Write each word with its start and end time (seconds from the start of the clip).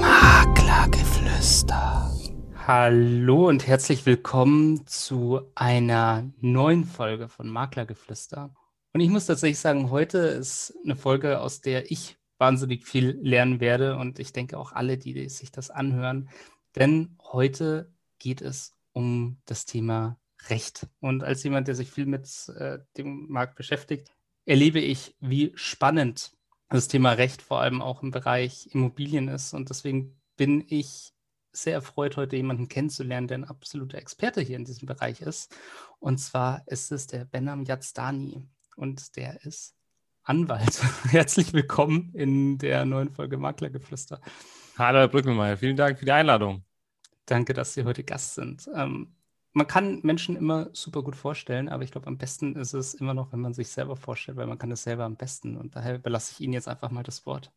Maklergeflüster. 0.00 2.14
Hallo 2.64 3.48
und 3.48 3.66
herzlich 3.66 4.06
willkommen 4.06 4.86
zu 4.86 5.40
einer 5.56 6.30
neuen 6.40 6.84
Folge 6.84 7.28
von 7.28 7.48
Maklergeflüster. 7.48 8.54
Und 8.92 9.00
ich 9.00 9.08
muss 9.08 9.26
tatsächlich 9.26 9.58
sagen, 9.58 9.90
heute 9.90 10.18
ist 10.18 10.78
eine 10.84 10.94
Folge, 10.94 11.40
aus 11.40 11.60
der 11.60 11.90
ich 11.90 12.16
wahnsinnig 12.38 12.86
viel 12.86 13.18
lernen 13.20 13.58
werde 13.58 13.96
und 13.96 14.20
ich 14.20 14.32
denke 14.32 14.56
auch 14.56 14.70
alle, 14.70 14.96
die 14.96 15.28
sich 15.28 15.50
das 15.50 15.70
anhören. 15.70 16.28
Denn 16.76 17.18
heute 17.32 17.92
geht 18.20 18.42
es 18.42 18.76
um 18.92 19.38
das 19.44 19.66
Thema 19.66 20.20
Recht. 20.46 20.86
Und 21.00 21.24
als 21.24 21.42
jemand, 21.42 21.66
der 21.66 21.74
sich 21.74 21.90
viel 21.90 22.06
mit 22.06 22.28
äh, 22.56 22.78
dem 22.96 23.26
Markt 23.28 23.56
beschäftigt, 23.56 24.14
erlebe 24.44 24.78
ich, 24.78 25.16
wie 25.18 25.50
spannend 25.56 26.30
das 26.72 26.88
Thema 26.88 27.12
Recht 27.12 27.42
vor 27.42 27.60
allem 27.60 27.82
auch 27.82 28.02
im 28.02 28.10
Bereich 28.10 28.68
Immobilien 28.72 29.28
ist. 29.28 29.52
Und 29.52 29.70
deswegen 29.70 30.18
bin 30.36 30.64
ich 30.66 31.12
sehr 31.52 31.74
erfreut, 31.74 32.16
heute 32.16 32.36
jemanden 32.36 32.68
kennenzulernen, 32.68 33.28
der 33.28 33.38
ein 33.38 33.44
absoluter 33.44 33.98
Experte 33.98 34.40
hier 34.40 34.56
in 34.56 34.64
diesem 34.64 34.86
Bereich 34.86 35.20
ist. 35.20 35.54
Und 35.98 36.18
zwar 36.18 36.62
ist 36.66 36.90
es 36.90 37.06
der 37.06 37.26
Benam 37.26 37.64
Yazdani. 37.64 38.48
Und 38.76 39.16
der 39.16 39.44
ist 39.44 39.74
Anwalt. 40.22 40.82
Herzlich 41.10 41.52
willkommen 41.52 42.10
in 42.14 42.56
der 42.56 42.86
neuen 42.86 43.10
Folge 43.10 43.36
Maklergeflüster. 43.36 44.20
Hallo, 44.78 45.00
Herr 45.00 45.08
Brückenmeier. 45.08 45.58
Vielen 45.58 45.76
Dank 45.76 45.98
für 45.98 46.06
die 46.06 46.12
Einladung. 46.12 46.64
Danke, 47.26 47.52
dass 47.52 47.74
Sie 47.74 47.84
heute 47.84 48.02
Gast 48.02 48.34
sind. 48.34 48.68
Ähm, 48.74 49.14
man 49.52 49.66
kann 49.66 50.00
Menschen 50.02 50.36
immer 50.36 50.70
super 50.72 51.02
gut 51.02 51.16
vorstellen, 51.16 51.68
aber 51.68 51.82
ich 51.82 51.90
glaube, 51.90 52.06
am 52.06 52.18
besten 52.18 52.56
ist 52.56 52.72
es 52.72 52.94
immer 52.94 53.14
noch, 53.14 53.32
wenn 53.32 53.40
man 53.40 53.52
sich 53.52 53.68
selber 53.68 53.96
vorstellt, 53.96 54.38
weil 54.38 54.46
man 54.46 54.58
kann 54.58 54.70
es 54.70 54.82
selber 54.82 55.04
am 55.04 55.16
besten. 55.16 55.56
Und 55.56 55.76
daher 55.76 55.96
überlasse 55.96 56.32
ich 56.32 56.40
Ihnen 56.40 56.54
jetzt 56.54 56.68
einfach 56.68 56.90
mal 56.90 57.02
das 57.02 57.26
Wort. 57.26 57.52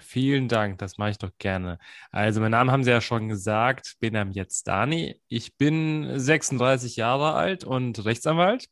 Vielen 0.00 0.48
Dank, 0.48 0.78
das 0.78 0.98
mache 0.98 1.10
ich 1.10 1.18
doch 1.18 1.30
gerne. 1.38 1.78
Also, 2.10 2.40
mein 2.40 2.50
Name 2.50 2.72
haben 2.72 2.84
Sie 2.84 2.90
ja 2.90 3.00
schon 3.00 3.28
gesagt, 3.28 3.96
Benam 4.00 4.32
Dani. 4.64 5.20
Ich 5.28 5.56
bin 5.56 6.18
36 6.18 6.96
Jahre 6.96 7.34
alt 7.34 7.64
und 7.64 8.04
Rechtsanwalt 8.04 8.66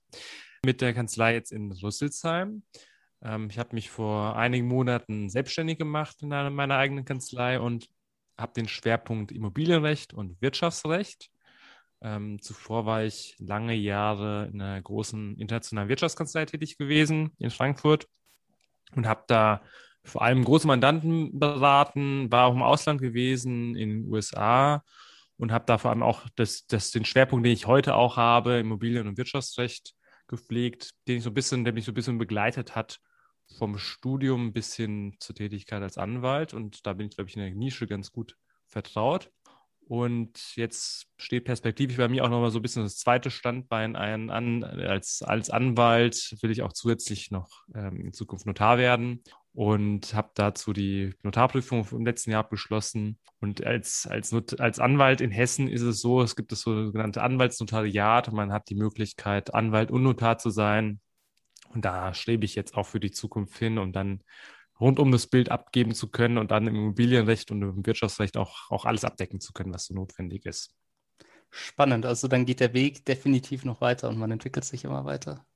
mit 0.64 0.80
der 0.80 0.92
Kanzlei 0.94 1.34
jetzt 1.34 1.52
in 1.52 1.72
Rüsselsheim. 1.72 2.62
Ähm, 3.22 3.48
ich 3.50 3.58
habe 3.58 3.74
mich 3.74 3.90
vor 3.90 4.36
einigen 4.36 4.66
Monaten 4.66 5.28
selbstständig 5.30 5.78
gemacht 5.78 6.16
in 6.22 6.28
meiner 6.28 6.76
eigenen 6.76 7.04
Kanzlei 7.04 7.60
und 7.60 7.88
habe 8.38 8.52
den 8.52 8.68
Schwerpunkt 8.68 9.32
Immobilienrecht 9.32 10.12
und 10.12 10.40
Wirtschaftsrecht 10.42 11.30
ähm, 12.02 12.40
zuvor 12.40 12.86
war 12.86 13.04
ich 13.04 13.36
lange 13.38 13.74
Jahre 13.74 14.48
in 14.52 14.60
einer 14.60 14.80
großen 14.80 15.36
internationalen 15.38 15.88
Wirtschaftskanzlei 15.88 16.44
tätig 16.46 16.78
gewesen 16.78 17.32
in 17.38 17.50
Frankfurt 17.50 18.06
und 18.94 19.06
habe 19.06 19.24
da 19.26 19.62
vor 20.04 20.22
allem 20.22 20.44
große 20.44 20.66
Mandanten 20.66 21.38
beraten, 21.38 22.30
war 22.30 22.46
auch 22.46 22.54
im 22.54 22.62
Ausland 22.62 23.00
gewesen, 23.00 23.74
in 23.74 23.88
den 23.88 24.12
USA 24.12 24.84
und 25.36 25.52
habe 25.52 25.66
da 25.66 25.78
vor 25.78 25.90
allem 25.90 26.02
auch 26.02 26.22
das, 26.36 26.66
das, 26.66 26.90
den 26.90 27.04
Schwerpunkt, 27.04 27.44
den 27.44 27.52
ich 27.52 27.66
heute 27.66 27.94
auch 27.94 28.16
habe, 28.16 28.58
Immobilien- 28.58 29.08
und 29.08 29.18
Wirtschaftsrecht 29.18 29.94
gepflegt, 30.28 30.92
den 31.08 31.18
ich 31.18 31.24
so 31.24 31.30
ein 31.30 31.34
bisschen, 31.34 31.64
der 31.64 31.74
mich 31.74 31.84
so 31.84 31.92
ein 31.92 31.94
bisschen 31.94 32.18
begleitet 32.18 32.74
hat, 32.74 33.00
vom 33.58 33.78
Studium 33.78 34.52
bis 34.52 34.74
hin 34.74 35.16
zur 35.20 35.34
Tätigkeit 35.34 35.82
als 35.82 35.98
Anwalt. 35.98 36.52
Und 36.54 36.86
da 36.86 36.94
bin 36.94 37.08
ich, 37.08 37.14
glaube 37.14 37.30
ich, 37.30 37.36
in 37.36 37.42
der 37.42 37.54
Nische 37.54 37.86
ganz 37.86 38.10
gut 38.10 38.36
vertraut. 38.66 39.30
Und 39.88 40.56
jetzt 40.56 41.06
steht 41.16 41.44
perspektivisch 41.44 41.96
bei 41.96 42.08
mir 42.08 42.24
auch 42.24 42.28
nochmal 42.28 42.50
so 42.50 42.58
ein 42.58 42.62
bisschen 42.62 42.82
das 42.82 42.98
zweite 42.98 43.30
Standbein 43.30 43.94
ein. 43.94 44.30
An, 44.30 44.64
als, 44.64 45.22
als 45.22 45.48
Anwalt 45.48 46.36
will 46.42 46.50
ich 46.50 46.62
auch 46.62 46.72
zusätzlich 46.72 47.30
noch 47.30 47.62
ähm, 47.72 48.06
in 48.06 48.12
Zukunft 48.12 48.46
Notar 48.46 48.78
werden 48.78 49.22
und 49.52 50.12
habe 50.12 50.32
dazu 50.34 50.72
die 50.72 51.14
Notarprüfung 51.22 51.86
im 51.92 52.04
letzten 52.04 52.32
Jahr 52.32 52.40
abgeschlossen. 52.40 53.20
Und 53.40 53.64
als, 53.64 54.08
als, 54.08 54.34
als 54.58 54.80
Anwalt 54.80 55.20
in 55.20 55.30
Hessen 55.30 55.68
ist 55.68 55.82
es 55.82 56.00
so, 56.00 56.20
es 56.20 56.34
gibt 56.34 56.50
das 56.50 56.62
sogenannte 56.62 57.22
Anwaltsnotariat 57.22 58.26
und 58.26 58.34
man 58.34 58.52
hat 58.52 58.68
die 58.68 58.74
Möglichkeit, 58.74 59.54
Anwalt 59.54 59.92
und 59.92 60.02
Notar 60.02 60.38
zu 60.38 60.50
sein. 60.50 60.98
Und 61.68 61.84
da 61.84 62.12
strebe 62.12 62.44
ich 62.44 62.56
jetzt 62.56 62.74
auch 62.74 62.86
für 62.86 62.98
die 62.98 63.12
Zukunft 63.12 63.56
hin, 63.56 63.78
um 63.78 63.92
dann 63.92 64.20
rund 64.80 64.98
um 64.98 65.10
das 65.10 65.26
Bild 65.26 65.50
abgeben 65.50 65.94
zu 65.94 66.08
können 66.08 66.38
und 66.38 66.50
dann 66.50 66.66
im 66.66 66.74
Immobilienrecht 66.74 67.50
und 67.50 67.62
im 67.62 67.86
Wirtschaftsrecht 67.86 68.36
auch, 68.36 68.70
auch 68.70 68.84
alles 68.84 69.04
abdecken 69.04 69.40
zu 69.40 69.52
können, 69.52 69.72
was 69.72 69.86
so 69.86 69.94
notwendig 69.94 70.46
ist. 70.46 70.74
Spannend. 71.50 72.04
Also 72.06 72.28
dann 72.28 72.44
geht 72.44 72.60
der 72.60 72.74
Weg 72.74 73.04
definitiv 73.04 73.64
noch 73.64 73.80
weiter 73.80 74.08
und 74.08 74.18
man 74.18 74.30
entwickelt 74.30 74.64
sich 74.64 74.84
immer 74.84 75.04
weiter. 75.04 75.46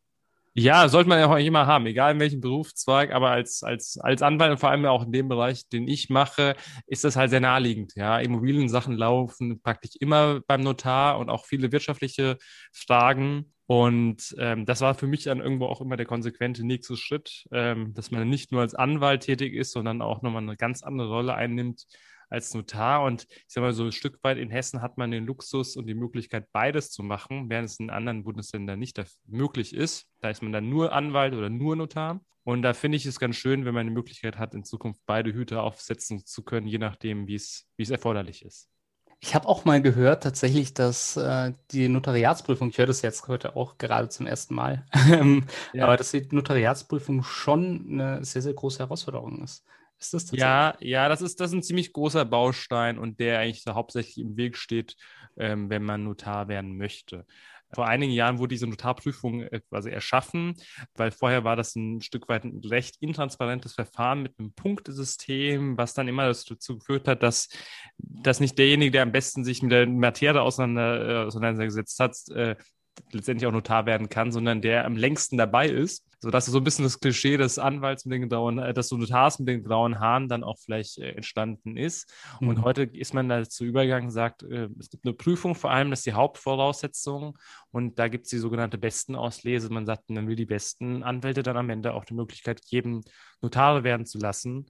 Ja, 0.54 0.88
sollte 0.88 1.08
man 1.08 1.20
ja 1.20 1.32
auch 1.32 1.36
immer 1.36 1.66
haben, 1.66 1.86
egal 1.86 2.12
in 2.14 2.20
welchem 2.20 2.40
Berufszweig, 2.40 3.12
aber 3.12 3.30
als, 3.30 3.62
als, 3.62 3.98
als 3.98 4.20
Anwalt 4.20 4.50
und 4.50 4.58
vor 4.58 4.70
allem 4.70 4.84
auch 4.84 5.04
in 5.04 5.12
dem 5.12 5.28
Bereich, 5.28 5.68
den 5.68 5.86
ich 5.86 6.10
mache, 6.10 6.56
ist 6.86 7.04
das 7.04 7.14
halt 7.14 7.30
sehr 7.30 7.40
naheliegend. 7.40 7.92
Ja, 7.94 8.18
Immobiliensachen 8.18 8.96
laufen 8.96 9.60
praktisch 9.62 9.92
immer 10.00 10.40
beim 10.48 10.62
Notar 10.62 11.20
und 11.20 11.30
auch 11.30 11.46
viele 11.46 11.70
wirtschaftliche 11.70 12.36
Fragen. 12.72 13.52
Und 13.66 14.34
ähm, 14.38 14.66
das 14.66 14.80
war 14.80 14.94
für 14.94 15.06
mich 15.06 15.22
dann 15.22 15.38
irgendwo 15.40 15.66
auch 15.66 15.80
immer 15.80 15.96
der 15.96 16.06
konsequente 16.06 16.66
nächste 16.66 16.96
Schritt, 16.96 17.46
ähm, 17.52 17.94
dass 17.94 18.10
man 18.10 18.28
nicht 18.28 18.50
nur 18.50 18.62
als 18.62 18.74
Anwalt 18.74 19.22
tätig 19.22 19.54
ist, 19.54 19.70
sondern 19.70 20.02
auch 20.02 20.22
nochmal 20.22 20.42
eine 20.42 20.56
ganz 20.56 20.82
andere 20.82 21.10
Rolle 21.10 21.34
einnimmt 21.34 21.86
als 22.30 22.54
Notar. 22.54 23.02
Und 23.02 23.26
ich 23.28 23.44
sage 23.48 23.66
mal, 23.66 23.72
so 23.72 23.84
ein 23.84 23.92
Stück 23.92 24.18
weit 24.22 24.38
in 24.38 24.50
Hessen 24.50 24.80
hat 24.80 24.96
man 24.96 25.10
den 25.10 25.26
Luxus 25.26 25.76
und 25.76 25.86
die 25.86 25.94
Möglichkeit, 25.94 26.46
beides 26.52 26.90
zu 26.90 27.02
machen, 27.02 27.50
während 27.50 27.68
es 27.68 27.78
in 27.78 27.90
anderen 27.90 28.24
Bundesländern 28.24 28.78
nicht 28.78 29.02
möglich 29.26 29.74
ist. 29.74 30.06
Da 30.20 30.30
ist 30.30 30.42
man 30.42 30.52
dann 30.52 30.68
nur 30.68 30.92
Anwalt 30.92 31.34
oder 31.34 31.50
nur 31.50 31.76
Notar. 31.76 32.20
Und 32.44 32.62
da 32.62 32.72
finde 32.72 32.96
ich 32.96 33.06
es 33.06 33.20
ganz 33.20 33.36
schön, 33.36 33.64
wenn 33.64 33.74
man 33.74 33.86
die 33.86 33.92
Möglichkeit 33.92 34.38
hat, 34.38 34.54
in 34.54 34.64
Zukunft 34.64 35.02
beide 35.06 35.32
Hüte 35.32 35.60
aufsetzen 35.60 36.24
zu 36.24 36.42
können, 36.42 36.66
je 36.66 36.78
nachdem, 36.78 37.26
wie 37.26 37.34
es, 37.34 37.66
erforderlich 37.90 38.44
ist. 38.44 38.68
Ich 39.22 39.34
habe 39.34 39.46
auch 39.46 39.66
mal 39.66 39.82
gehört, 39.82 40.22
tatsächlich, 40.22 40.72
dass 40.72 41.18
äh, 41.18 41.52
die 41.72 41.88
Notariatsprüfung, 41.88 42.70
ich 42.70 42.78
höre 42.78 42.86
das 42.86 43.02
jetzt 43.02 43.28
heute 43.28 43.54
auch 43.54 43.76
gerade 43.76 44.08
zum 44.08 44.26
ersten 44.26 44.54
Mal, 44.54 44.86
ähm, 45.12 45.44
ja. 45.74 45.84
aber 45.84 45.98
dass 45.98 46.12
die 46.12 46.26
Notariatsprüfung 46.30 47.22
schon 47.22 47.86
eine 47.90 48.24
sehr, 48.24 48.40
sehr 48.40 48.54
große 48.54 48.78
Herausforderung 48.78 49.42
ist. 49.42 49.62
Ist 50.00 50.14
das 50.14 50.30
ja, 50.32 50.74
ja, 50.80 51.08
das 51.08 51.20
ist, 51.20 51.40
das 51.40 51.50
ist 51.50 51.56
ein 51.56 51.62
ziemlich 51.62 51.92
großer 51.92 52.24
Baustein 52.24 52.98
und 52.98 53.20
der 53.20 53.38
eigentlich 53.38 53.62
so 53.62 53.74
hauptsächlich 53.74 54.18
im 54.18 54.36
Weg 54.36 54.56
steht, 54.56 54.96
ähm, 55.36 55.68
wenn 55.68 55.82
man 55.82 56.04
Notar 56.04 56.48
werden 56.48 56.78
möchte. 56.78 57.26
Vor 57.72 57.86
einigen 57.86 58.12
Jahren 58.12 58.38
wurde 58.38 58.54
diese 58.54 58.66
Notarprüfung 58.66 59.42
äh, 59.42 59.60
quasi 59.68 59.90
erschaffen, 59.90 60.54
weil 60.94 61.10
vorher 61.10 61.44
war 61.44 61.54
das 61.54 61.76
ein 61.76 62.00
Stück 62.00 62.28
weit 62.28 62.44
ein 62.44 62.60
recht 62.64 62.96
intransparentes 63.00 63.74
Verfahren 63.74 64.22
mit 64.22 64.38
einem 64.38 64.52
Punktesystem, 64.52 65.76
was 65.76 65.94
dann 65.94 66.08
immer 66.08 66.26
dazu 66.26 66.78
geführt 66.78 67.06
hat, 67.06 67.22
dass, 67.22 67.48
dass 67.98 68.40
nicht 68.40 68.58
derjenige, 68.58 68.90
der 68.90 69.02
am 69.02 69.12
besten 69.12 69.44
sich 69.44 69.62
mit 69.62 69.70
der 69.70 69.86
Materie 69.86 70.42
auseinander, 70.42 71.08
äh, 71.08 71.26
auseinandergesetzt 71.26 72.00
hat, 72.00 72.16
äh, 72.34 72.56
letztendlich 73.12 73.46
auch 73.46 73.52
Notar 73.52 73.86
werden 73.86 74.08
kann, 74.08 74.32
sondern 74.32 74.62
der 74.62 74.84
am 74.84 74.96
längsten 74.96 75.36
dabei 75.36 75.68
ist. 75.68 76.06
So 76.22 76.30
dass 76.30 76.44
so 76.44 76.58
ein 76.58 76.64
bisschen 76.64 76.84
das 76.84 77.00
Klischee 77.00 77.38
des 77.38 77.58
Anwalts 77.58 78.04
mit 78.04 78.20
den 78.20 78.28
grauen, 78.28 78.58
äh, 78.58 78.74
des 78.74 78.90
Notars 78.90 79.38
mit 79.38 79.48
den 79.48 79.64
grauen 79.64 79.98
Haaren 79.98 80.28
dann 80.28 80.44
auch 80.44 80.58
vielleicht 80.58 80.98
äh, 80.98 81.12
entstanden 81.12 81.78
ist. 81.78 82.12
Mhm. 82.40 82.48
Und 82.48 82.62
heute 82.62 82.82
ist 82.82 83.14
man 83.14 83.30
dazu 83.30 83.64
übergegangen, 83.64 84.10
sagt, 84.10 84.42
äh, 84.42 84.68
es 84.78 84.90
gibt 84.90 85.06
eine 85.06 85.14
Prüfung, 85.14 85.54
vor 85.54 85.70
allem 85.70 85.88
das 85.88 86.00
ist 86.00 86.06
die 86.06 86.12
Hauptvoraussetzung. 86.12 87.38
Und 87.70 87.98
da 87.98 88.08
gibt 88.08 88.26
es 88.26 88.30
die 88.30 88.38
sogenannte 88.38 88.76
Bestenauslese. 88.76 89.70
Man 89.70 89.86
sagt, 89.86 90.10
man 90.10 90.28
will 90.28 90.36
die 90.36 90.44
besten 90.44 91.02
Anwälte 91.02 91.42
dann 91.42 91.56
am 91.56 91.70
Ende 91.70 91.94
auch 91.94 92.04
die 92.04 92.14
Möglichkeit 92.14 92.60
geben, 92.66 93.00
Notare 93.40 93.82
werden 93.82 94.04
zu 94.04 94.18
lassen. 94.18 94.66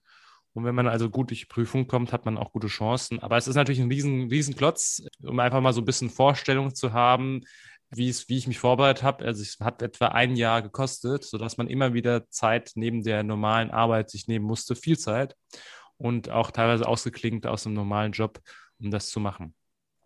Und 0.52 0.64
wenn 0.64 0.74
man 0.74 0.88
also 0.88 1.10
gut 1.10 1.30
durch 1.30 1.40
die 1.40 1.46
Prüfung 1.46 1.86
kommt, 1.86 2.12
hat 2.12 2.24
man 2.24 2.36
auch 2.36 2.52
gute 2.52 2.66
Chancen. 2.66 3.20
Aber 3.20 3.36
es 3.36 3.46
ist 3.46 3.54
natürlich 3.54 3.80
ein 3.80 3.90
riesen, 3.90 4.28
riesen 4.28 4.56
Klotz, 4.56 5.02
um 5.22 5.38
einfach 5.38 5.60
mal 5.60 5.72
so 5.72 5.80
ein 5.80 5.84
bisschen 5.84 6.10
Vorstellung 6.10 6.74
zu 6.74 6.92
haben, 6.92 7.42
wie, 7.90 8.08
es, 8.08 8.28
wie 8.28 8.38
ich 8.38 8.46
mich 8.46 8.58
vorbereitet 8.58 9.02
habe. 9.02 9.24
Also 9.24 9.42
es 9.42 9.58
hat 9.60 9.82
etwa 9.82 10.08
ein 10.08 10.36
Jahr 10.36 10.62
gekostet, 10.62 11.24
sodass 11.24 11.58
man 11.58 11.68
immer 11.68 11.92
wieder 11.92 12.28
Zeit 12.30 12.72
neben 12.76 13.02
der 13.02 13.22
normalen 13.22 13.70
Arbeit 13.70 14.10
sich 14.10 14.28
nehmen 14.28 14.44
musste, 14.44 14.76
viel 14.76 14.98
Zeit 14.98 15.36
und 15.96 16.30
auch 16.30 16.50
teilweise 16.50 16.86
ausgeklingt 16.86 17.46
aus 17.46 17.66
einem 17.66 17.74
normalen 17.74 18.12
Job, 18.12 18.40
um 18.80 18.90
das 18.90 19.10
zu 19.10 19.20
machen. 19.20 19.54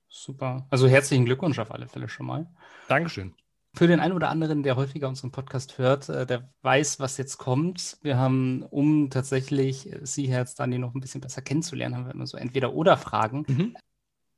Super. 0.08 0.66
Also 0.70 0.88
herzlichen 0.88 1.24
Glückwunsch 1.24 1.58
auf 1.58 1.72
alle 1.72 1.88
Fälle 1.88 2.08
schon 2.08 2.26
mal. 2.26 2.46
Dankeschön. 2.88 3.34
Für 3.76 3.88
den 3.88 3.98
einen 3.98 4.14
oder 4.14 4.28
anderen, 4.28 4.62
der 4.62 4.76
häufiger 4.76 5.08
unseren 5.08 5.32
Podcast 5.32 5.78
hört, 5.78 6.08
äh, 6.08 6.24
der 6.26 6.48
weiß, 6.62 7.00
was 7.00 7.16
jetzt 7.16 7.38
kommt. 7.38 7.98
Wir 8.02 8.16
haben, 8.16 8.62
um 8.62 9.10
tatsächlich 9.10 9.90
Sie, 10.02 10.28
Herr 10.28 10.46
Stani, 10.46 10.78
noch 10.78 10.94
ein 10.94 11.00
bisschen 11.00 11.20
besser 11.20 11.42
kennenzulernen, 11.42 11.96
haben 11.96 12.06
wir 12.06 12.14
immer 12.14 12.28
so 12.28 12.36
Entweder-Oder-Fragen. 12.36 13.44
Mhm 13.48 13.76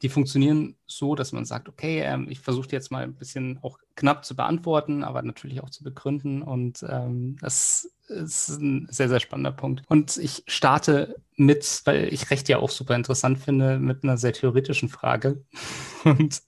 die 0.03 0.09
funktionieren 0.09 0.77
so, 0.87 1.15
dass 1.15 1.33
man 1.33 1.45
sagt, 1.45 1.69
okay, 1.69 2.01
ähm, 2.01 2.27
ich 2.29 2.41
versuche 2.41 2.69
jetzt 2.71 2.91
mal 2.91 3.03
ein 3.03 3.15
bisschen 3.15 3.59
auch 3.63 3.79
knapp 3.95 4.25
zu 4.25 4.37
beantworten, 4.37 5.03
aber 5.05 5.23
natürlich 5.23 5.63
auch 5.63 5.71
zu 5.71 5.85
begründen. 5.85 6.43
Und 6.43 6.85
ähm, 6.89 7.37
das 7.41 7.91
ist 8.09 8.49
ein 8.49 8.87
sehr, 8.91 9.09
sehr 9.09 9.21
spannender 9.21 9.53
Punkt. 9.53 9.83
Und 9.89 10.17
ich 10.17 10.45
starte 10.47 11.17
mit, 11.37 11.83
weil 11.85 12.13
ich 12.13 12.31
Recht 12.31 12.49
ja 12.49 12.59
auch 12.59 12.71
super 12.71 12.95
interessant 12.95 13.39
finde, 13.39 13.79
mit 13.79 14.05
einer 14.05 14.19
sehr 14.19 14.33
theoretischen 14.33 14.89
Frage. 14.89 15.45
Und 16.05 16.43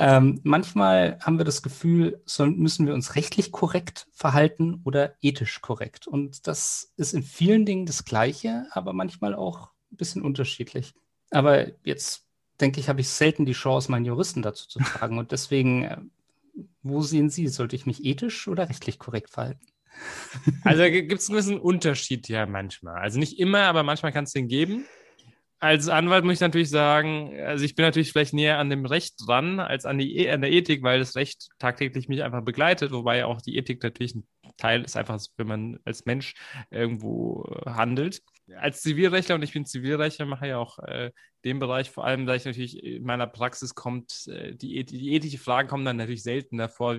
Ähm, 0.00 0.40
manchmal 0.44 1.18
haben 1.22 1.38
wir 1.38 1.44
das 1.44 1.60
Gefühl, 1.60 2.22
so 2.24 2.46
müssen 2.46 2.86
wir 2.86 2.94
uns 2.94 3.16
rechtlich 3.16 3.50
korrekt 3.50 4.06
verhalten 4.12 4.80
oder 4.84 5.14
ethisch 5.20 5.60
korrekt. 5.60 6.06
Und 6.06 6.46
das 6.46 6.92
ist 6.96 7.14
in 7.14 7.24
vielen 7.24 7.66
Dingen 7.66 7.84
das 7.84 8.04
Gleiche, 8.04 8.68
aber 8.70 8.92
manchmal 8.92 9.34
auch 9.34 9.70
ein 9.90 9.96
bisschen 9.96 10.22
unterschiedlich. 10.22 10.94
Aber 11.32 11.66
jetzt 11.84 12.27
denke 12.60 12.80
ich, 12.80 12.88
habe 12.88 13.00
ich 13.00 13.08
selten 13.08 13.46
die 13.46 13.52
Chance, 13.52 13.90
meinen 13.90 14.04
Juristen 14.04 14.42
dazu 14.42 14.68
zu 14.68 14.80
fragen. 14.80 15.18
Und 15.18 15.32
deswegen, 15.32 15.84
äh, 15.84 15.98
wo 16.82 17.02
sehen 17.02 17.30
Sie, 17.30 17.48
sollte 17.48 17.76
ich 17.76 17.86
mich 17.86 18.04
ethisch 18.04 18.48
oder 18.48 18.68
rechtlich 18.68 18.98
korrekt 18.98 19.30
verhalten? 19.30 19.66
Also 20.62 20.84
gibt 20.84 21.12
es 21.12 21.28
einen 21.28 21.34
gewissen 21.36 21.58
Unterschied 21.58 22.28
ja 22.28 22.46
manchmal. 22.46 23.00
Also 23.00 23.18
nicht 23.18 23.38
immer, 23.40 23.62
aber 23.62 23.82
manchmal 23.82 24.12
kann 24.12 24.24
es 24.24 24.32
den 24.32 24.46
geben 24.46 24.84
als 25.60 25.88
Anwalt 25.88 26.24
muss 26.24 26.34
ich 26.34 26.40
natürlich 26.40 26.70
sagen, 26.70 27.34
also 27.40 27.64
ich 27.64 27.74
bin 27.74 27.84
natürlich 27.84 28.12
vielleicht 28.12 28.32
näher 28.32 28.58
an 28.58 28.70
dem 28.70 28.86
Recht 28.86 29.14
dran 29.26 29.58
als 29.58 29.86
an, 29.86 29.98
die, 29.98 30.16
e, 30.16 30.30
an 30.30 30.40
der 30.40 30.52
Ethik, 30.52 30.82
weil 30.82 31.00
das 31.00 31.16
Recht 31.16 31.48
tagtäglich 31.58 32.08
mich 32.08 32.22
einfach 32.22 32.42
begleitet, 32.42 32.92
wobei 32.92 33.24
auch 33.24 33.40
die 33.42 33.56
Ethik 33.56 33.82
natürlich 33.82 34.14
ein 34.14 34.24
Teil 34.56 34.82
ist, 34.82 34.96
einfach, 34.96 35.20
wenn 35.36 35.48
man 35.48 35.80
als 35.84 36.06
Mensch 36.06 36.34
irgendwo 36.70 37.44
handelt 37.66 38.22
als 38.56 38.82
Zivilrechtler 38.82 39.34
und 39.34 39.42
ich 39.42 39.52
bin 39.52 39.66
Zivilrechtler, 39.66 40.26
mache 40.26 40.48
ja 40.48 40.58
auch 40.58 40.78
äh, 40.80 41.10
den 41.44 41.58
Bereich, 41.58 41.90
vor 41.90 42.04
allem, 42.04 42.26
da 42.26 42.34
ich 42.34 42.44
natürlich 42.44 42.82
in 42.82 43.04
meiner 43.04 43.26
Praxis 43.26 43.74
kommt, 43.74 44.26
äh, 44.28 44.54
die, 44.54 44.84
die 44.84 45.14
ethische 45.14 45.38
Fragen 45.38 45.68
kommen 45.68 45.84
dann 45.84 45.96
natürlich 45.96 46.22
seltener 46.22 46.68
vor, 46.68 46.96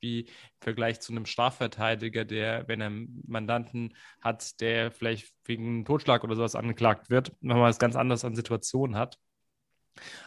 wie 0.00 0.20
im 0.20 0.26
Vergleich 0.60 1.00
zu 1.00 1.12
einem 1.12 1.26
Strafverteidiger, 1.26 2.24
der, 2.24 2.66
wenn 2.68 2.80
er 2.80 2.86
einen 2.86 3.22
Mandanten 3.26 3.94
hat, 4.20 4.60
der 4.60 4.90
vielleicht 4.90 5.32
wegen 5.44 5.84
Totschlag 5.84 6.24
oder 6.24 6.36
sowas 6.36 6.54
angeklagt 6.54 7.10
wird, 7.10 7.32
nochmal 7.40 7.68
was 7.68 7.78
ganz 7.78 7.96
anderes 7.96 8.24
an 8.24 8.34
Situationen 8.34 8.96
hat. 8.96 9.18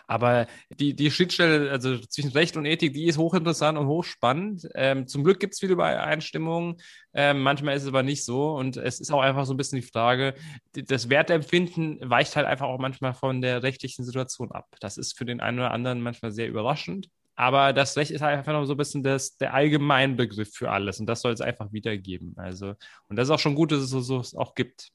Aber 0.08 0.48
die, 0.70 0.96
die 0.96 1.10
Schnittstelle 1.10 1.72
also 1.72 1.98
zwischen 1.98 2.32
Recht 2.32 2.58
und 2.58 2.66
Ethik, 2.66 2.94
die 2.94 3.06
ist 3.06 3.18
hochinteressant 3.18 3.78
und 3.78 3.88
hochspannend. 3.88 4.68
Ähm, 4.76 5.08
zum 5.08 5.24
Glück 5.24 5.40
gibt 5.40 5.54
es 5.54 5.60
viele 5.60 5.74
Übereinstimmungen, 5.74 6.78
ähm, 7.14 7.42
manchmal 7.42 7.76
ist 7.76 7.84
es 7.84 7.90
aber 7.90 8.04
nicht 8.04 8.24
so. 8.24 8.56
Und 8.56 8.78
es 8.78 9.00
ist 9.00 9.12
auch 9.12 9.22
einfach 9.22 9.46
so 9.46 9.54
ein 9.54 9.58
bisschen 9.58 9.82
die 9.82 9.88
Frage, 9.88 10.36
das 10.74 11.10
Wertempfinden 11.10 12.00
weicht 12.02 12.36
halt 12.36 12.46
einfach 12.46 12.68
auch 12.68 12.80
manchmal 12.80 13.14
von 13.14 13.42
der 13.42 13.64
rechtlichen 13.64 14.06
Situation 14.06 14.52
ab. 14.52 14.68
Das 14.80 14.98
ist 14.98 15.18
für 15.18 15.26
den 15.26 15.40
einen 15.40 15.60
oder 15.60 15.72
anderen 15.72 16.02
manchmal 16.02 16.32
sehr 16.32 16.48
überraschend. 16.48 17.10
Aber 17.36 17.74
das 17.74 17.98
Recht 17.98 18.12
ist 18.12 18.22
einfach 18.22 18.54
noch 18.54 18.66
so 18.66 18.76
ein 18.76 18.78
bisschen 18.78 19.04
das, 19.04 19.38
der 19.38 19.54
Allgemeinbegriff 19.54 20.54
für 20.54 20.72
alles. 20.72 21.00
Und 21.00 21.08
das 21.08 21.22
soll 21.22 21.34
es 21.34 21.42
einfach 21.42 21.74
wiedergeben. 21.74 22.34
Also, 22.38 22.76
und 23.10 23.18
das 23.18 23.28
ist 23.28 23.32
auch 23.32 23.40
schon 23.40 23.56
gut, 23.56 23.72
dass 23.74 23.80
es 23.80 23.90
so, 23.90 24.00
so 24.00 24.20
es 24.20 24.36
auch 24.36 24.56
gibt. 24.56 24.92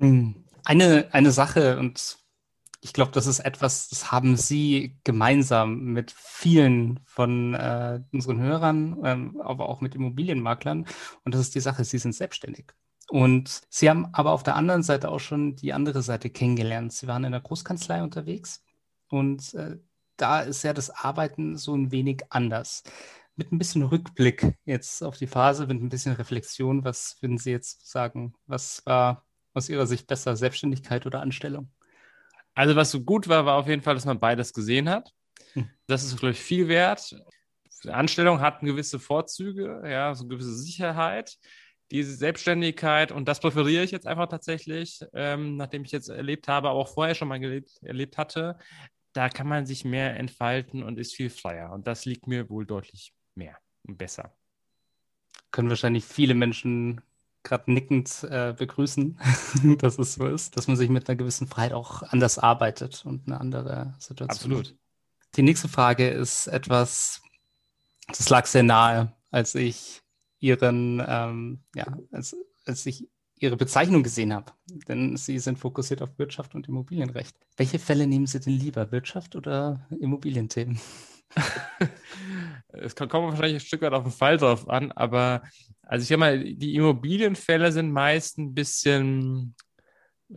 Hm. 0.00 0.44
Eine, 0.64 1.08
eine 1.12 1.30
Sache, 1.30 1.78
und 1.78 2.18
ich 2.84 2.92
glaube, 2.92 3.12
das 3.12 3.26
ist 3.26 3.40
etwas, 3.40 3.88
das 3.88 4.12
haben 4.12 4.36
Sie 4.36 4.98
gemeinsam 5.04 5.84
mit 5.84 6.10
vielen 6.10 7.00
von 7.06 7.54
äh, 7.54 8.00
unseren 8.12 8.40
Hörern, 8.42 9.00
ähm, 9.02 9.40
aber 9.40 9.70
auch 9.70 9.80
mit 9.80 9.94
Immobilienmaklern. 9.94 10.86
Und 11.24 11.34
das 11.34 11.40
ist 11.40 11.54
die 11.54 11.60
Sache, 11.60 11.82
Sie 11.84 11.96
sind 11.96 12.14
selbstständig. 12.14 12.74
Und 13.08 13.62
Sie 13.70 13.88
haben 13.88 14.08
aber 14.12 14.32
auf 14.32 14.42
der 14.42 14.56
anderen 14.56 14.82
Seite 14.82 15.08
auch 15.08 15.18
schon 15.18 15.56
die 15.56 15.72
andere 15.72 16.02
Seite 16.02 16.28
kennengelernt. 16.28 16.92
Sie 16.92 17.06
waren 17.06 17.24
in 17.24 17.32
der 17.32 17.40
Großkanzlei 17.40 18.02
unterwegs 18.02 18.62
und 19.08 19.54
äh, 19.54 19.78
da 20.18 20.40
ist 20.40 20.62
ja 20.62 20.74
das 20.74 20.90
Arbeiten 20.90 21.56
so 21.56 21.74
ein 21.74 21.90
wenig 21.90 22.24
anders. 22.28 22.82
Mit 23.34 23.50
ein 23.50 23.58
bisschen 23.58 23.82
Rückblick 23.82 24.58
jetzt 24.66 25.02
auf 25.02 25.16
die 25.16 25.26
Phase, 25.26 25.66
mit 25.66 25.80
ein 25.82 25.88
bisschen 25.88 26.12
Reflexion, 26.16 26.84
was 26.84 27.16
würden 27.22 27.38
Sie 27.38 27.50
jetzt 27.50 27.90
sagen? 27.90 28.34
Was 28.46 28.82
war 28.84 29.24
aus 29.54 29.70
Ihrer 29.70 29.86
Sicht 29.86 30.06
besser, 30.06 30.36
Selbstständigkeit 30.36 31.06
oder 31.06 31.22
Anstellung? 31.22 31.70
Also, 32.54 32.76
was 32.76 32.90
so 32.90 33.00
gut 33.00 33.28
war, 33.28 33.46
war 33.46 33.56
auf 33.56 33.66
jeden 33.66 33.82
Fall, 33.82 33.94
dass 33.94 34.04
man 34.04 34.20
beides 34.20 34.52
gesehen 34.52 34.88
hat. 34.88 35.10
Hm. 35.54 35.68
Das 35.86 36.04
ist, 36.04 36.18
glaube 36.18 36.32
ich, 36.32 36.40
viel 36.40 36.68
wert. 36.68 37.14
Die 37.82 37.90
Anstellung 37.90 38.40
hat 38.40 38.60
gewisse 38.60 38.98
Vorzüge, 38.98 39.82
ja, 39.84 40.14
so 40.14 40.24
eine 40.24 40.30
gewisse 40.30 40.54
Sicherheit. 40.54 41.36
Diese 41.90 42.14
Selbstständigkeit, 42.14 43.12
und 43.12 43.28
das 43.28 43.40
präferiere 43.40 43.84
ich 43.84 43.90
jetzt 43.90 44.06
einfach 44.06 44.28
tatsächlich, 44.28 45.04
ähm, 45.12 45.56
nachdem 45.56 45.84
ich 45.84 45.92
jetzt 45.92 46.08
erlebt 46.08 46.48
habe, 46.48 46.70
aber 46.70 46.78
auch 46.78 46.88
vorher 46.88 47.14
schon 47.14 47.28
mal 47.28 47.38
gelebt, 47.38 47.70
erlebt 47.82 48.16
hatte, 48.16 48.58
da 49.12 49.28
kann 49.28 49.46
man 49.46 49.66
sich 49.66 49.84
mehr 49.84 50.16
entfalten 50.16 50.82
und 50.82 50.98
ist 50.98 51.14
viel 51.14 51.30
freier. 51.30 51.72
Und 51.72 51.86
das 51.86 52.04
liegt 52.04 52.26
mir 52.26 52.48
wohl 52.48 52.66
deutlich 52.66 53.12
mehr 53.34 53.58
und 53.86 53.98
besser. 53.98 54.34
Können 55.50 55.68
wahrscheinlich 55.68 56.04
viele 56.04 56.34
Menschen 56.34 57.00
gerade 57.44 57.70
nickend 57.72 58.24
äh, 58.28 58.54
begrüßen, 58.56 59.18
dass 59.78 59.98
es 59.98 60.14
so 60.14 60.26
ist, 60.26 60.56
dass 60.56 60.66
man 60.66 60.76
sich 60.76 60.88
mit 60.88 61.08
einer 61.08 61.16
gewissen 61.16 61.46
Freiheit 61.46 61.72
auch 61.72 62.02
anders 62.02 62.38
arbeitet 62.38 63.04
und 63.04 63.26
eine 63.26 63.40
andere 63.40 63.94
Situation. 63.98 64.52
Absolut. 64.52 64.74
Die 65.36 65.42
nächste 65.42 65.68
Frage 65.68 66.08
ist 66.08 66.46
etwas, 66.48 67.22
das 68.08 68.28
lag 68.28 68.46
sehr 68.46 68.62
nahe, 68.62 69.12
als 69.30 69.54
ich 69.54 70.02
ihren, 70.38 71.02
ähm, 71.06 71.60
ja, 71.74 71.86
als, 72.12 72.36
als 72.64 72.86
ich 72.86 73.08
ihre 73.36 73.56
Bezeichnung 73.56 74.02
gesehen 74.02 74.32
habe. 74.32 74.52
Denn 74.88 75.16
Sie 75.16 75.38
sind 75.38 75.58
fokussiert 75.58 76.02
auf 76.02 76.18
Wirtschaft 76.18 76.54
und 76.54 76.68
Immobilienrecht. 76.68 77.36
Welche 77.56 77.78
Fälle 77.78 78.06
nehmen 78.06 78.26
Sie 78.26 78.40
denn 78.40 78.54
lieber, 78.54 78.90
Wirtschaft 78.92 79.36
oder 79.36 79.86
Immobilienthemen? 80.00 80.80
es 82.80 82.94
kommt 82.94 83.12
wahrscheinlich 83.12 83.54
ein 83.54 83.66
Stück 83.66 83.82
weit 83.82 83.92
auf 83.92 84.04
den 84.04 84.12
Fall 84.12 84.36
drauf 84.36 84.68
an, 84.68 84.92
aber 84.92 85.42
also 85.82 86.02
ich 86.02 86.08
sag 86.08 86.18
mal, 86.18 86.38
die 86.42 86.74
Immobilienfälle 86.74 87.72
sind 87.72 87.92
meist 87.92 88.38
ein 88.38 88.54
bisschen 88.54 89.54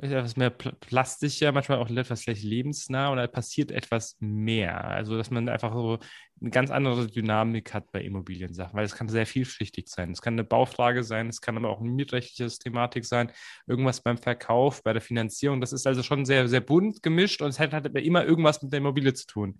etwas 0.01 0.37
mehr 0.37 0.49
plastischer, 0.49 1.51
manchmal 1.51 1.79
auch 1.79 1.89
etwas 1.89 2.23
vielleicht 2.23 2.43
lebensnah 2.43 3.09
und 3.09 3.17
da 3.17 3.27
passiert 3.27 3.71
etwas 3.71 4.15
mehr. 4.19 4.83
Also, 4.85 5.17
dass 5.17 5.31
man 5.31 5.49
einfach 5.49 5.73
so 5.73 5.99
eine 6.39 6.51
ganz 6.51 6.69
andere 6.69 7.07
Dynamik 7.07 7.73
hat 7.73 7.91
bei 7.91 8.01
Immobiliensachen, 8.01 8.75
weil 8.77 8.85
es 8.85 8.95
kann 8.95 9.09
sehr 9.09 9.25
vielschichtig 9.25 9.87
sein. 9.87 10.11
Es 10.11 10.21
kann 10.21 10.35
eine 10.35 10.43
Baufrage 10.43 11.03
sein, 11.03 11.29
es 11.29 11.41
kann 11.41 11.57
aber 11.57 11.69
auch 11.69 11.79
eine 11.79 11.89
mietrechtliche 11.89 12.47
Thematik 12.59 13.05
sein, 13.05 13.31
irgendwas 13.65 14.01
beim 14.01 14.17
Verkauf, 14.17 14.83
bei 14.83 14.93
der 14.93 15.01
Finanzierung. 15.01 15.61
Das 15.61 15.73
ist 15.73 15.87
also 15.87 16.03
schon 16.03 16.25
sehr, 16.25 16.47
sehr 16.47 16.61
bunt 16.61 17.01
gemischt 17.01 17.41
und 17.41 17.49
es 17.49 17.59
hat, 17.59 17.73
hat 17.73 17.85
immer 17.95 18.23
irgendwas 18.23 18.61
mit 18.61 18.71
der 18.71 18.79
Immobilie 18.79 19.13
zu 19.13 19.25
tun. 19.25 19.57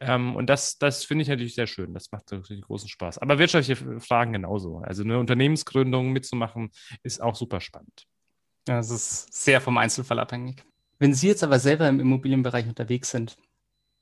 Ähm, 0.00 0.36
und 0.36 0.50
das, 0.50 0.78
das 0.78 1.04
finde 1.04 1.22
ich 1.22 1.28
natürlich 1.28 1.54
sehr 1.54 1.66
schön. 1.66 1.94
Das 1.94 2.12
macht 2.12 2.30
natürlich 2.30 2.62
großen 2.62 2.88
Spaß. 2.88 3.18
Aber 3.18 3.38
wirtschaftliche 3.38 4.00
Fragen 4.00 4.32
genauso. 4.32 4.78
Also 4.78 5.02
eine 5.02 5.18
Unternehmensgründung 5.18 6.12
mitzumachen, 6.12 6.70
ist 7.02 7.22
auch 7.22 7.34
super 7.34 7.60
spannend. 7.60 8.06
Ja, 8.68 8.78
es 8.78 8.90
ist 8.90 9.32
sehr 9.32 9.60
vom 9.60 9.78
Einzelfall 9.78 10.18
abhängig. 10.18 10.62
Wenn 10.98 11.14
Sie 11.14 11.28
jetzt 11.28 11.42
aber 11.42 11.58
selber 11.58 11.88
im 11.88 12.00
Immobilienbereich 12.00 12.66
unterwegs 12.66 13.10
sind 13.10 13.38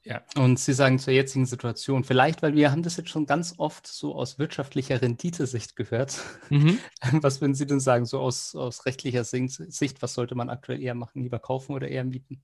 ja. 0.03 0.23
und 0.37 0.59
Sie 0.59 0.73
sagen 0.73 0.99
zur 0.99 1.13
jetzigen 1.13 1.47
Situation, 1.47 2.03
vielleicht, 2.03 2.43
weil 2.43 2.55
wir 2.55 2.73
haben 2.73 2.83
das 2.83 2.97
jetzt 2.97 3.11
schon 3.11 3.27
ganz 3.27 3.55
oft 3.59 3.87
so 3.87 4.17
aus 4.17 4.41
wirtschaftlicher 4.41 5.01
Renditesicht 5.01 5.77
gehört, 5.77 6.21
mhm. 6.51 6.79
was 7.23 7.41
würden 7.41 7.55
Sie 7.55 7.67
denn 7.67 7.81
sagen, 7.81 8.07
so 8.07 8.19
aus, 8.19 8.57
aus 8.57 8.87
rechtlicher 8.87 9.23
Sicht, 9.25 10.03
was 10.03 10.15
sollte 10.15 10.35
man 10.35 10.51
aktuell 10.51 10.83
eher 10.83 10.95
machen, 10.95 11.23
lieber 11.23 11.39
kaufen 11.39 11.73
oder 11.73 11.89
eher 11.89 12.05
mieten? 12.05 12.43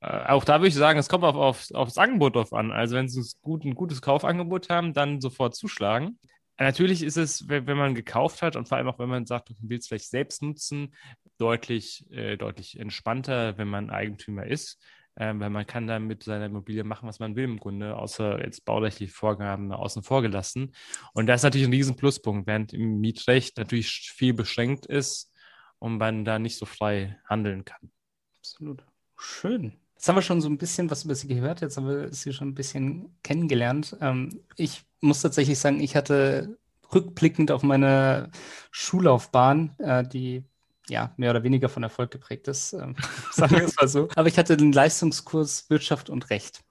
Äh, 0.00 0.26
auch 0.26 0.44
da 0.44 0.58
würde 0.58 0.68
ich 0.68 0.74
sagen, 0.74 0.98
es 0.98 1.08
kommt 1.08 1.22
auf, 1.22 1.36
auf, 1.36 1.70
aufs 1.72 1.98
Angebot 1.98 2.34
drauf 2.34 2.52
an. 2.52 2.72
Also 2.72 2.96
wenn 2.96 3.08
Sie 3.08 3.22
gut, 3.42 3.64
ein 3.64 3.76
gutes 3.76 4.02
Kaufangebot 4.02 4.70
haben, 4.70 4.92
dann 4.92 5.20
sofort 5.20 5.54
zuschlagen. 5.54 6.18
Natürlich 6.58 7.02
ist 7.02 7.16
es, 7.16 7.48
wenn, 7.48 7.64
man 7.76 7.94
gekauft 7.94 8.42
hat 8.42 8.56
und 8.56 8.68
vor 8.68 8.76
allem 8.76 8.88
auch, 8.88 8.98
wenn 8.98 9.08
man 9.08 9.26
sagt, 9.26 9.50
man 9.50 9.70
will 9.70 9.78
es 9.78 9.88
vielleicht 9.88 10.10
selbst 10.10 10.42
nutzen, 10.42 10.94
deutlich, 11.42 12.06
äh, 12.10 12.36
deutlich 12.36 12.78
entspannter, 12.78 13.58
wenn 13.58 13.68
man 13.68 13.90
Eigentümer 13.90 14.46
ist. 14.46 14.78
Ähm, 15.14 15.40
weil 15.40 15.50
man 15.50 15.66
kann 15.66 15.86
dann 15.86 16.06
mit 16.06 16.22
seiner 16.22 16.46
Immobilie 16.46 16.84
machen, 16.84 17.06
was 17.06 17.18
man 17.18 17.36
will 17.36 17.44
im 17.44 17.58
Grunde, 17.58 17.96
außer 17.96 18.42
jetzt 18.42 18.64
baurechtliche 18.64 19.12
Vorgaben 19.12 19.70
außen 19.70 20.02
vor 20.02 20.22
gelassen. 20.22 20.72
Und 21.12 21.26
das 21.26 21.40
ist 21.40 21.44
natürlich 21.44 21.66
ein 21.66 21.72
riesen 21.72 21.96
Pluspunkt, 21.96 22.46
während 22.46 22.72
im 22.72 22.98
Mietrecht 22.98 23.58
natürlich 23.58 24.12
viel 24.16 24.32
beschränkt 24.32 24.86
ist 24.86 25.30
und 25.78 25.98
man 25.98 26.24
da 26.24 26.38
nicht 26.38 26.56
so 26.56 26.64
frei 26.64 27.18
handeln 27.28 27.66
kann. 27.66 27.90
Absolut. 28.38 28.86
Schön. 29.18 29.74
Jetzt 29.94 30.08
haben 30.08 30.16
wir 30.16 30.22
schon 30.22 30.40
so 30.40 30.48
ein 30.48 30.58
bisschen 30.58 30.90
was 30.90 31.04
über 31.04 31.14
sie 31.14 31.28
gehört, 31.28 31.60
jetzt 31.60 31.76
haben 31.76 31.86
wir 31.86 32.12
sie 32.12 32.32
schon 32.32 32.48
ein 32.48 32.54
bisschen 32.54 33.14
kennengelernt. 33.22 33.96
Ähm, 34.00 34.40
ich 34.56 34.82
muss 35.02 35.20
tatsächlich 35.20 35.58
sagen, 35.58 35.80
ich 35.80 35.94
hatte 35.94 36.56
rückblickend 36.94 37.50
auf 37.50 37.62
meine 37.62 38.30
Schullaufbahn, 38.70 39.76
äh, 39.78 40.08
die 40.08 40.44
ja 40.88 41.12
mehr 41.16 41.30
oder 41.30 41.42
weniger 41.42 41.68
von 41.68 41.82
Erfolg 41.82 42.10
geprägt 42.10 42.48
ist, 42.48 42.72
äh, 42.72 42.92
sagen 43.32 43.56
wir 43.56 43.64
es 43.64 43.76
mal 43.76 43.88
so. 43.88 44.08
Aber 44.16 44.28
ich 44.28 44.38
hatte 44.38 44.56
den 44.56 44.72
Leistungskurs 44.72 45.68
Wirtschaft 45.70 46.10
und 46.10 46.30
Recht. 46.30 46.62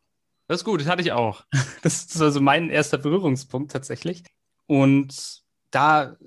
Das 0.47 0.61
ist 0.61 0.65
gut, 0.65 0.81
das 0.81 0.87
hatte 0.87 1.01
ich 1.01 1.11
auch. 1.11 1.45
Das 1.81 2.03
ist 2.03 2.21
also 2.21 2.41
mein 2.41 2.69
erster 2.69 2.99
Berührungspunkt 2.99 3.71
tatsächlich. 3.71 4.23
Und 4.67 5.41
da 5.71 6.17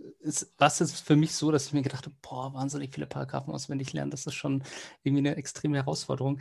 war 0.59 0.67
es 0.67 0.79
jetzt 0.79 1.01
für 1.01 1.17
mich 1.17 1.35
so, 1.35 1.53
dass 1.53 1.67
ich 1.67 1.73
mir 1.73 1.83
gedacht 1.83 2.07
habe, 2.07 2.17
boah, 2.23 2.53
wahnsinnig 2.55 2.93
viele 2.95 3.07
Paragraphen 3.07 3.53
auswendig 3.53 3.93
lernen, 3.93 4.11
das 4.11 4.27
ist 4.27 4.35
schon 4.35 4.65
irgendwie 5.03 5.29
eine 5.29 5.37
extreme 5.37 5.77
Herausforderung. 5.77 6.41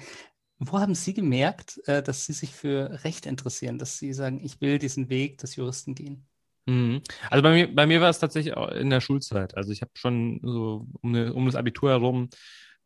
Wo 0.57 0.79
haben 0.79 0.95
Sie 0.95 1.13
gemerkt, 1.13 1.81
äh, 1.87 2.01
dass 2.01 2.25
Sie 2.25 2.33
sich 2.33 2.53
für 2.53 3.03
Recht 3.03 3.25
interessieren, 3.25 3.77
dass 3.77 3.97
Sie 3.97 4.13
sagen, 4.13 4.39
ich 4.43 4.61
will 4.61 4.79
diesen 4.79 5.09
Weg 5.09 5.37
des 5.39 5.55
Juristen 5.57 5.93
gehen? 5.93 6.25
Mhm. 6.65 7.01
Also 7.29 7.43
bei 7.43 7.53
mir, 7.53 7.75
bei 7.75 7.85
mir 7.85 8.01
war 8.01 8.09
es 8.09 8.19
tatsächlich 8.19 8.55
auch 8.55 8.69
in 8.69 8.89
der 8.89 9.01
Schulzeit. 9.01 9.55
Also 9.57 9.71
ich 9.71 9.81
habe 9.81 9.91
schon 9.95 10.39
so 10.43 10.87
um, 11.01 11.13
eine, 11.13 11.33
um, 11.33 11.45
das 11.45 11.55
Abitur 11.55 11.89
herum 11.89 12.29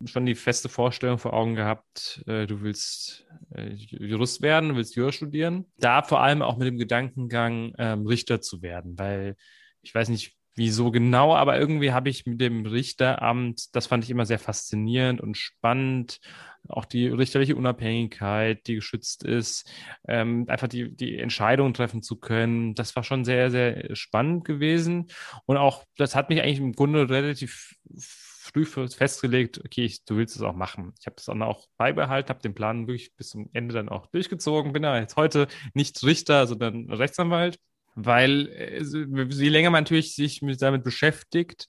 schon 0.04 0.26
die 0.26 0.34
feste 0.34 0.68
Vorstellung 0.68 1.18
vor 1.18 1.32
Augen 1.32 1.54
gehabt, 1.56 2.22
äh, 2.26 2.46
du 2.46 2.60
willst 2.60 3.26
äh, 3.54 3.70
Jurist 3.72 4.42
werden, 4.42 4.70
du 4.70 4.76
willst 4.76 4.94
Jura 4.94 5.10
studieren. 5.10 5.66
Da 5.76 6.02
vor 6.02 6.20
allem 6.20 6.42
auch 6.42 6.56
mit 6.56 6.68
dem 6.68 6.78
Gedankengang, 6.78 7.72
ähm, 7.78 8.06
Richter 8.06 8.40
zu 8.40 8.62
werden, 8.62 8.96
weil 8.98 9.36
ich 9.82 9.94
weiß 9.94 10.08
nicht, 10.10 10.37
wieso 10.58 10.90
genau, 10.90 11.34
aber 11.34 11.58
irgendwie 11.58 11.92
habe 11.92 12.10
ich 12.10 12.26
mit 12.26 12.40
dem 12.40 12.66
Richteramt, 12.66 13.74
das 13.74 13.86
fand 13.86 14.04
ich 14.04 14.10
immer 14.10 14.26
sehr 14.26 14.38
faszinierend 14.38 15.20
und 15.20 15.36
spannend. 15.36 16.20
Auch 16.68 16.84
die 16.84 17.06
richterliche 17.06 17.56
Unabhängigkeit, 17.56 18.66
die 18.66 18.74
geschützt 18.74 19.24
ist, 19.24 19.70
ähm, 20.06 20.44
einfach 20.48 20.68
die, 20.68 20.94
die 20.94 21.16
Entscheidung 21.16 21.72
treffen 21.72 22.02
zu 22.02 22.16
können, 22.16 22.74
das 22.74 22.94
war 22.96 23.04
schon 23.04 23.24
sehr, 23.24 23.50
sehr 23.50 23.96
spannend 23.96 24.44
gewesen. 24.44 25.06
Und 25.46 25.56
auch, 25.56 25.84
das 25.96 26.14
hat 26.14 26.28
mich 26.28 26.42
eigentlich 26.42 26.58
im 26.58 26.74
Grunde 26.74 27.08
relativ 27.08 27.76
früh 27.96 28.64
festgelegt, 28.64 29.60
okay, 29.64 29.84
ich, 29.84 30.04
du 30.04 30.16
willst 30.16 30.36
es 30.36 30.42
auch 30.42 30.54
machen. 30.54 30.92
Ich 31.00 31.06
habe 31.06 31.16
das 31.16 31.26
dann 31.26 31.42
auch 31.42 31.66
beibehalten, 31.76 32.30
habe 32.30 32.40
den 32.40 32.54
Plan 32.54 32.86
wirklich 32.86 33.14
bis 33.14 33.30
zum 33.30 33.48
Ende 33.52 33.74
dann 33.74 33.88
auch 33.88 34.06
durchgezogen, 34.06 34.72
bin 34.72 34.82
da 34.82 34.98
jetzt 34.98 35.16
heute 35.16 35.48
nicht 35.74 36.02
Richter, 36.02 36.46
sondern 36.46 36.90
Rechtsanwalt 36.90 37.58
weil 38.00 38.48
äh, 38.48 38.82
je 38.82 39.48
länger 39.48 39.70
man 39.70 39.82
natürlich 39.82 40.14
sich 40.14 40.40
mit, 40.40 40.62
damit 40.62 40.84
beschäftigt, 40.84 41.68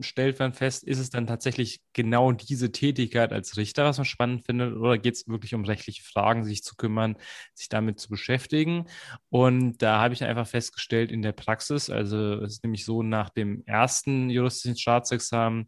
stellt 0.00 0.38
man 0.38 0.52
fest, 0.52 0.84
ist 0.84 0.98
es 0.98 1.10
dann 1.10 1.26
tatsächlich 1.26 1.80
genau 1.92 2.32
diese 2.32 2.72
Tätigkeit 2.72 3.32
als 3.32 3.56
Richter, 3.56 3.84
was 3.84 3.98
man 3.98 4.04
spannend 4.04 4.44
findet, 4.44 4.76
oder 4.76 4.98
geht 4.98 5.14
es 5.14 5.28
wirklich 5.28 5.54
um 5.54 5.64
rechtliche 5.64 6.02
Fragen, 6.02 6.44
sich 6.44 6.62
zu 6.62 6.76
kümmern, 6.76 7.16
sich 7.54 7.68
damit 7.68 7.98
zu 8.00 8.08
beschäftigen? 8.08 8.86
Und 9.28 9.78
da 9.78 10.00
habe 10.00 10.14
ich 10.14 10.24
einfach 10.24 10.46
festgestellt 10.46 11.10
in 11.12 11.22
der 11.22 11.32
Praxis, 11.32 11.88
also 11.88 12.34
es 12.42 12.54
ist 12.54 12.64
nämlich 12.64 12.84
so, 12.84 13.02
nach 13.02 13.30
dem 13.30 13.62
ersten 13.66 14.30
juristischen 14.30 14.76
Staatsexamen 14.76 15.66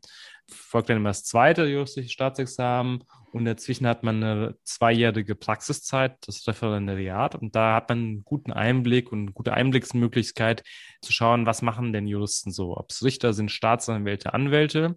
folgt 0.48 0.90
dann 0.90 0.98
immer 0.98 1.10
das 1.10 1.24
zweite 1.24 1.66
juristische 1.66 2.10
Staatsexamen 2.10 3.04
und 3.32 3.46
dazwischen 3.46 3.86
hat 3.86 4.02
man 4.02 4.22
eine 4.22 4.56
zweijährige 4.62 5.34
Praxiszeit, 5.34 6.16
das 6.26 6.46
Referendariat. 6.46 7.34
Und 7.34 7.56
da 7.56 7.76
hat 7.76 7.88
man 7.88 7.98
einen 7.98 8.24
guten 8.24 8.52
Einblick 8.52 9.10
und 9.10 9.20
eine 9.20 9.32
gute 9.32 9.54
Einblicksmöglichkeit 9.54 10.62
zu 11.00 11.12
schauen, 11.12 11.46
was 11.46 11.62
machen 11.62 11.94
denn 11.94 12.06
Juristen 12.06 12.52
so? 12.52 12.76
Ob 12.76 12.90
es 12.90 13.02
Richter 13.02 13.32
sind, 13.32 13.50
Staatsanwälte, 13.50 14.34
Anwälte. 14.34 14.96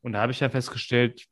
Und 0.00 0.12
da 0.12 0.20
habe 0.20 0.30
ich 0.30 0.40
ja 0.40 0.48
festgestellt, 0.48 1.26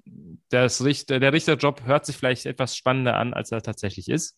das 0.49 0.85
Richter, 0.85 1.21
der 1.21 1.33
Richterjob 1.33 1.85
hört 1.85 2.05
sich 2.05 2.17
vielleicht 2.17 2.47
etwas 2.47 2.77
spannender 2.77 3.17
an, 3.17 3.33
als 3.33 3.53
er 3.53 3.63
tatsächlich 3.63 4.09
ist. 4.09 4.37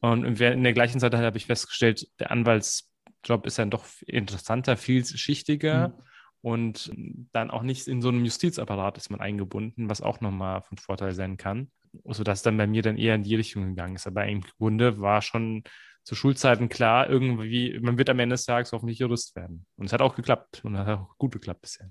Und 0.00 0.24
in 0.40 0.64
der 0.64 0.72
gleichen 0.72 0.98
Zeit 0.98 1.14
habe 1.14 1.38
ich 1.38 1.46
festgestellt, 1.46 2.08
der 2.18 2.32
Anwaltsjob 2.32 3.46
ist 3.46 3.58
dann 3.58 3.70
doch 3.70 3.84
interessanter, 4.06 4.76
vielschichtiger. 4.76 5.88
Mhm 5.88 6.15
und 6.46 6.92
dann 7.32 7.50
auch 7.50 7.64
nicht 7.64 7.88
in 7.88 8.00
so 8.00 8.08
einem 8.08 8.24
Justizapparat 8.24 8.98
ist 8.98 9.10
man 9.10 9.20
eingebunden, 9.20 9.90
was 9.90 10.00
auch 10.00 10.20
nochmal 10.20 10.62
von 10.62 10.78
Vorteil 10.78 11.12
sein 11.12 11.36
kann, 11.36 11.72
sodass 12.04 12.42
dann 12.42 12.56
bei 12.56 12.68
mir 12.68 12.82
dann 12.82 12.98
eher 12.98 13.16
in 13.16 13.24
die 13.24 13.34
Richtung 13.34 13.66
gegangen 13.66 13.96
ist. 13.96 14.06
Aber 14.06 14.24
im 14.28 14.42
Grunde 14.42 15.00
war 15.00 15.22
schon 15.22 15.64
zu 16.04 16.14
Schulzeiten 16.14 16.68
klar, 16.68 17.10
irgendwie, 17.10 17.76
man 17.80 17.98
wird 17.98 18.10
am 18.10 18.20
Ende 18.20 18.34
des 18.34 18.44
Tages 18.44 18.70
hoffentlich 18.70 19.00
Jurist 19.00 19.34
werden. 19.34 19.66
Und 19.74 19.86
es 19.86 19.92
hat 19.92 20.00
auch 20.00 20.14
geklappt 20.14 20.60
und 20.64 20.78
hat 20.78 20.86
auch 20.86 21.18
gut 21.18 21.32
geklappt 21.32 21.62
bisher. 21.62 21.88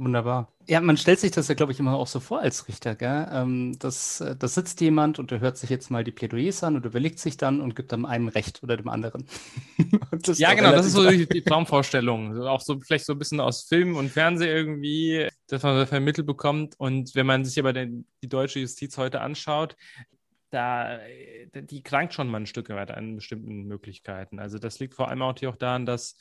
Wunderbar. 0.00 0.50
Ja, 0.66 0.80
man 0.80 0.96
stellt 0.96 1.20
sich 1.20 1.30
das 1.30 1.48
ja, 1.48 1.54
glaube 1.54 1.72
ich, 1.72 1.78
immer 1.78 1.94
auch 1.94 2.06
so 2.06 2.20
vor 2.20 2.40
als 2.40 2.66
Richter, 2.68 2.94
gell? 2.94 3.28
Ähm, 3.30 3.76
das, 3.78 4.22
äh, 4.22 4.34
das 4.34 4.54
sitzt 4.54 4.80
jemand 4.80 5.18
und 5.18 5.30
der 5.30 5.40
hört 5.40 5.58
sich 5.58 5.68
jetzt 5.68 5.90
mal 5.90 6.04
die 6.04 6.10
Plädoyers 6.10 6.64
an 6.64 6.74
und 6.74 6.86
überlegt 6.86 7.18
sich 7.18 7.36
dann 7.36 7.60
und 7.60 7.76
gibt 7.76 7.92
dann 7.92 8.06
einem 8.06 8.28
Recht 8.28 8.62
oder 8.62 8.78
dem 8.78 8.88
anderen. 8.88 9.26
ja, 10.36 10.54
genau, 10.54 10.72
das 10.72 10.86
ist 10.86 10.92
so 10.94 11.06
die, 11.10 11.28
die 11.28 11.42
Traumvorstellung. 11.42 12.40
auch 12.46 12.62
so 12.62 12.80
vielleicht 12.80 13.04
so 13.04 13.12
ein 13.12 13.18
bisschen 13.18 13.40
aus 13.40 13.64
Film 13.64 13.94
und 13.94 14.08
Fernsehen 14.08 14.48
irgendwie, 14.48 15.28
dass 15.48 15.62
man 15.64 15.86
vermittelt 15.86 16.26
bekommt. 16.26 16.76
Und 16.78 17.14
wenn 17.14 17.26
man 17.26 17.44
sich 17.44 17.58
aber 17.58 17.74
den, 17.74 18.06
die 18.22 18.28
deutsche 18.30 18.60
Justiz 18.60 18.96
heute 18.96 19.20
anschaut, 19.20 19.76
da, 20.50 20.98
die 21.54 21.82
krankt 21.82 22.14
schon 22.14 22.28
mal 22.28 22.40
ein 22.40 22.46
Stück 22.46 22.68
weit 22.70 22.90
an 22.90 23.16
bestimmten 23.16 23.64
Möglichkeiten. 23.64 24.38
Also 24.38 24.58
das 24.58 24.80
liegt 24.80 24.94
vor 24.94 25.08
allem 25.08 25.22
auch 25.22 25.34
daran, 25.34 25.86
dass 25.86 26.16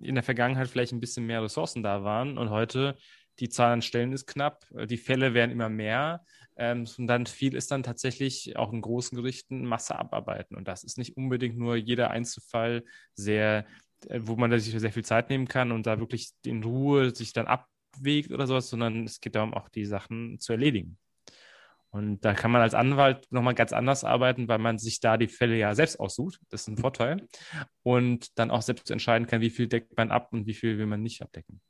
in 0.00 0.14
der 0.14 0.24
Vergangenheit 0.24 0.68
vielleicht 0.68 0.92
ein 0.92 1.00
bisschen 1.00 1.26
mehr 1.26 1.42
Ressourcen 1.42 1.82
da 1.82 2.04
waren 2.04 2.38
und 2.38 2.50
heute 2.50 2.96
die 3.38 3.48
Zahl 3.48 3.72
an 3.72 3.82
Stellen 3.82 4.12
ist 4.12 4.26
knapp, 4.26 4.66
die 4.88 4.98
Fälle 4.98 5.34
werden 5.34 5.50
immer 5.50 5.70
mehr 5.70 6.24
ähm, 6.56 6.86
und 6.98 7.06
dann 7.06 7.26
viel 7.26 7.54
ist 7.54 7.70
dann 7.70 7.82
tatsächlich 7.82 8.56
auch 8.56 8.72
in 8.72 8.82
großen 8.82 9.16
Gerichten 9.16 9.64
Masse 9.64 9.98
abarbeiten 9.98 10.56
und 10.56 10.68
das 10.68 10.84
ist 10.84 10.98
nicht 10.98 11.16
unbedingt 11.16 11.56
nur 11.56 11.76
jeder 11.76 12.10
Einzelfall 12.10 12.84
sehr, 13.14 13.66
äh, 14.08 14.20
wo 14.22 14.36
man 14.36 14.58
sich 14.58 14.78
sehr 14.78 14.92
viel 14.92 15.04
Zeit 15.04 15.30
nehmen 15.30 15.48
kann 15.48 15.72
und 15.72 15.86
da 15.86 15.98
wirklich 15.98 16.32
in 16.44 16.62
Ruhe 16.62 17.14
sich 17.14 17.32
dann 17.32 17.46
abwägt 17.46 18.30
oder 18.32 18.46
sowas, 18.46 18.68
sondern 18.68 19.04
es 19.04 19.20
geht 19.20 19.34
darum, 19.34 19.54
auch 19.54 19.68
die 19.70 19.86
Sachen 19.86 20.38
zu 20.38 20.52
erledigen. 20.52 20.98
Und 21.92 22.24
da 22.24 22.32
kann 22.32 22.50
man 22.50 22.62
als 22.62 22.72
Anwalt 22.72 23.26
nochmal 23.30 23.54
ganz 23.54 23.72
anders 23.74 24.02
arbeiten, 24.02 24.48
weil 24.48 24.58
man 24.58 24.78
sich 24.78 25.00
da 25.00 25.18
die 25.18 25.28
Fälle 25.28 25.56
ja 25.56 25.74
selbst 25.74 26.00
aussucht. 26.00 26.40
Das 26.48 26.62
ist 26.62 26.68
ein 26.68 26.78
Vorteil. 26.78 27.28
Und 27.82 28.38
dann 28.38 28.50
auch 28.50 28.62
selbst 28.62 28.90
entscheiden 28.90 29.26
kann, 29.26 29.42
wie 29.42 29.50
viel 29.50 29.68
deckt 29.68 29.96
man 29.96 30.10
ab 30.10 30.32
und 30.32 30.46
wie 30.46 30.54
viel 30.54 30.78
will 30.78 30.86
man 30.86 31.02
nicht 31.02 31.20
abdecken. 31.20 31.60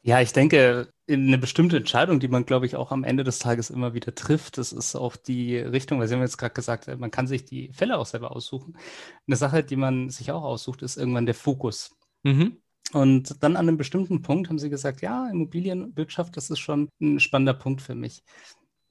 Ja, 0.00 0.20
ich 0.20 0.32
denke, 0.32 0.88
eine 1.10 1.36
bestimmte 1.36 1.76
Entscheidung, 1.76 2.20
die 2.20 2.28
man, 2.28 2.46
glaube 2.46 2.64
ich, 2.64 2.76
auch 2.76 2.92
am 2.92 3.04
Ende 3.04 3.24
des 3.24 3.38
Tages 3.38 3.70
immer 3.70 3.92
wieder 3.92 4.14
trifft, 4.14 4.56
das 4.56 4.72
ist 4.72 4.94
auch 4.94 5.16
die 5.16 5.58
Richtung, 5.58 5.98
weil 5.98 6.06
Sie 6.06 6.14
haben 6.14 6.20
jetzt 6.20 6.38
gerade 6.38 6.54
gesagt, 6.54 6.86
man 6.98 7.10
kann 7.10 7.26
sich 7.26 7.44
die 7.44 7.72
Fälle 7.72 7.98
auch 7.98 8.06
selber 8.06 8.30
aussuchen. 8.30 8.78
Eine 9.26 9.36
Sache, 9.36 9.64
die 9.64 9.74
man 9.74 10.08
sich 10.08 10.30
auch 10.30 10.44
aussucht, 10.44 10.82
ist 10.82 10.96
irgendwann 10.96 11.26
der 11.26 11.34
Fokus. 11.34 11.94
Mhm. 12.22 12.58
Und 12.92 13.42
dann 13.42 13.56
an 13.56 13.68
einem 13.68 13.76
bestimmten 13.76 14.22
Punkt 14.22 14.48
haben 14.48 14.60
Sie 14.60 14.70
gesagt, 14.70 15.02
ja, 15.02 15.28
Immobilienwirtschaft, 15.28 16.36
das 16.36 16.50
ist 16.50 16.60
schon 16.60 16.88
ein 17.00 17.18
spannender 17.18 17.54
Punkt 17.54 17.82
für 17.82 17.96
mich. 17.96 18.22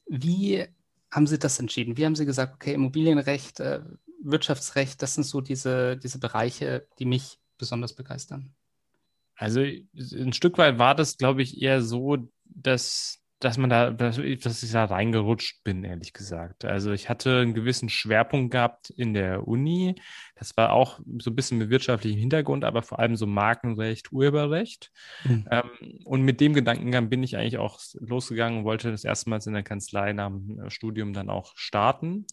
Wie 0.08 0.66
haben 1.16 1.28
Sie 1.28 1.40
das 1.40 1.60
entschieden? 1.60 1.98
Wie 1.98 2.06
haben 2.06 2.16
Sie 2.16 2.26
gesagt, 2.26 2.56
okay, 2.56 2.74
Immobilienrecht, 2.74 3.62
äh, 3.62 3.82
Wirtschaftsrecht, 4.22 5.02
das 5.02 5.16
sind 5.16 5.24
so 5.24 5.40
diese, 5.40 5.98
diese 5.98 6.20
Bereiche, 6.20 6.88
die 7.00 7.06
mich 7.06 7.40
besonders 7.58 7.94
begeistern? 7.94 8.54
Also 9.36 9.62
ein 9.62 10.34
Stück 10.34 10.58
weit 10.58 10.78
war 10.78 10.96
das, 10.96 11.18
glaube 11.18 11.42
ich, 11.42 11.62
eher 11.62 11.82
so, 11.82 12.18
dass 12.44 13.22
dass 13.46 13.60
man 13.60 13.70
da, 13.70 13.92
dass 13.92 14.18
ich 14.18 14.72
da 14.72 14.86
reingerutscht 14.86 15.64
bin, 15.64 15.84
ehrlich 15.84 16.14
gesagt. 16.14 16.66
Also 16.66 16.92
ich 16.92 17.10
hatte 17.10 17.42
einen 17.42 17.54
gewissen 17.54 17.90
Schwerpunkt 17.90 18.50
gehabt 18.52 18.90
in 18.90 19.14
der 19.14 19.48
Uni. 19.48 19.94
Das 20.36 20.58
war 20.58 20.72
auch 20.72 21.00
so 21.20 21.30
ein 21.30 21.36
bisschen 21.36 21.60
mit 21.60 21.70
wirtschaftlichem 21.70 22.20
Hintergrund, 22.20 22.66
aber 22.66 22.82
vor 22.82 22.98
allem 22.98 23.16
so 23.16 23.28
Markenrecht, 23.28 24.12
Urheberrecht. 24.12 24.92
Mhm. 25.26 25.46
Ähm, 25.52 25.70
und 26.06 26.24
mit 26.24 26.42
dem 26.42 26.56
Gedankengang 26.56 27.10
bin 27.10 27.22
ich 27.22 27.38
eigentlich 27.38 27.60
auch 27.60 27.80
losgegangen 28.00 28.60
und 28.60 28.66
wollte 28.66 28.90
das 28.90 29.04
erstmals 29.04 29.46
in 29.46 29.54
der 29.54 29.62
Kanzlei 29.62 30.12
nach 30.12 30.30
dem 30.30 30.60
äh, 30.62 30.72
Studium 30.72 31.14
dann 31.14 31.30
auch 31.30 31.52
starten, 31.56 32.26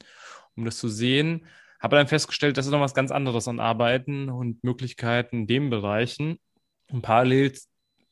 um 0.56 0.64
das 0.64 0.78
zu 0.78 0.88
sehen. 0.88 1.44
Habe 1.78 1.96
dann 1.96 2.08
festgestellt, 2.08 2.56
das 2.56 2.64
ist 2.64 2.72
noch 2.72 2.80
was 2.80 2.94
ganz 2.94 3.10
anderes 3.10 3.48
an 3.48 3.60
Arbeiten 3.60 4.30
und 4.30 4.64
Möglichkeiten 4.64 5.40
in 5.40 5.46
den 5.46 5.68
Bereichen. 5.68 6.38
Und 6.90 7.02
parallel 7.02 7.52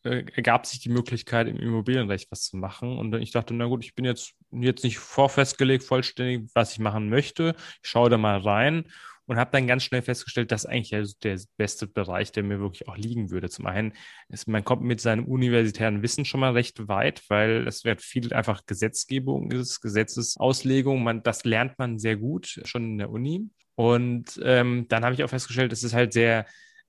äh, 0.05 0.25
ergab 0.35 0.67
sich 0.67 0.81
die 0.81 0.89
Möglichkeit, 0.89 1.49
im 1.49 1.57
Immobilienrecht 1.57 2.31
was 2.31 2.45
zu 2.45 2.57
machen. 2.57 2.99
Und 2.99 3.15
ich 3.15 3.33
dachte, 3.33 3.55
na 3.55 3.67
gut, 3.67 3.85
ich 3.85 3.95
bin 3.95 4.05
jetzt, 4.05 4.35
jetzt 4.51 4.85
nicht 4.85 4.99
vorfestgelegt, 4.99 5.85
vollständig, 5.85 6.51
was 6.55 6.73
ich 6.73 6.79
machen 6.79 7.09
möchte. 7.09 7.55
Ich 7.83 7.91
schaue 7.91 8.11
da 8.11 8.19
mal 8.19 8.39
rein 8.39 8.85
und 9.31 9.37
habe 9.37 9.53
dann 9.53 9.69
ganz 9.69 9.85
schnell 9.85 10.03
festgestellt, 10.03 10.51
dass 10.51 10.67
eigentlich 10.67 11.19
der 11.19 11.39
beste 11.57 11.87
Bereich, 11.87 12.33
der 12.33 12.43
mir 12.43 12.59
wirklich 12.59 12.89
auch 12.89 12.97
liegen 12.97 13.31
würde. 13.31 13.49
Zum 13.49 13.67
einen 13.67 13.93
ist, 14.29 14.49
man 14.49 14.65
kommt 14.65 14.83
mit 14.83 15.01
seinem 15.01 15.25
universitären 15.25 16.03
Wissen 16.03 16.25
schon 16.25 16.41
mal 16.41 16.53
recht 16.53 16.89
weit, 16.89 17.23
weil 17.29 17.69
es 17.69 17.85
wird 17.85 18.03
viel 18.03 18.33
einfach 18.33 18.67
Gesetzgebung 18.67 19.53
ist, 19.53 19.83
Gesetzesauslegung. 19.83 21.05
Man, 21.05 21.23
das 21.23 21.45
lernt 21.45 21.79
man 21.79 22.01
sehr 22.01 22.17
gut 22.17 22.61
schon 22.65 22.85
in 22.85 22.99
der 22.99 23.11
Uni. 23.11 23.49
Und 23.77 24.41
ähm, 24.43 24.87
dann 24.89 25.05
habe 25.05 25.15
ich 25.15 25.23
auch 25.23 25.31
festgestellt, 25.31 25.73
es 25.73 25.85
ist 25.85 25.95
halt 25.95 26.13
sehr 26.13 26.45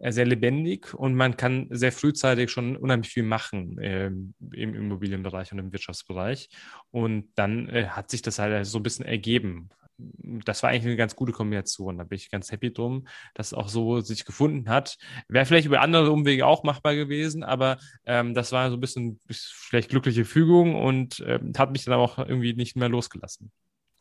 sehr 0.10 0.26
lebendig 0.26 0.94
und 0.94 1.14
man 1.14 1.38
kann 1.38 1.68
sehr 1.70 1.92
frühzeitig 1.92 2.50
schon 2.50 2.76
unheimlich 2.76 3.12
viel 3.12 3.24
machen 3.24 3.78
äh, 3.78 4.08
im 4.08 4.76
Immobilienbereich 4.76 5.52
und 5.52 5.60
im 5.60 5.72
Wirtschaftsbereich. 5.72 6.50
Und 6.90 7.30
dann 7.36 7.70
äh, 7.70 7.88
hat 7.88 8.10
sich 8.10 8.22
das 8.22 8.40
halt 8.40 8.66
so 8.66 8.80
ein 8.80 8.84
bisschen 8.84 9.06
ergeben. 9.06 9.70
Das 9.98 10.64
war 10.64 10.72
eigentlich 10.72 10.86
eine 10.86 10.96
ganz 10.96 11.16
gute 11.16 11.32
Kombination. 11.32 12.00
Da 12.00 12.04
bin 12.04 12.16
ich 12.16 12.32
ganz 12.32 12.52
happy 12.52 12.74
drum, 12.74 13.08
dass 13.36 13.48
es 13.48 13.54
auch 13.54 13.70
so 13.70 14.00
sich 14.02 14.26
gefunden 14.26 14.68
hat. 14.68 14.98
Wäre 15.28 15.46
vielleicht 15.46 15.68
über 15.68 15.82
andere 15.82 16.12
Umwege 16.12 16.48
auch 16.48 16.64
machbar 16.64 16.96
gewesen, 16.96 17.44
aber 17.44 17.78
ähm, 18.06 18.34
das 18.34 18.52
war 18.52 18.72
so 18.72 18.78
ein 18.78 18.80
bisschen 18.80 19.20
vielleicht 19.28 19.90
glückliche 19.90 20.26
Fügung 20.26 20.76
und 20.76 21.24
ähm, 21.28 21.54
hat 21.56 21.72
mich 21.72 21.86
dann 21.86 21.94
auch 21.94 22.18
irgendwie 22.18 22.54
nicht 22.54 22.76
mehr 22.76 22.90
losgelassen 22.90 23.52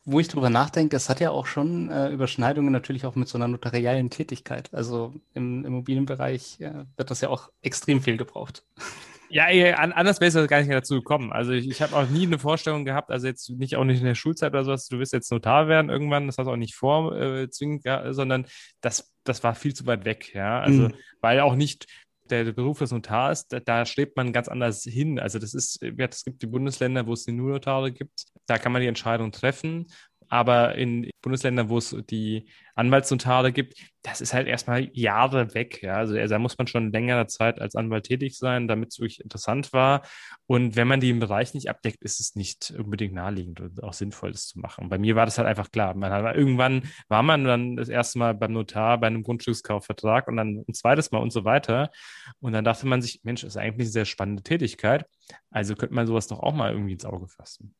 wo 0.03 0.19
ich 0.19 0.27
drüber 0.27 0.49
nachdenke, 0.49 0.95
es 0.95 1.09
hat 1.09 1.19
ja 1.19 1.29
auch 1.29 1.45
schon 1.45 1.89
äh, 1.89 2.09
Überschneidungen 2.09 2.71
natürlich 2.71 3.05
auch 3.05 3.15
mit 3.15 3.27
so 3.27 3.37
einer 3.37 3.47
notariellen 3.47 4.09
Tätigkeit. 4.09 4.73
Also 4.73 5.13
im 5.33 5.63
Immobilienbereich 5.63 6.59
äh, 6.59 6.85
wird 6.97 7.11
das 7.11 7.21
ja 7.21 7.29
auch 7.29 7.49
extrem 7.61 8.01
viel 8.01 8.17
gebraucht. 8.17 8.63
Ja, 9.29 9.45
anders 9.75 10.19
wäre 10.19 10.41
es 10.41 10.49
gar 10.49 10.57
nicht 10.57 10.67
mehr 10.67 10.79
dazu 10.79 10.95
gekommen. 10.95 11.31
Also 11.31 11.53
ich, 11.53 11.69
ich 11.69 11.81
habe 11.81 11.95
auch 11.95 12.09
nie 12.09 12.25
eine 12.25 12.37
Vorstellung 12.37 12.83
gehabt, 12.83 13.11
also 13.11 13.27
jetzt 13.27 13.49
nicht 13.49 13.77
auch 13.77 13.85
nicht 13.85 13.99
in 13.99 14.05
der 14.05 14.15
Schulzeit 14.15 14.51
oder 14.51 14.65
sowas, 14.65 14.89
du 14.89 14.99
wirst 14.99 15.13
jetzt 15.13 15.31
Notar 15.31 15.69
werden 15.69 15.89
irgendwann, 15.89 16.27
das 16.27 16.37
hast 16.37 16.47
du 16.47 16.51
auch 16.51 16.57
nicht 16.57 16.75
vor, 16.75 17.15
äh, 17.15 17.49
zwingend, 17.49 17.85
ja, 17.85 18.11
sondern 18.11 18.45
das, 18.81 19.13
das 19.23 19.41
war 19.43 19.55
viel 19.55 19.73
zu 19.73 19.85
weit 19.85 20.03
weg, 20.03 20.33
ja. 20.33 20.59
Also, 20.59 20.89
mhm. 20.89 20.93
weil 21.21 21.39
auch 21.39 21.55
nicht 21.55 21.85
der 22.31 22.51
Beruf 22.51 22.79
des 22.79 22.91
Notars, 22.91 23.47
da, 23.47 23.59
da 23.59 23.85
strebt 23.85 24.17
man 24.17 24.33
ganz 24.33 24.47
anders 24.47 24.83
hin. 24.83 25.19
Also 25.19 25.39
das 25.39 25.53
ist, 25.53 25.81
es 25.81 26.25
gibt 26.25 26.41
die 26.41 26.47
Bundesländer, 26.47 27.05
wo 27.05 27.13
es 27.13 27.25
die 27.25 27.31
nur 27.31 27.51
Notare 27.51 27.91
gibt. 27.91 28.25
Da 28.45 28.57
kann 28.57 28.71
man 28.71 28.81
die 28.81 28.87
Entscheidung 28.87 29.31
treffen. 29.31 29.87
Aber 30.31 30.75
in 30.75 31.09
Bundesländern, 31.21 31.67
wo 31.67 31.77
es 31.77 31.93
die 32.09 32.47
Anwaltsnotare 32.75 33.51
gibt, 33.51 33.75
das 34.01 34.21
ist 34.21 34.33
halt 34.33 34.47
erstmal 34.47 34.89
Jahre 34.93 35.53
weg. 35.53 35.83
Ja? 35.83 35.95
Also 35.95 36.15
da 36.15 36.39
muss 36.39 36.57
man 36.57 36.67
schon 36.67 36.93
längere 36.93 37.27
Zeit 37.27 37.59
als 37.59 37.75
Anwalt 37.75 38.05
tätig 38.05 38.37
sein, 38.37 38.69
damit 38.69 38.93
es 38.93 38.99
wirklich 38.99 39.19
interessant 39.19 39.73
war. 39.73 40.03
Und 40.47 40.77
wenn 40.77 40.87
man 40.87 41.01
den 41.01 41.19
Bereich 41.19 41.53
nicht 41.53 41.69
abdeckt, 41.69 42.01
ist 42.01 42.21
es 42.21 42.35
nicht 42.35 42.73
unbedingt 42.77 43.13
naheliegend 43.13 43.59
und 43.59 43.83
auch 43.83 43.91
sinnvoll, 43.91 44.31
das 44.31 44.47
zu 44.47 44.59
machen. 44.59 44.87
Bei 44.87 44.97
mir 44.97 45.17
war 45.17 45.25
das 45.25 45.37
halt 45.37 45.49
einfach 45.49 45.69
klar. 45.69 45.99
Hat, 45.99 46.35
irgendwann 46.37 46.83
war 47.09 47.23
man 47.23 47.43
dann 47.43 47.75
das 47.75 47.89
erste 47.89 48.17
Mal 48.17 48.33
beim 48.33 48.53
Notar 48.53 49.01
bei 49.01 49.07
einem 49.07 49.23
Grundstückskaufvertrag 49.23 50.29
und 50.29 50.37
dann 50.37 50.63
ein 50.65 50.73
zweites 50.73 51.11
Mal 51.11 51.19
und 51.19 51.33
so 51.33 51.43
weiter. 51.43 51.91
Und 52.39 52.53
dann 52.53 52.63
dachte 52.63 52.87
man 52.87 53.01
sich, 53.01 53.19
Mensch, 53.23 53.41
das 53.41 53.55
ist 53.55 53.57
eigentlich 53.57 53.87
eine 53.87 53.91
sehr 53.91 54.05
spannende 54.05 54.43
Tätigkeit. 54.43 55.05
Also 55.49 55.75
könnte 55.75 55.93
man 55.93 56.07
sowas 56.07 56.27
doch 56.27 56.39
auch 56.39 56.53
mal 56.53 56.71
irgendwie 56.71 56.93
ins 56.93 57.03
Auge 57.03 57.27
fassen. 57.27 57.75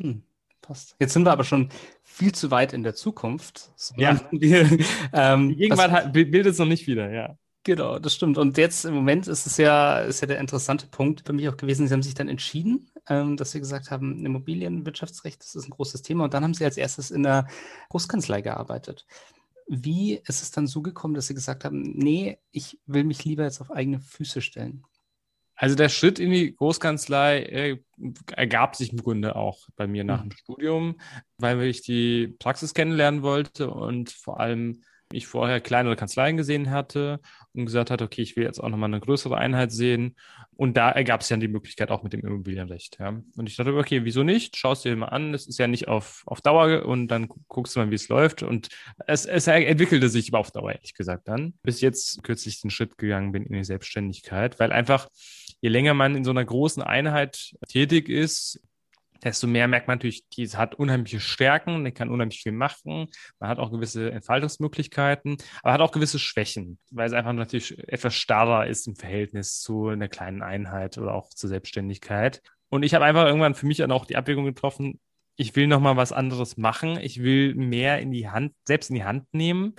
Hm 0.00 0.22
passt. 0.60 0.96
Jetzt 0.98 1.12
sind 1.12 1.24
wir 1.24 1.32
aber 1.32 1.44
schon 1.44 1.68
viel 2.02 2.32
zu 2.32 2.50
weit 2.50 2.72
in 2.72 2.82
der 2.82 2.94
Zukunft. 2.94 3.70
Ja. 3.96 4.20
Wir, 4.30 4.68
ähm, 5.12 5.50
Die 5.50 5.56
Gegenwart 5.56 6.12
bildet 6.12 6.46
es 6.46 6.58
noch 6.58 6.66
nicht 6.66 6.86
wieder, 6.86 7.10
ja. 7.10 7.36
Genau, 7.64 7.98
das 7.98 8.14
stimmt. 8.14 8.38
Und 8.38 8.56
jetzt 8.56 8.84
im 8.84 8.94
Moment 8.94 9.28
ist 9.28 9.46
es 9.46 9.58
ja, 9.58 10.00
ist 10.00 10.20
ja 10.22 10.26
der 10.26 10.38
interessante 10.38 10.86
Punkt 10.86 11.22
für 11.26 11.32
mich 11.32 11.48
auch 11.48 11.56
gewesen. 11.56 11.86
Sie 11.86 11.92
haben 11.92 12.02
sich 12.02 12.14
dann 12.14 12.28
entschieden, 12.28 12.90
ähm, 13.08 13.36
dass 13.36 13.50
Sie 13.50 13.58
gesagt 13.58 13.90
haben, 13.90 14.24
Immobilienwirtschaftsrecht, 14.24 15.42
das 15.42 15.54
ist 15.54 15.66
ein 15.66 15.72
großes 15.72 16.02
Thema. 16.02 16.24
Und 16.24 16.34
dann 16.34 16.44
haben 16.44 16.54
Sie 16.54 16.64
als 16.64 16.76
erstes 16.76 17.10
in 17.10 17.24
der 17.24 17.46
Großkanzlei 17.90 18.40
gearbeitet. 18.40 19.06
Wie 19.66 20.14
ist 20.14 20.42
es 20.42 20.50
dann 20.50 20.66
so 20.66 20.80
gekommen, 20.80 21.14
dass 21.14 21.26
Sie 21.26 21.34
gesagt 21.34 21.64
haben, 21.64 21.82
nee, 21.82 22.38
ich 22.52 22.78
will 22.86 23.04
mich 23.04 23.24
lieber 23.26 23.44
jetzt 23.44 23.60
auf 23.60 23.70
eigene 23.70 24.00
Füße 24.00 24.40
stellen? 24.40 24.84
Also 25.60 25.74
der 25.74 25.88
Schritt 25.88 26.20
in 26.20 26.30
die 26.30 26.54
Großkanzlei 26.54 27.42
äh, 27.42 27.78
ergab 28.32 28.76
sich 28.76 28.92
im 28.92 29.02
Grunde 29.02 29.34
auch 29.34 29.68
bei 29.74 29.88
mir 29.88 30.04
nach 30.04 30.24
mhm. 30.24 30.28
dem 30.28 30.36
Studium, 30.38 31.00
weil 31.36 31.60
ich 31.62 31.82
die 31.82 32.28
Praxis 32.38 32.74
kennenlernen 32.74 33.22
wollte 33.22 33.68
und 33.68 34.10
vor 34.10 34.38
allem 34.38 34.82
ich 35.12 35.26
vorher 35.26 35.60
kleinere 35.60 35.96
Kanzleien 35.96 36.36
gesehen 36.36 36.70
hatte 36.70 37.20
und 37.54 37.66
gesagt 37.66 37.90
hatte, 37.90 38.04
okay, 38.04 38.22
ich 38.22 38.36
will 38.36 38.44
jetzt 38.44 38.60
auch 38.60 38.68
nochmal 38.68 38.90
eine 38.90 39.00
größere 39.00 39.36
Einheit 39.36 39.72
sehen. 39.72 40.16
Und 40.56 40.76
da 40.76 40.90
ergab 40.90 41.20
es 41.20 41.28
ja 41.28 41.36
die 41.36 41.48
Möglichkeit 41.48 41.90
auch 41.90 42.02
mit 42.02 42.12
dem 42.12 42.20
Immobilienrecht. 42.20 42.98
Ja. 42.98 43.20
Und 43.36 43.48
ich 43.48 43.56
dachte, 43.56 43.74
okay, 43.74 44.04
wieso 44.04 44.22
nicht? 44.22 44.56
Schau 44.56 44.72
es 44.72 44.82
dir 44.82 44.94
mal 44.96 45.06
an. 45.06 45.32
Das 45.32 45.46
ist 45.46 45.58
ja 45.58 45.66
nicht 45.66 45.88
auf, 45.88 46.24
auf 46.26 46.40
Dauer 46.40 46.84
und 46.84 47.08
dann 47.08 47.28
guckst 47.48 47.74
du 47.74 47.80
mal, 47.80 47.90
wie 47.90 47.94
es 47.94 48.08
läuft. 48.08 48.42
Und 48.42 48.68
es, 49.06 49.24
es 49.24 49.46
entwickelte 49.46 50.08
sich 50.08 50.28
aber 50.28 50.40
auf 50.40 50.50
Dauer, 50.50 50.72
ehrlich 50.72 50.94
gesagt, 50.94 51.28
dann. 51.28 51.54
Bis 51.62 51.80
jetzt 51.80 52.22
kürzlich 52.22 52.60
den 52.60 52.70
Schritt 52.70 52.98
gegangen 52.98 53.32
bin 53.32 53.46
in 53.46 53.54
die 53.54 53.64
Selbstständigkeit, 53.64 54.58
weil 54.58 54.72
einfach 54.72 55.08
je 55.60 55.68
länger 55.68 55.94
man 55.94 56.16
in 56.16 56.24
so 56.24 56.30
einer 56.30 56.44
großen 56.44 56.82
Einheit 56.82 57.54
tätig 57.68 58.08
ist, 58.08 58.60
desto 59.22 59.46
mehr 59.46 59.66
merkt 59.68 59.88
man 59.88 59.98
natürlich, 59.98 60.28
die 60.28 60.48
hat 60.48 60.76
unheimliche 60.76 61.20
Stärken, 61.20 61.84
die 61.84 61.92
kann 61.92 62.10
unheimlich 62.10 62.42
viel 62.42 62.52
machen. 62.52 63.08
Man 63.40 63.50
hat 63.50 63.58
auch 63.58 63.70
gewisse 63.70 64.10
Entfaltungsmöglichkeiten, 64.12 65.38
aber 65.62 65.72
hat 65.72 65.80
auch 65.80 65.92
gewisse 65.92 66.18
Schwächen, 66.18 66.78
weil 66.90 67.06
es 67.06 67.12
einfach 67.12 67.32
natürlich 67.32 67.76
etwas 67.88 68.14
starrer 68.14 68.66
ist 68.66 68.86
im 68.86 68.96
Verhältnis 68.96 69.60
zu 69.60 69.88
einer 69.88 70.08
kleinen 70.08 70.42
Einheit 70.42 70.98
oder 70.98 71.14
auch 71.14 71.30
zur 71.30 71.48
Selbstständigkeit. 71.48 72.42
Und 72.68 72.82
ich 72.82 72.94
habe 72.94 73.04
einfach 73.04 73.26
irgendwann 73.26 73.54
für 73.54 73.66
mich 73.66 73.78
dann 73.78 73.92
auch 73.92 74.04
die 74.04 74.16
Abwägung 74.16 74.44
getroffen, 74.44 75.00
ich 75.40 75.54
will 75.54 75.68
noch 75.68 75.80
mal 75.80 75.96
was 75.96 76.10
anderes 76.10 76.56
machen. 76.56 76.98
Ich 77.00 77.22
will 77.22 77.54
mehr 77.54 78.00
in 78.00 78.10
die 78.10 78.28
Hand, 78.28 78.54
selbst 78.66 78.90
in 78.90 78.96
die 78.96 79.04
Hand 79.04 79.32
nehmen 79.32 79.76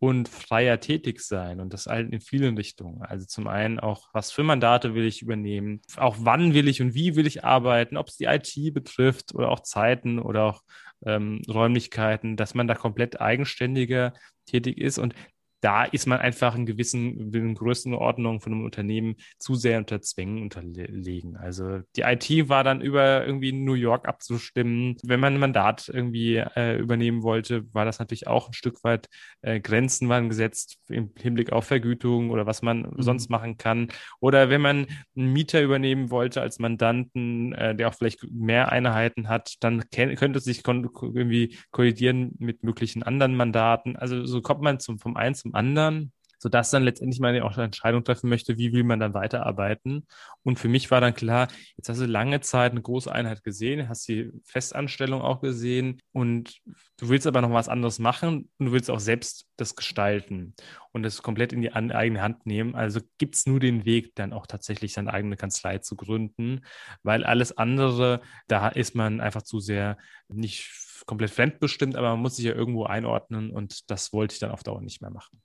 und 0.00 0.28
freier 0.28 0.78
tätig 0.80 1.20
sein 1.20 1.60
und 1.60 1.72
das 1.72 1.86
halt 1.86 2.12
in 2.12 2.20
vielen 2.20 2.56
Richtungen. 2.56 3.02
Also 3.02 3.26
zum 3.26 3.48
einen 3.48 3.80
auch, 3.80 4.08
was 4.12 4.30
für 4.30 4.44
Mandate 4.44 4.94
will 4.94 5.04
ich 5.04 5.22
übernehmen, 5.22 5.80
auch 5.96 6.16
wann 6.20 6.54
will 6.54 6.68
ich 6.68 6.80
und 6.80 6.94
wie 6.94 7.16
will 7.16 7.26
ich 7.26 7.44
arbeiten, 7.44 7.96
ob 7.96 8.08
es 8.08 8.16
die 8.16 8.26
IT 8.26 8.74
betrifft 8.74 9.34
oder 9.34 9.50
auch 9.50 9.60
Zeiten 9.60 10.18
oder 10.20 10.44
auch 10.44 10.62
ähm, 11.04 11.42
Räumlichkeiten, 11.48 12.36
dass 12.36 12.54
man 12.54 12.68
da 12.68 12.74
komplett 12.74 13.20
eigenständiger 13.20 14.14
tätig 14.46 14.78
ist 14.78 14.98
und 14.98 15.14
da 15.60 15.84
ist 15.84 16.06
man 16.06 16.18
einfach 16.20 16.54
in 16.54 16.66
gewissen 16.66 17.32
in 17.34 17.54
Größenordnung 17.54 18.40
von 18.40 18.52
einem 18.52 18.64
Unternehmen 18.64 19.16
zu 19.38 19.54
sehr 19.54 19.78
unter 19.78 20.00
Zwängen 20.00 20.42
unterlegen. 20.42 21.36
Also 21.36 21.80
die 21.96 22.02
IT 22.02 22.48
war 22.48 22.64
dann 22.64 22.80
über 22.80 23.26
irgendwie 23.26 23.52
New 23.52 23.74
York 23.74 24.06
abzustimmen. 24.06 24.96
Wenn 25.02 25.20
man 25.20 25.34
ein 25.34 25.40
Mandat 25.40 25.88
irgendwie 25.92 26.36
äh, 26.36 26.78
übernehmen 26.78 27.22
wollte, 27.22 27.72
war 27.74 27.84
das 27.84 27.98
natürlich 27.98 28.26
auch 28.26 28.48
ein 28.48 28.54
Stück 28.54 28.84
weit 28.84 29.08
äh, 29.42 29.60
Grenzen 29.60 30.08
waren 30.08 30.28
gesetzt 30.28 30.78
im 30.88 31.12
Hinblick 31.18 31.52
auf 31.52 31.64
Vergütung 31.64 32.30
oder 32.30 32.46
was 32.46 32.62
man 32.62 32.82
mhm. 32.82 33.02
sonst 33.02 33.30
machen 33.30 33.56
kann. 33.56 33.88
Oder 34.20 34.50
wenn 34.50 34.60
man 34.60 34.86
einen 35.16 35.32
Mieter 35.32 35.62
übernehmen 35.62 36.10
wollte 36.10 36.40
als 36.40 36.58
Mandanten, 36.58 37.52
äh, 37.52 37.74
der 37.74 37.88
auch 37.88 37.94
vielleicht 37.94 38.30
mehr 38.30 38.70
Einheiten 38.70 39.28
hat, 39.28 39.56
dann 39.60 39.88
könnte 39.90 40.38
es 40.38 40.44
sich 40.44 40.62
irgendwie 40.66 41.56
kollidieren 41.70 42.34
mit 42.38 42.62
möglichen 42.62 43.02
anderen 43.02 43.34
Mandaten. 43.36 43.96
Also 43.96 44.24
so 44.24 44.40
kommt 44.40 44.62
man 44.62 44.80
zum, 44.80 44.98
vom 44.98 45.16
einen 45.16 45.34
zum 45.48 45.54
anderen, 45.54 46.12
sodass 46.40 46.70
dann 46.70 46.84
letztendlich 46.84 47.20
man 47.20 47.34
ja 47.34 47.42
auch 47.42 47.56
eine 47.56 47.64
Entscheidung 47.64 48.04
treffen 48.04 48.28
möchte, 48.28 48.58
wie 48.58 48.72
will 48.72 48.84
man 48.84 49.00
dann 49.00 49.12
weiterarbeiten. 49.12 50.06
Und 50.44 50.58
für 50.58 50.68
mich 50.68 50.90
war 50.90 51.00
dann 51.00 51.14
klar, 51.14 51.48
jetzt 51.76 51.88
hast 51.88 52.00
du 52.00 52.06
lange 52.06 52.40
Zeit 52.40 52.70
eine 52.70 52.82
große 52.82 53.10
Einheit 53.10 53.42
gesehen, 53.42 53.88
hast 53.88 54.06
die 54.08 54.30
Festanstellung 54.44 55.20
auch 55.20 55.40
gesehen 55.40 56.00
und 56.12 56.60
du 56.98 57.08
willst 57.08 57.26
aber 57.26 57.40
noch 57.40 57.52
was 57.52 57.68
anderes 57.68 57.98
machen 57.98 58.48
und 58.58 58.66
du 58.66 58.72
willst 58.72 58.90
auch 58.90 59.00
selbst 59.00 59.48
das 59.56 59.74
gestalten 59.74 60.54
und 60.92 61.02
das 61.02 61.22
komplett 61.22 61.52
in 61.52 61.60
die 61.60 61.72
eigene 61.72 62.22
Hand 62.22 62.46
nehmen. 62.46 62.76
Also 62.76 63.00
gibt 63.18 63.34
es 63.34 63.46
nur 63.46 63.58
den 63.58 63.84
Weg, 63.84 64.14
dann 64.14 64.32
auch 64.32 64.46
tatsächlich 64.46 64.92
seine 64.92 65.12
eigene 65.12 65.36
Kanzlei 65.36 65.78
zu 65.78 65.96
gründen, 65.96 66.60
weil 67.02 67.24
alles 67.24 67.58
andere, 67.58 68.20
da 68.46 68.68
ist 68.68 68.94
man 68.94 69.20
einfach 69.20 69.42
zu 69.42 69.58
sehr 69.58 69.98
nicht 70.28 70.87
komplett 71.08 71.30
fremdbestimmt, 71.30 71.96
aber 71.96 72.10
man 72.10 72.20
muss 72.20 72.36
sich 72.36 72.44
ja 72.44 72.54
irgendwo 72.54 72.84
einordnen 72.84 73.50
und 73.50 73.90
das 73.90 74.12
wollte 74.12 74.34
ich 74.34 74.38
dann 74.38 74.52
auf 74.52 74.62
Dauer 74.62 74.82
nicht 74.82 75.00
mehr 75.00 75.10
machen. 75.10 75.42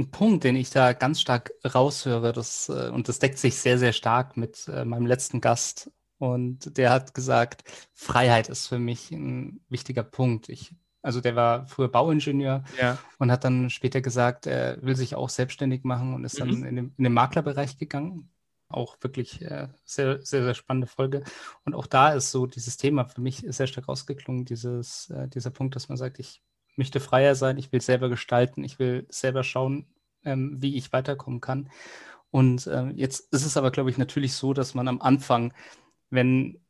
Ein 0.00 0.10
Punkt, 0.10 0.42
den 0.42 0.56
ich 0.56 0.70
da 0.70 0.92
ganz 0.92 1.20
stark 1.20 1.52
raushöre, 1.64 2.32
das, 2.32 2.68
äh, 2.68 2.88
und 2.88 3.08
das 3.08 3.20
deckt 3.20 3.38
sich 3.38 3.56
sehr, 3.56 3.78
sehr 3.78 3.92
stark 3.92 4.36
mit 4.36 4.66
äh, 4.66 4.84
meinem 4.84 5.06
letzten 5.06 5.40
Gast. 5.40 5.92
Und 6.18 6.76
der 6.78 6.90
hat 6.90 7.14
gesagt, 7.14 7.62
Freiheit 7.92 8.48
ist 8.48 8.66
für 8.66 8.78
mich 8.78 9.12
ein 9.12 9.60
wichtiger 9.68 10.02
Punkt. 10.02 10.48
Ich, 10.48 10.74
also 11.02 11.20
der 11.20 11.36
war 11.36 11.66
früher 11.66 11.88
Bauingenieur 11.88 12.64
ja. 12.80 12.98
und 13.18 13.30
hat 13.30 13.44
dann 13.44 13.70
später 13.70 14.00
gesagt, 14.00 14.46
er 14.46 14.82
will 14.82 14.96
sich 14.96 15.14
auch 15.14 15.28
selbstständig 15.28 15.84
machen 15.84 16.14
und 16.14 16.24
ist 16.24 16.34
mhm. 16.34 16.38
dann 16.38 16.64
in 16.64 16.76
den, 16.76 16.94
in 16.96 17.04
den 17.04 17.12
Maklerbereich 17.12 17.78
gegangen 17.78 18.30
auch 18.76 18.96
wirklich 19.00 19.42
äh, 19.42 19.68
sehr, 19.84 20.20
sehr, 20.22 20.44
sehr 20.44 20.54
spannende 20.54 20.86
Folge. 20.86 21.22
Und 21.64 21.74
auch 21.74 21.86
da 21.86 22.12
ist 22.12 22.30
so 22.30 22.46
dieses 22.46 22.76
Thema 22.76 23.04
für 23.04 23.20
mich 23.20 23.44
sehr 23.46 23.66
stark 23.66 23.88
rausgeklungen, 23.88 24.44
dieses, 24.44 25.10
äh, 25.10 25.28
dieser 25.28 25.50
Punkt, 25.50 25.76
dass 25.76 25.88
man 25.88 25.98
sagt, 25.98 26.18
ich 26.18 26.42
möchte 26.76 27.00
freier 27.00 27.34
sein, 27.34 27.58
ich 27.58 27.72
will 27.72 27.80
selber 27.80 28.08
gestalten, 28.08 28.64
ich 28.64 28.78
will 28.78 29.06
selber 29.08 29.44
schauen, 29.44 29.86
ähm, 30.24 30.56
wie 30.60 30.76
ich 30.76 30.92
weiterkommen 30.92 31.40
kann. 31.40 31.70
Und 32.30 32.66
äh, 32.66 32.88
jetzt 32.90 33.32
ist 33.32 33.46
es 33.46 33.56
aber, 33.56 33.70
glaube 33.70 33.90
ich, 33.90 33.98
natürlich 33.98 34.34
so, 34.34 34.52
dass 34.54 34.74
man 34.74 34.88
am 34.88 35.00
Anfang, 35.00 35.54
wenn 36.10 36.60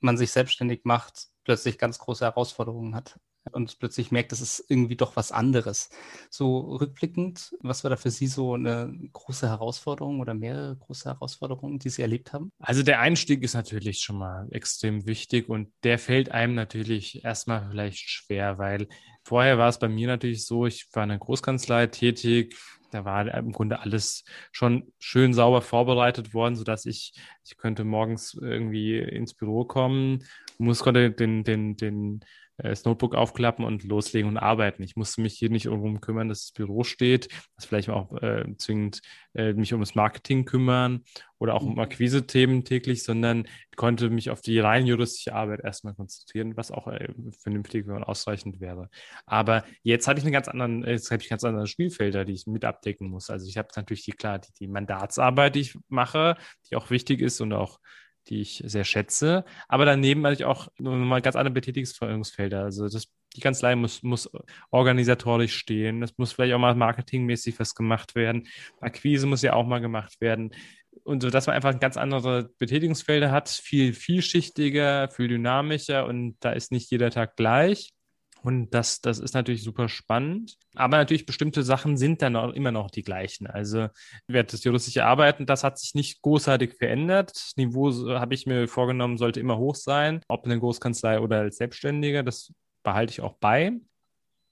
man 0.00 0.18
sich 0.18 0.32
selbstständig 0.32 0.82
macht, 0.84 1.28
plötzlich 1.44 1.78
ganz 1.78 1.98
große 1.98 2.24
Herausforderungen 2.24 2.94
hat 2.94 3.18
und 3.52 3.78
plötzlich 3.78 4.10
merkt, 4.10 4.32
das 4.32 4.40
ist 4.40 4.64
irgendwie 4.68 4.96
doch 4.96 5.16
was 5.16 5.32
anderes. 5.32 5.90
So 6.30 6.76
rückblickend, 6.76 7.54
was 7.60 7.84
war 7.84 7.90
da 7.90 7.96
für 7.96 8.10
Sie 8.10 8.26
so 8.26 8.54
eine 8.54 8.92
große 9.12 9.48
Herausforderung 9.48 10.20
oder 10.20 10.34
mehrere 10.34 10.76
große 10.76 11.08
Herausforderungen, 11.08 11.78
die 11.78 11.90
Sie 11.90 12.02
erlebt 12.02 12.32
haben? 12.32 12.50
Also 12.58 12.82
der 12.82 13.00
Einstieg 13.00 13.42
ist 13.42 13.54
natürlich 13.54 14.00
schon 14.00 14.18
mal 14.18 14.48
extrem 14.50 15.06
wichtig 15.06 15.48
und 15.48 15.72
der 15.82 15.98
fällt 15.98 16.30
einem 16.30 16.54
natürlich 16.54 17.24
erstmal 17.24 17.68
vielleicht 17.70 18.08
schwer, 18.08 18.58
weil 18.58 18.88
vorher 19.24 19.58
war 19.58 19.68
es 19.68 19.78
bei 19.78 19.88
mir 19.88 20.06
natürlich 20.06 20.46
so, 20.46 20.66
ich 20.66 20.88
war 20.92 21.04
in 21.04 21.10
einer 21.10 21.18
Großkanzlei 21.18 21.86
tätig, 21.88 22.56
da 22.90 23.04
war 23.04 23.26
im 23.34 23.50
Grunde 23.50 23.80
alles 23.80 24.24
schon 24.52 24.92
schön 25.00 25.34
sauber 25.34 25.62
vorbereitet 25.62 26.32
worden, 26.32 26.54
sodass 26.54 26.86
ich, 26.86 27.12
ich 27.44 27.56
könnte 27.56 27.82
morgens 27.82 28.34
irgendwie 28.34 28.98
ins 28.98 29.34
Büro 29.34 29.64
kommen, 29.64 30.22
muss, 30.58 30.80
konnte 30.80 31.10
den, 31.10 31.42
den, 31.42 31.76
den 31.76 32.20
das 32.56 32.84
Notebook 32.84 33.14
aufklappen 33.14 33.64
und 33.64 33.84
loslegen 33.84 34.28
und 34.28 34.38
arbeiten. 34.38 34.82
Ich 34.82 34.96
musste 34.96 35.20
mich 35.20 35.34
hier 35.34 35.50
nicht 35.50 35.66
darum 35.66 36.00
kümmern, 36.00 36.28
dass 36.28 36.46
das 36.46 36.52
Büro 36.52 36.84
steht, 36.84 37.28
dass 37.56 37.66
vielleicht 37.66 37.88
auch 37.90 38.12
äh, 38.22 38.44
zwingend 38.58 39.00
äh, 39.34 39.52
mich 39.52 39.74
um 39.74 39.80
das 39.80 39.94
Marketing 39.94 40.44
kümmern 40.44 41.02
oder 41.38 41.54
auch 41.54 41.64
um 41.64 41.72
mhm. 41.72 41.80
Akquise-Themen 41.80 42.64
täglich, 42.64 43.02
sondern 43.02 43.48
konnte 43.76 44.08
mich 44.08 44.30
auf 44.30 44.40
die 44.40 44.60
rein 44.60 44.86
juristische 44.86 45.34
Arbeit 45.34 45.60
erstmal 45.64 45.94
konzentrieren, 45.94 46.56
was 46.56 46.70
auch 46.70 46.86
äh, 46.86 47.08
vernünftig 47.42 47.86
und 47.86 48.04
ausreichend 48.04 48.60
wäre. 48.60 48.88
Aber 49.26 49.64
jetzt 49.82 50.06
hatte 50.06 50.20
ich 50.20 50.24
eine 50.24 50.32
ganz 50.32 50.48
anderen, 50.48 50.84
jetzt 50.84 51.10
habe 51.10 51.22
ich 51.22 51.28
ganz 51.28 51.44
andere 51.44 51.66
Spielfelder, 51.66 52.24
die 52.24 52.34
ich 52.34 52.46
mit 52.46 52.64
abdecken 52.64 53.10
muss. 53.10 53.30
Also 53.30 53.46
ich 53.48 53.58
habe 53.58 53.68
natürlich 53.74 54.04
die 54.04 54.12
klar 54.12 54.38
die, 54.38 54.52
die 54.60 54.68
Mandatsarbeit, 54.68 55.56
die 55.56 55.60
ich 55.60 55.78
mache, 55.88 56.36
die 56.70 56.76
auch 56.76 56.90
wichtig 56.90 57.20
ist 57.20 57.40
und 57.40 57.52
auch 57.52 57.80
die 58.28 58.40
ich 58.40 58.62
sehr 58.66 58.84
schätze. 58.84 59.44
Aber 59.68 59.84
daneben 59.84 60.24
hatte 60.24 60.34
ich 60.34 60.44
auch 60.44 60.68
nochmal 60.78 61.22
ganz 61.22 61.36
andere 61.36 61.54
Betätigungsfelder. 61.54 62.62
Also 62.62 62.88
das 62.88 63.08
die 63.36 63.40
Kanzlei 63.40 63.74
muss, 63.76 64.02
muss 64.02 64.30
organisatorisch 64.70 65.56
stehen. 65.56 66.02
Es 66.02 66.16
muss 66.18 66.32
vielleicht 66.32 66.54
auch 66.54 66.58
mal 66.58 66.74
marketingmäßig 66.74 67.58
was 67.58 67.74
gemacht 67.74 68.14
werden. 68.14 68.46
Akquise 68.80 69.26
muss 69.26 69.42
ja 69.42 69.54
auch 69.54 69.66
mal 69.66 69.80
gemacht 69.80 70.20
werden. 70.20 70.54
Und 71.02 71.22
so, 71.22 71.30
dass 71.30 71.46
man 71.46 71.56
einfach 71.56 71.78
ganz 71.80 71.96
andere 71.96 72.50
Betätigungsfelder 72.58 73.30
hat, 73.30 73.48
viel 73.48 73.92
vielschichtiger, 73.92 75.08
viel 75.10 75.28
dynamischer 75.28 76.06
und 76.06 76.36
da 76.40 76.52
ist 76.52 76.70
nicht 76.70 76.90
jeder 76.90 77.10
Tag 77.10 77.36
gleich. 77.36 77.92
Und 78.44 78.74
das, 78.74 79.00
das 79.00 79.20
ist 79.20 79.32
natürlich 79.32 79.62
super 79.62 79.88
spannend. 79.88 80.58
Aber 80.74 80.98
natürlich 80.98 81.24
bestimmte 81.24 81.62
Sachen 81.62 81.96
sind 81.96 82.20
dann 82.20 82.36
auch 82.36 82.52
immer 82.52 82.72
noch 82.72 82.90
die 82.90 83.02
gleichen. 83.02 83.46
Also 83.46 83.88
das 84.26 84.62
juristische 84.64 85.06
Arbeiten, 85.06 85.46
das 85.46 85.64
hat 85.64 85.78
sich 85.78 85.94
nicht 85.94 86.20
großartig 86.20 86.74
verändert. 86.74 87.30
Das 87.34 87.54
Niveau, 87.56 87.90
habe 88.10 88.34
ich 88.34 88.44
mir 88.44 88.68
vorgenommen, 88.68 89.16
sollte 89.16 89.40
immer 89.40 89.56
hoch 89.56 89.76
sein, 89.76 90.20
ob 90.28 90.44
in 90.44 90.50
der 90.50 90.58
Großkanzlei 90.58 91.20
oder 91.20 91.38
als 91.40 91.56
Selbstständiger. 91.56 92.22
Das 92.22 92.52
behalte 92.82 93.12
ich 93.12 93.22
auch 93.22 93.32
bei. 93.38 93.72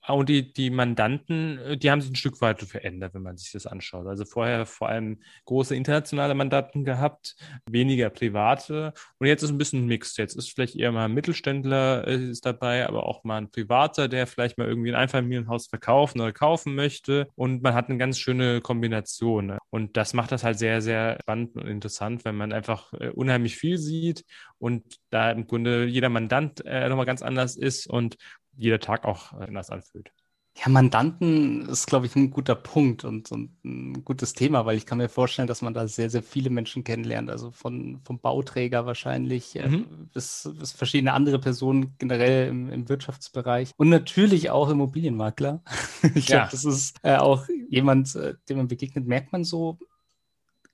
Und 0.09 0.29
die, 0.29 0.53
die 0.53 0.71
Mandanten, 0.71 1.59
äh, 1.59 1.77
die 1.77 1.91
haben 1.91 2.01
sich 2.01 2.11
ein 2.11 2.17
Stück 2.17 2.41
weit 2.41 2.61
verändert, 2.63 3.15
wenn 3.15 3.23
man 3.23 3.37
sich 3.37 3.53
das 3.53 3.67
anschaut. 3.67 4.07
Also 4.07 4.25
vorher 4.25 4.67
vor 4.67 4.89
allem 4.89 5.21
große 5.45 5.77
internationale 5.77 6.35
Mandanten 6.35 6.85
gehabt, 6.85 7.37
weniger 7.67 8.11
private. 8.11 8.93
Und 9.19 9.27
jetzt 9.27 9.43
ist 9.43 9.51
ein 9.51 9.59
bisschen 9.59 9.85
ein 9.85 9.87
Mix. 9.87 10.17
Jetzt 10.17 10.35
ist 10.35 10.51
vielleicht 10.51 10.77
eher 10.77 10.91
mal 10.93 11.05
ein 11.05 11.15
Mittelständler 11.15 12.07
äh, 12.07 12.17
ist 12.17 12.45
dabei, 12.45 12.87
aber 12.89 13.07
auch 13.07 13.25
mal 13.25 13.39
ein 13.39 13.51
Privater, 13.51 14.09
der 14.09 14.27
vielleicht 14.27 14.59
mal 14.59 14.67
irgendwie 14.67 14.91
ein 14.91 14.97
Einfamilienhaus 14.97 15.69
verkaufen 15.69 16.21
oder 16.21 16.33
kaufen 16.33 16.75
möchte. 16.75 17.29
Und 17.37 17.63
man 17.63 17.75
hat 17.75 17.89
eine 17.89 17.99
ganz 17.99 18.19
schöne 18.19 18.61
Kombination. 18.61 19.47
Ne? 19.47 19.59
Und 19.71 19.97
das 19.97 20.15
macht 20.15 20.33
das 20.33 20.43
halt 20.43 20.59
sehr, 20.59 20.83
sehr 20.83 21.19
spannend 21.23 21.57
und 21.57 21.69
interessant, 21.69 22.25
wenn 22.25 22.37
man 22.37 22.53
einfach 22.53 22.93
äh, 22.95 23.11
unheimlich 23.11 23.57
viel 23.57 23.79
sieht 23.79 24.25
und 24.59 24.97
da 25.11 25.31
im 25.31 25.47
Grunde 25.47 25.85
jeder 25.85 26.09
Mandant 26.09 26.65
äh, 26.65 26.89
nochmal 26.89 27.07
ganz 27.07 27.23
anders 27.23 27.57
ist 27.57 27.87
und 27.87 28.17
jeder 28.57 28.81
Tag 28.81 29.05
auch 29.05 29.33
äh, 29.33 29.45
anders 29.45 29.71
anfühlt. 29.71 30.13
Ja, 30.55 30.69
Mandanten 30.69 31.67
ist, 31.67 31.87
glaube 31.87 32.05
ich, 32.05 32.15
ein 32.15 32.31
guter 32.31 32.55
Punkt 32.55 33.05
und, 33.05 33.33
und, 33.33 33.53
ein 33.65 34.05
gutes 34.05 34.35
Thema, 34.35 34.67
weil 34.67 34.77
ich 34.77 34.85
kann 34.85 34.99
mir 34.99 35.09
vorstellen, 35.09 35.49
dass 35.49 35.63
man 35.63 35.73
da 35.73 35.89
sehr, 35.89 36.11
sehr 36.11 36.23
viele 36.23 36.51
Menschen 36.51 36.85
kennenlernt. 36.85 37.31
Also 37.31 37.51
von, 37.53 38.01
vom 38.05 38.21
Bauträger 38.21 38.85
wahrscheinlich 38.85 39.57
äh, 39.57 39.67
mhm. 39.67 39.75
äh, 39.75 40.07
bis, 40.13 40.51
bis, 40.59 40.73
verschiedene 40.73 41.15
andere 41.15 41.39
Personen 41.39 41.95
generell 41.99 42.49
im, 42.49 42.69
im, 42.69 42.89
Wirtschaftsbereich 42.91 43.71
und 43.79 43.89
natürlich 43.89 44.51
auch 44.51 44.69
Immobilienmakler. 44.69 45.63
ich 46.15 46.27
glaube, 46.27 46.43
ja. 46.43 46.49
das 46.51 46.67
ist 46.67 46.99
äh, 47.03 47.17
auch 47.17 47.47
jemand, 47.71 48.15
äh, 48.15 48.35
dem 48.51 48.59
man 48.59 48.69
begegnet. 48.69 49.07
Merkt 49.07 49.33
man 49.33 49.45
so, 49.45 49.79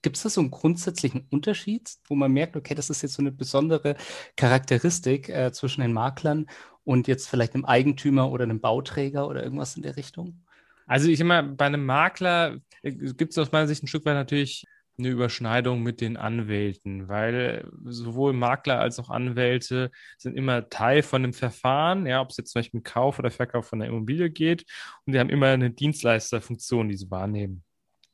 Gibt 0.02 0.16
es 0.16 0.22
da 0.22 0.28
so 0.28 0.40
einen 0.40 0.50
grundsätzlichen 0.50 1.26
Unterschied, 1.30 1.90
wo 2.06 2.14
man 2.14 2.32
merkt, 2.32 2.56
okay, 2.56 2.74
das 2.74 2.90
ist 2.90 3.02
jetzt 3.02 3.14
so 3.14 3.22
eine 3.22 3.32
besondere 3.32 3.96
Charakteristik 4.36 5.28
äh, 5.28 5.52
zwischen 5.52 5.80
den 5.80 5.92
Maklern 5.92 6.46
und 6.84 7.08
jetzt 7.08 7.28
vielleicht 7.28 7.54
einem 7.54 7.64
Eigentümer 7.64 8.30
oder 8.30 8.44
einem 8.44 8.60
Bauträger 8.60 9.28
oder 9.28 9.42
irgendwas 9.42 9.76
in 9.76 9.82
der 9.82 9.96
Richtung? 9.96 10.44
Also 10.86 11.08
ich 11.08 11.20
immer, 11.20 11.42
bei 11.42 11.66
einem 11.66 11.84
Makler 11.84 12.56
äh, 12.82 12.92
gibt 12.92 13.32
es 13.32 13.38
aus 13.38 13.52
meiner 13.52 13.66
Sicht 13.66 13.82
ein 13.82 13.88
Stück 13.88 14.06
weit 14.06 14.14
natürlich 14.14 14.64
eine 14.98 15.08
Überschneidung 15.08 15.82
mit 15.82 16.00
den 16.00 16.16
Anwälten, 16.16 17.08
weil 17.08 17.68
sowohl 17.84 18.32
Makler 18.32 18.80
als 18.80 18.98
auch 18.98 19.10
Anwälte 19.10 19.90
sind 20.16 20.36
immer 20.36 20.68
Teil 20.70 21.02
von 21.02 21.22
einem 21.22 21.32
Verfahren, 21.32 22.06
ja, 22.06 22.20
ob 22.20 22.30
es 22.30 22.36
jetzt 22.36 22.52
zum 22.52 22.60
Beispiel 22.60 22.78
um 22.78 22.84
Kauf 22.84 23.18
oder 23.18 23.30
Verkauf 23.30 23.66
von 23.66 23.80
einer 23.80 23.90
Immobilie 23.90 24.30
geht, 24.30 24.64
und 25.06 25.12
die 25.12 25.20
haben 25.20 25.30
immer 25.30 25.48
eine 25.48 25.70
Dienstleisterfunktion, 25.70 26.88
die 26.88 26.96
sie 26.96 27.10
wahrnehmen. 27.10 27.62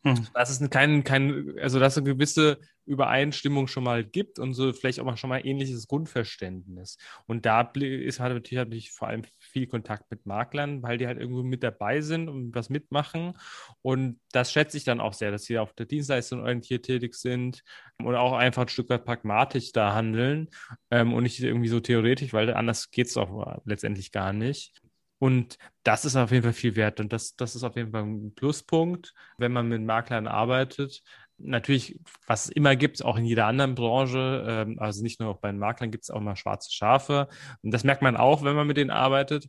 Hm. 0.05 0.27
Dass 0.35 0.51
es 0.51 0.71
kein, 0.71 1.03
kein, 1.03 1.55
also 1.59 1.81
dass 1.81 1.97
eine 1.97 2.05
gewisse 2.05 2.59
Übereinstimmung 2.87 3.67
schon 3.67 3.85
mal 3.85 4.05
gibt 4.05 4.39
und 4.39 4.53
so 4.53 4.73
vielleicht 4.75 5.01
auch 5.01 5.05
mal 5.05 5.17
schon 5.17 5.31
mal 5.31 5.45
ähnliches 5.47 5.89
Grundverständnis. 5.89 6.99
Und 7.27 7.47
da 7.47 7.63
ist 7.73 8.21
halt 8.21 8.35
natürlich, 8.35 8.59
natürlich 8.59 8.91
vor 8.93 9.09
allem 9.09 9.23
viel 9.39 9.67
Kontakt 9.67 10.11
mit 10.11 10.27
Maklern, 10.27 10.83
weil 10.83 10.99
die 10.99 11.07
halt 11.07 11.19
irgendwo 11.19 11.43
mit 11.43 11.63
dabei 11.63 12.03
sind 12.03 12.29
und 12.29 12.55
was 12.55 12.69
mitmachen. 12.69 13.33
Und 13.81 14.21
das 14.33 14.53
schätze 14.53 14.77
ich 14.77 14.85
dann 14.85 15.01
auch 15.01 15.15
sehr, 15.15 15.31
dass 15.31 15.45
sie 15.45 15.59
auf 15.59 15.73
der 15.73 15.87
Dienstleistung 15.87 16.41
orientiert 16.41 16.85
tätig 16.85 17.15
sind 17.15 17.63
und 17.99 18.15
auch 18.15 18.35
einfach 18.35 18.63
ein 18.63 18.69
Stück 18.69 18.91
weit 18.91 19.07
pragmatisch 19.07 19.73
da 19.73 19.95
handeln 19.95 20.51
ähm, 20.91 21.15
und 21.15 21.23
nicht 21.23 21.41
irgendwie 21.41 21.69
so 21.69 21.81
theoretisch, 21.81 22.35
weil 22.35 22.53
anders 22.53 22.91
geht 22.91 23.07
es 23.07 23.17
auch 23.17 23.63
letztendlich 23.65 24.13
gar 24.13 24.35
nicht. 24.35 24.83
Und 25.19 25.59
das 25.85 26.05
ist 26.05 26.17
auf 26.17 26.31
jeden 26.31 26.43
Fall 26.43 26.53
viel 26.53 26.77
wert. 26.77 27.01
Und 27.01 27.13
das, 27.13 27.37
das 27.37 27.55
ist 27.55 27.65
auf 27.65 27.77
jeden 27.77 27.93
Fall 27.93 28.03
ein 28.03 28.35
Pluspunkt, 28.35 29.15
wenn 29.39 29.53
man 29.53 29.69
mit 29.69 29.83
Maklern 29.83 30.27
arbeitet. 30.27 31.03
Natürlich, 31.39 31.99
was 32.27 32.47
es 32.47 32.51
immer 32.51 32.77
gibt, 32.77 33.05
auch 33.05 33.17
in 33.17 33.25
jeder 33.25 33.47
anderen 33.47 33.75
Branche, 33.75 34.45
ähm, 34.47 34.79
also 34.79 35.03
nicht 35.03 35.21
nur 35.21 35.41
bei 35.41 35.51
den 35.51 35.59
Maklern, 35.59 35.91
gibt 35.91 36.05
es 36.05 36.11
auch 36.11 36.21
mal 36.21 36.37
schwarze 36.37 36.73
Schafe. 36.73 37.29
Und 37.63 37.73
das 37.73 37.85
merkt 37.85 38.03
man 38.03 38.17
auch, 38.17 38.45
wenn 38.45 38.57
man 38.57 38.67
mit 38.67 38.77
denen 38.77 38.91
arbeitet. 38.91 39.49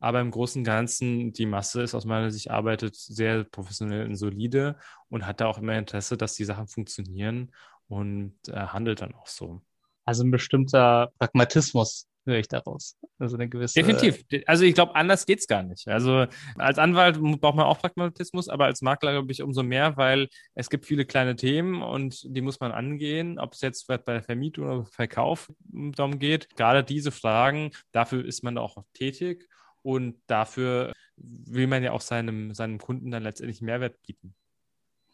Aber 0.00 0.20
im 0.20 0.30
Großen 0.30 0.60
und 0.60 0.64
Ganzen, 0.64 1.32
die 1.32 1.46
Masse 1.46 1.82
ist 1.82 1.94
aus 1.94 2.04
meiner 2.04 2.30
Sicht 2.30 2.50
arbeitet 2.50 2.94
sehr 2.94 3.44
professionell 3.44 4.06
und 4.06 4.16
solide 4.16 4.76
und 5.08 5.26
hat 5.26 5.40
da 5.40 5.46
auch 5.46 5.58
immer 5.58 5.76
Interesse, 5.76 6.16
dass 6.16 6.34
die 6.34 6.44
Sachen 6.44 6.68
funktionieren 6.68 7.50
und 7.88 8.34
äh, 8.48 8.52
handelt 8.54 9.00
dann 9.00 9.14
auch 9.14 9.26
so. 9.26 9.62
Also 10.04 10.24
ein 10.24 10.30
bestimmter 10.30 11.10
Pragmatismus 11.18 12.06
höre 12.24 12.38
ich 12.38 12.48
daraus. 12.48 12.96
Also 13.18 13.36
eine 13.36 13.48
gewisse. 13.48 13.74
Definitiv. 13.74 14.24
Also 14.46 14.64
ich 14.64 14.74
glaube, 14.74 14.94
anders 14.94 15.26
geht 15.26 15.40
es 15.40 15.46
gar 15.46 15.62
nicht. 15.62 15.88
Also 15.88 16.26
als 16.56 16.78
Anwalt 16.78 17.20
braucht 17.40 17.56
man 17.56 17.66
auch 17.66 17.78
Pragmatismus, 17.78 18.48
aber 18.48 18.66
als 18.66 18.82
Makler 18.82 19.12
glaube 19.12 19.32
ich 19.32 19.42
umso 19.42 19.62
mehr, 19.62 19.96
weil 19.96 20.28
es 20.54 20.70
gibt 20.70 20.86
viele 20.86 21.04
kleine 21.04 21.36
Themen 21.36 21.82
und 21.82 22.22
die 22.24 22.42
muss 22.42 22.60
man 22.60 22.72
angehen, 22.72 23.38
ob 23.38 23.54
es 23.54 23.60
jetzt 23.60 23.86
bei 23.86 23.96
der 23.96 24.22
Vermietung 24.22 24.66
oder 24.66 24.84
Verkauf 24.84 25.50
darum 25.68 26.18
geht. 26.18 26.54
Gerade 26.56 26.84
diese 26.84 27.10
Fragen, 27.10 27.70
dafür 27.92 28.24
ist 28.24 28.44
man 28.44 28.58
auch 28.58 28.84
tätig 28.92 29.48
und 29.82 30.16
dafür 30.26 30.92
will 31.16 31.66
man 31.66 31.82
ja 31.82 31.92
auch 31.92 32.00
seinem, 32.00 32.54
seinem 32.54 32.78
Kunden 32.78 33.10
dann 33.10 33.22
letztendlich 33.22 33.62
Mehrwert 33.62 34.00
bieten. 34.02 34.34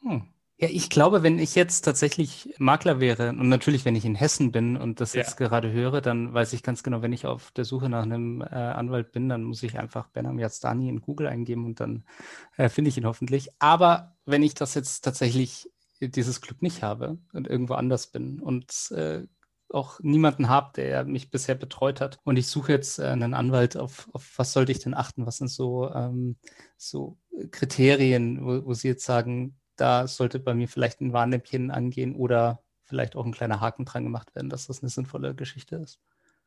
Hm. 0.02 0.33
Ja, 0.56 0.68
ich 0.70 0.88
glaube, 0.88 1.24
wenn 1.24 1.40
ich 1.40 1.56
jetzt 1.56 1.80
tatsächlich 1.82 2.54
Makler 2.58 3.00
wäre 3.00 3.30
und 3.30 3.48
natürlich, 3.48 3.84
wenn 3.84 3.96
ich 3.96 4.04
in 4.04 4.14
Hessen 4.14 4.52
bin 4.52 4.76
und 4.76 5.00
das 5.00 5.12
jetzt 5.12 5.40
ja. 5.40 5.46
gerade 5.48 5.72
höre, 5.72 6.00
dann 6.00 6.32
weiß 6.32 6.52
ich 6.52 6.62
ganz 6.62 6.84
genau, 6.84 7.02
wenn 7.02 7.12
ich 7.12 7.26
auf 7.26 7.50
der 7.50 7.64
Suche 7.64 7.88
nach 7.88 8.04
einem 8.04 8.40
äh, 8.40 8.44
Anwalt 8.44 9.10
bin, 9.10 9.28
dann 9.28 9.42
muss 9.42 9.64
ich 9.64 9.78
einfach 9.80 10.08
Benam 10.08 10.38
Yazdani 10.38 10.88
in 10.88 11.00
Google 11.00 11.26
eingeben 11.26 11.64
und 11.64 11.80
dann 11.80 12.04
äh, 12.56 12.68
finde 12.68 12.88
ich 12.90 12.96
ihn 12.96 13.06
hoffentlich. 13.06 13.50
Aber 13.58 14.16
wenn 14.26 14.44
ich 14.44 14.54
das 14.54 14.74
jetzt 14.74 15.00
tatsächlich 15.00 15.68
dieses 16.00 16.40
Glück 16.40 16.62
nicht 16.62 16.82
habe 16.82 17.18
und 17.32 17.48
irgendwo 17.48 17.74
anders 17.74 18.08
bin 18.08 18.40
und 18.40 18.92
äh, 18.92 19.22
auch 19.70 19.98
niemanden 20.00 20.48
habe, 20.48 20.72
der 20.76 21.04
mich 21.04 21.30
bisher 21.30 21.54
betreut 21.56 22.00
hat. 22.00 22.20
Und 22.24 22.36
ich 22.36 22.46
suche 22.46 22.72
jetzt 22.72 22.98
äh, 22.98 23.06
einen 23.06 23.34
Anwalt, 23.34 23.76
auf, 23.76 24.08
auf 24.12 24.32
was 24.36 24.52
sollte 24.52 24.72
ich 24.72 24.78
denn 24.78 24.94
achten? 24.94 25.26
Was 25.26 25.38
sind 25.38 25.48
so, 25.48 25.90
ähm, 25.92 26.36
so 26.76 27.18
Kriterien, 27.50 28.44
wo, 28.44 28.66
wo 28.66 28.74
Sie 28.74 28.88
jetzt 28.88 29.04
sagen, 29.04 29.56
da 29.76 30.06
sollte 30.06 30.38
bei 30.38 30.54
mir 30.54 30.68
vielleicht 30.68 31.00
ein 31.00 31.12
Warnlämpchen 31.12 31.70
angehen 31.70 32.14
oder 32.14 32.62
vielleicht 32.82 33.16
auch 33.16 33.24
ein 33.24 33.32
kleiner 33.32 33.60
Haken 33.60 33.84
dran 33.84 34.04
gemacht 34.04 34.34
werden, 34.34 34.50
dass 34.50 34.66
das 34.66 34.82
eine 34.82 34.90
sinnvolle 34.90 35.34
Geschichte 35.34 35.76
ist. 35.76 36.00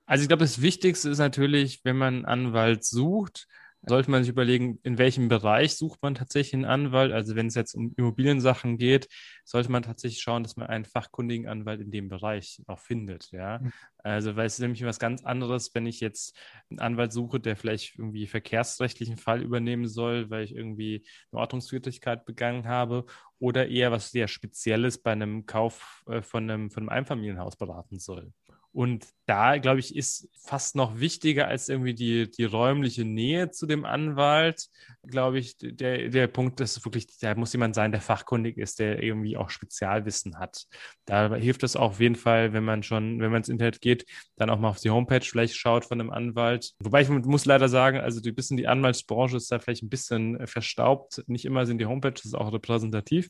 Also 0.06 0.22
ich 0.22 0.28
glaube, 0.30 0.44
das 0.44 0.62
Wichtigste 0.62 1.10
ist 1.10 1.18
natürlich, 1.18 1.84
wenn 1.84 1.98
man 1.98 2.16
einen 2.16 2.26
Anwalt 2.26 2.86
sucht, 2.86 3.48
sollte 3.86 4.12
man 4.12 4.24
sich 4.24 4.32
überlegen, 4.32 4.80
in 4.84 4.98
welchem 4.98 5.30
Bereich 5.30 5.76
sucht 5.76 6.02
man 6.02 6.16
tatsächlich 6.16 6.56
einen 6.56 6.66
Anwalt. 6.66 7.12
Also 7.12 7.36
wenn 7.36 7.48
es 7.48 7.56
jetzt 7.56 7.74
um 7.76 7.94
Immobiliensachen 7.96 8.78
geht, 8.78 9.08
sollte 9.46 9.72
man 9.72 9.84
tatsächlich 9.84 10.22
schauen, 10.22 10.44
dass 10.44 10.58
man 10.58 10.68
einen 10.68 10.86
fachkundigen 10.86 11.48
Anwalt 11.48 11.82
in 11.82 11.92
dem 11.92 12.10
Bereich 12.10 12.62
auch 12.68 12.80
findet. 12.80 13.32
Ja, 13.32 13.60
mhm. 13.60 13.72
also 14.00 14.36
weil 14.36 14.48
es 14.48 14.54
ist 14.54 14.60
nämlich 14.60 14.84
was 14.84 15.00
ganz 15.00 15.24
anderes, 15.24 15.74
wenn 15.74 15.86
ich 15.86 16.00
jetzt 16.00 16.38
einen 16.70 16.80
Anwalt 16.80 17.14
suche, 17.14 17.40
der 17.40 17.56
vielleicht 17.56 17.98
irgendwie 17.98 18.28
verkehrsrechtlichen 18.28 19.18
Fall 19.18 19.42
übernehmen 19.42 19.88
soll, 19.88 20.30
weil 20.30 20.44
ich 20.44 20.56
irgendwie 20.56 21.06
eine 21.32 21.42
Ordnungswidrigkeit 21.42 22.26
begangen 22.26 22.68
habe, 22.68 23.06
oder 23.40 23.68
eher 23.68 23.92
was 23.92 24.12
sehr 24.12 24.28
Spezielles 24.28 25.02
bei 25.02 25.12
einem 25.12 25.46
Kauf 25.46 26.04
äh, 26.08 26.22
von 26.22 26.50
einem, 26.50 26.72
von 26.72 26.84
einem 26.84 26.90
Einfamilienhaus 26.90 27.56
beraten 27.56 28.00
soll. 28.00 28.34
Und 28.72 29.08
da, 29.26 29.58
glaube 29.58 29.80
ich, 29.80 29.96
ist 29.96 30.30
fast 30.40 30.76
noch 30.76 31.00
wichtiger 31.00 31.48
als 31.48 31.68
irgendwie 31.68 31.94
die, 31.94 32.30
die 32.30 32.44
räumliche 32.44 33.06
Nähe 33.06 33.50
zu 33.50 33.66
dem 33.66 33.86
Anwalt, 33.86 34.68
glaube 35.04 35.40
ich, 35.40 35.58
der, 35.58 36.10
der 36.10 36.28
Punkt 36.28 36.60
ist 36.62 36.86
wirklich, 36.86 37.08
da 37.20 37.34
muss 37.36 37.54
jemand 37.54 37.76
sein, 37.76 37.92
der 37.92 38.02
fachkundig 38.02 38.58
ist, 38.58 38.80
der 38.80 39.02
irgendwie 39.02 39.36
auch 39.36 39.50
Spezialwissen 39.50 40.38
hat. 40.38 40.66
Da 41.06 41.34
hilft 41.36 41.64
es 41.64 41.76
auch 41.76 41.92
auf 41.92 42.00
jeden 42.00 42.16
Fall, 42.16 42.54
wenn 42.54 42.64
man 42.64 42.84
schon, 42.84 43.20
wenn 43.20 43.32
man 43.32 43.40
ins 43.40 43.50
Internet 43.50 43.82
geht, 43.82 44.06
dann 44.36 44.50
auch 44.50 44.60
mal 44.60 44.70
auf 44.70 44.80
die 44.80 44.92
Homepage 44.92 45.22
vielleicht 45.22 45.56
schaut 45.56 45.86
von 45.86 46.00
einem 46.00 46.12
Anwalt. 46.12 46.74
Wobei 46.80 47.02
ich 47.02 47.10
muss 47.10 47.46
leider 47.46 47.70
sagen, 47.70 48.00
also 48.00 48.22
ein 48.24 48.36
bisschen 48.36 48.58
die 48.58 48.68
Anwaltsbranche 48.68 49.38
ist 49.38 49.52
da 49.52 49.60
vielleicht 49.60 49.84
ein 49.84 49.90
bisschen 49.90 50.46
verstaubt. 50.46 51.24
Nicht 51.28 51.46
immer 51.46 51.66
sind 51.66 51.80
die 51.80 51.86
Homepages 51.86 52.34
auch 52.34 52.54
repräsentativ 52.54 53.30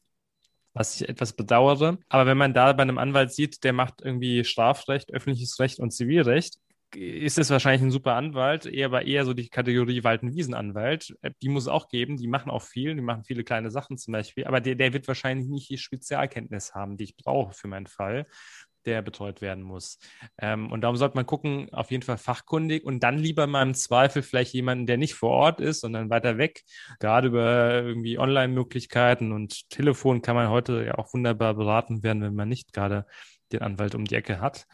was 0.78 1.02
ich 1.02 1.10
etwas 1.10 1.34
bedauere. 1.34 1.98
Aber 2.10 2.26
wenn 2.26 2.38
man 2.38 2.54
da 2.54 2.74
bei 2.74 2.84
einem 2.84 2.98
Anwalt 2.98 3.34
sieht, 3.34 3.64
der 3.64 3.74
macht 3.74 4.02
irgendwie 4.02 4.44
Strafrecht, 4.44 5.12
öffentliches 5.12 5.60
Recht 5.60 5.80
und 5.80 5.92
Zivilrecht, 5.92 6.60
ist 6.96 7.38
es 7.38 7.50
wahrscheinlich 7.50 7.82
ein 7.82 7.92
super 7.92 8.14
Anwalt, 8.14 8.66
eher 8.66 8.88
aber 8.88 9.06
eher 9.06 9.26
so 9.26 9.34
die 9.34 9.50
Kategorie 9.50 10.04
Waldenwiesenanwalt. 10.04 11.16
Äh, 11.22 11.32
die 11.42 11.50
muss 11.50 11.64
es 11.64 11.70
auch 11.70 11.90
geben, 11.90 12.18
die 12.18 12.28
machen 12.28 12.50
auch 12.50 12.62
viel, 12.62 12.96
die 12.96 13.02
machen 13.02 13.24
viele 13.24 13.44
kleine 13.44 13.72
Sachen 13.72 13.98
zum 13.98 14.14
Beispiel, 14.14 14.46
aber 14.46 14.62
der, 14.62 14.76
der 14.76 14.94
wird 14.94 15.08
wahrscheinlich 15.08 15.48
nicht 15.48 15.70
die 15.70 15.78
Spezialkenntnis 15.78 16.74
haben, 16.74 16.98
die 16.98 17.06
ich 17.06 17.18
brauche 17.18 17.54
für 17.54 17.68
meinen 17.68 17.88
Fall. 17.88 18.26
Der 18.88 19.02
betreut 19.02 19.42
werden 19.42 19.64
muss. 19.64 20.00
Ähm, 20.40 20.72
und 20.72 20.82
darum 20.82 20.98
sollte 20.98 21.16
man 21.16 21.26
gucken, 21.26 21.72
auf 21.74 21.92
jeden 21.92 22.04
Fall 22.04 22.18
fachkundig 22.18 22.84
und 22.84 23.04
dann 23.04 23.20
lieber 23.20 23.46
mal 23.46 23.62
im 23.62 23.74
Zweifel 23.74 24.24
vielleicht 24.24 24.54
jemanden, 24.54 24.88
der 24.88 24.98
nicht 24.98 25.14
vor 25.14 25.30
Ort 25.30 25.62
ist, 25.62 25.82
sondern 25.82 26.10
weiter 26.10 26.38
weg. 26.38 26.64
Gerade 27.00 27.28
über 27.28 27.84
irgendwie 27.84 28.18
Online-Möglichkeiten 28.18 29.32
und 29.32 29.70
Telefon 29.70 30.22
kann 30.22 30.36
man 30.36 30.50
heute 30.50 30.84
ja 30.86 30.98
auch 30.98 31.14
wunderbar 31.14 31.54
beraten 31.54 32.02
werden, 32.02 32.22
wenn 32.22 32.36
man 32.36 32.50
nicht 32.50 32.74
gerade 32.74 33.06
den 33.52 33.62
Anwalt 33.62 33.96
um 33.96 34.06
die 34.06 34.16
Ecke 34.16 34.40
hat. 34.40 34.66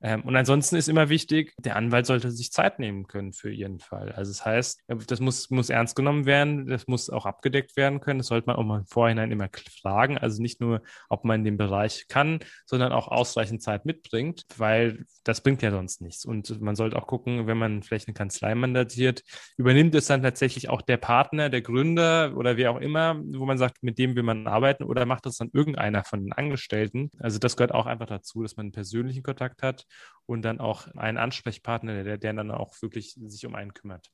Ähm, 0.00 0.22
und 0.22 0.36
ansonsten 0.36 0.76
ist 0.76 0.88
immer 0.88 1.08
wichtig, 1.08 1.54
der 1.58 1.76
Anwalt 1.76 2.06
sollte 2.06 2.30
sich 2.30 2.52
Zeit 2.52 2.78
nehmen 2.78 3.06
können 3.06 3.32
für 3.32 3.52
ihren 3.52 3.80
Fall. 3.80 4.12
Also 4.12 4.30
das 4.30 4.44
heißt, 4.44 4.84
das 5.06 5.20
muss, 5.20 5.50
muss 5.50 5.70
ernst 5.70 5.96
genommen 5.96 6.26
werden, 6.26 6.66
das 6.66 6.86
muss 6.86 7.10
auch 7.10 7.26
abgedeckt 7.26 7.76
werden 7.76 8.00
können. 8.00 8.18
Das 8.18 8.28
sollte 8.28 8.46
man 8.46 8.56
auch 8.56 8.64
mal 8.64 8.80
im 8.80 8.86
Vorhinein 8.86 9.32
immer 9.32 9.48
fragen. 9.80 10.18
Also 10.18 10.42
nicht 10.42 10.60
nur, 10.60 10.82
ob 11.08 11.24
man 11.24 11.40
in 11.40 11.44
dem 11.44 11.56
Bereich 11.56 12.06
kann, 12.08 12.40
sondern 12.66 12.92
auch 12.92 13.08
ausreichend 13.08 13.62
Zeit 13.62 13.84
mitbringt, 13.84 14.46
weil 14.56 15.04
das 15.24 15.42
bringt 15.42 15.62
ja 15.62 15.70
sonst 15.70 16.00
nichts. 16.00 16.24
Und 16.24 16.60
man 16.60 16.76
sollte 16.76 16.96
auch 16.96 17.06
gucken, 17.06 17.46
wenn 17.46 17.58
man 17.58 17.82
vielleicht 17.82 18.08
eine 18.08 18.14
Kanzlei 18.14 18.54
mandatiert, 18.54 19.22
übernimmt 19.56 19.94
es 19.94 20.06
dann 20.06 20.22
tatsächlich 20.22 20.68
auch 20.68 20.82
der 20.82 20.96
Partner, 20.96 21.50
der 21.50 21.62
Gründer 21.62 22.36
oder 22.36 22.56
wer 22.56 22.70
auch 22.70 22.80
immer, 22.80 23.20
wo 23.32 23.46
man 23.46 23.58
sagt, 23.58 23.82
mit 23.82 23.98
dem 23.98 24.16
will 24.16 24.22
man 24.22 24.46
arbeiten 24.46 24.84
oder 24.84 25.06
macht 25.06 25.26
das 25.26 25.36
dann 25.36 25.50
irgendeiner 25.52 26.04
von 26.04 26.22
den 26.22 26.32
Angestellten. 26.32 27.10
Also 27.18 27.38
das 27.38 27.56
gehört 27.56 27.72
auch 27.72 27.86
einfach 27.86 28.06
dazu, 28.06 28.19
dass 28.20 28.56
man 28.56 28.66
einen 28.66 28.72
persönlichen 28.72 29.22
Kontakt 29.22 29.62
hat 29.62 29.86
und 30.26 30.42
dann 30.42 30.60
auch 30.60 30.86
einen 30.94 31.18
Ansprechpartner, 31.18 32.04
der, 32.04 32.18
der 32.18 32.32
dann 32.32 32.50
auch 32.50 32.74
wirklich 32.82 33.18
sich 33.26 33.46
um 33.46 33.54
einen 33.54 33.74
kümmert. 33.74 34.10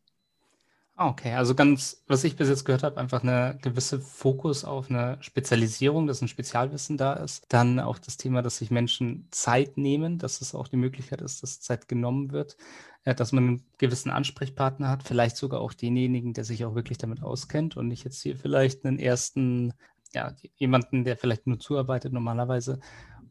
Ah, 0.99 1.11
okay, 1.11 1.35
also 1.35 1.55
ganz, 1.55 2.03
was 2.07 2.25
ich 2.25 2.37
bis 2.37 2.49
jetzt 2.49 2.65
gehört 2.65 2.83
habe, 2.83 2.99
einfach 2.99 3.23
eine 3.23 3.59
gewisse 3.61 4.01
Fokus 4.01 4.65
auf 4.65 4.89
eine 4.89 5.19
Spezialisierung, 5.21 6.07
dass 6.07 6.23
ein 6.23 6.29
Spezialwissen 6.29 6.97
da 6.97 7.13
ist. 7.13 7.45
Dann 7.51 7.81
auch 7.81 7.99
das 7.99 8.17
Thema, 8.17 8.41
dass 8.41 8.57
sich 8.57 8.71
Menschen 8.71 9.29
Zeit 9.31 9.77
nehmen, 9.77 10.17
dass 10.19 10.41
es 10.41 10.55
auch 10.55 10.69
die 10.69 10.79
Möglichkeit 10.79 11.21
ist, 11.21 11.43
dass 11.43 11.61
Zeit 11.61 11.87
genommen 11.87 12.33
wird, 12.33 12.57
äh, 13.05 13.15
dass 13.15 13.33
man 13.33 13.47
einen 13.47 13.63
gewissen 13.77 14.11
Ansprechpartner 14.11 14.89
hat, 14.89 15.03
vielleicht 15.03 15.37
sogar 15.37 15.61
auch 15.61 15.75
denjenigen, 15.75 16.33
der 16.33 16.45
sich 16.45 16.65
auch 16.65 16.75
wirklich 16.75 16.97
damit 16.97 17.23
auskennt 17.23 17.77
und 17.77 17.89
nicht 17.89 18.05
jetzt 18.05 18.23
hier 18.23 18.37
vielleicht 18.39 18.87
einen 18.87 18.99
ersten, 18.99 19.75
ja, 20.15 20.35
jemanden, 20.57 21.05
der 21.05 21.19
vielleicht 21.19 21.47
nur 21.47 21.59
zuarbeitet 21.59 22.15
normalerweise 22.15 22.81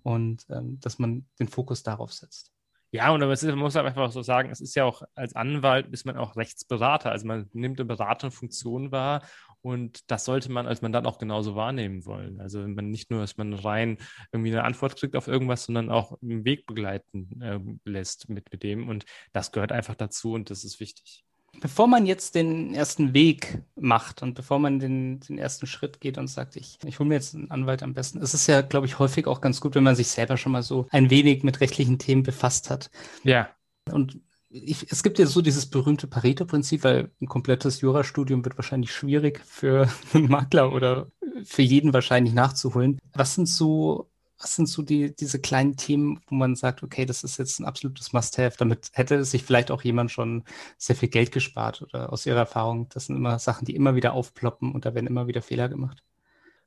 und 0.05 0.45
ähm, 0.51 0.79
dass 0.81 0.99
man 0.99 1.25
den 1.39 1.47
Fokus 1.47 1.81
darauf 1.81 2.13
setzt. 2.13 2.51
Ja, 2.91 3.09
und 3.09 3.21
ist, 3.23 3.43
man 3.43 3.57
muss 3.57 3.75
einfach 3.75 4.11
so 4.11 4.21
sagen, 4.21 4.51
es 4.51 4.61
ist 4.61 4.75
ja 4.75 4.85
auch 4.85 5.01
als 5.15 5.35
Anwalt 5.35 5.87
ist 5.91 6.05
man 6.05 6.15
auch 6.15 6.37
Rechtsberater. 6.37 7.11
Also 7.11 7.27
man 7.27 7.49
nimmt 7.51 7.79
eine 7.79 7.85
beratende 7.87 8.33
Funktion 8.33 8.91
wahr 8.91 9.23
und 9.61 10.09
das 10.11 10.23
sollte 10.25 10.51
man 10.51 10.67
als 10.67 10.81
Mandat 10.81 11.05
auch 11.05 11.17
genauso 11.17 11.55
wahrnehmen 11.55 12.05
wollen. 12.05 12.39
Also 12.39 12.61
wenn 12.63 12.75
man 12.75 12.91
nicht 12.91 13.09
nur, 13.11 13.21
dass 13.21 13.35
man 13.35 13.53
rein 13.53 13.97
irgendwie 14.31 14.51
eine 14.51 14.63
Antwort 14.63 14.95
kriegt 14.95 15.15
auf 15.15 15.27
irgendwas, 15.27 15.65
sondern 15.65 15.89
auch 15.89 16.21
einen 16.21 16.45
Weg 16.45 16.67
begleiten 16.67 17.41
äh, 17.41 17.59
lässt 17.83 18.29
mit, 18.29 18.51
mit 18.51 18.63
dem. 18.63 18.87
Und 18.87 19.05
das 19.33 19.51
gehört 19.51 19.71
einfach 19.71 19.95
dazu 19.95 20.33
und 20.33 20.49
das 20.51 20.63
ist 20.63 20.79
wichtig. 20.79 21.24
Bevor 21.61 21.87
man 21.87 22.05
jetzt 22.05 22.35
den 22.35 22.73
ersten 22.73 23.13
Weg 23.13 23.59
macht 23.75 24.21
und 24.21 24.33
bevor 24.33 24.59
man 24.59 24.79
den, 24.79 25.19
den 25.19 25.37
ersten 25.37 25.67
Schritt 25.67 26.01
geht 26.01 26.17
und 26.17 26.27
sagt, 26.27 26.55
ich, 26.55 26.77
ich 26.85 26.99
hole 26.99 27.09
mir 27.09 27.15
jetzt 27.15 27.35
einen 27.35 27.51
Anwalt 27.51 27.83
am 27.83 27.93
besten, 27.93 28.19
ist 28.19 28.33
es 28.33 28.47
ja, 28.47 28.61
glaube 28.61 28.85
ich, 28.85 28.99
häufig 28.99 29.27
auch 29.27 29.41
ganz 29.41 29.61
gut, 29.61 29.75
wenn 29.75 29.83
man 29.83 29.95
sich 29.95 30.07
selber 30.07 30.37
schon 30.37 30.51
mal 30.51 30.63
so 30.63 30.87
ein 30.91 31.09
wenig 31.09 31.43
mit 31.43 31.61
rechtlichen 31.61 31.99
Themen 31.99 32.23
befasst 32.23 32.69
hat. 32.69 32.91
Ja. 33.23 33.49
Und 33.91 34.19
ich, 34.49 34.89
es 34.89 35.03
gibt 35.03 35.19
ja 35.19 35.25
so 35.25 35.41
dieses 35.41 35.65
berühmte 35.65 36.07
Pareto-Prinzip, 36.07 36.83
weil 36.83 37.11
ein 37.21 37.27
komplettes 37.27 37.81
Jurastudium 37.81 38.45
wird 38.45 38.57
wahrscheinlich 38.57 38.93
schwierig 38.93 39.41
für 39.45 39.89
einen 40.13 40.29
Makler 40.29 40.71
oder 40.71 41.07
für 41.43 41.61
jeden 41.61 41.93
wahrscheinlich 41.93 42.33
nachzuholen. 42.33 42.99
Was 43.13 43.35
sind 43.35 43.47
so 43.47 44.09
was 44.39 44.55
sind 44.55 44.67
so 44.67 44.81
die, 44.81 45.15
diese 45.15 45.39
kleinen 45.39 45.77
Themen, 45.77 46.19
wo 46.27 46.35
man 46.35 46.55
sagt, 46.55 46.83
okay, 46.83 47.05
das 47.05 47.23
ist 47.23 47.37
jetzt 47.37 47.59
ein 47.59 47.65
absolutes 47.65 48.13
Must-Have? 48.13 48.57
Damit 48.57 48.89
hätte 48.93 49.23
sich 49.23 49.43
vielleicht 49.43 49.71
auch 49.71 49.81
jemand 49.81 50.11
schon 50.11 50.43
sehr 50.77 50.95
viel 50.95 51.09
Geld 51.09 51.31
gespart 51.31 51.81
oder 51.81 52.11
aus 52.11 52.25
Ihrer 52.25 52.39
Erfahrung, 52.39 52.89
das 52.89 53.05
sind 53.05 53.15
immer 53.15 53.39
Sachen, 53.39 53.65
die 53.65 53.75
immer 53.75 53.95
wieder 53.95 54.13
aufploppen 54.13 54.73
und 54.73 54.85
da 54.85 54.93
werden 54.93 55.07
immer 55.07 55.27
wieder 55.27 55.41
Fehler 55.41 55.69
gemacht. 55.69 56.03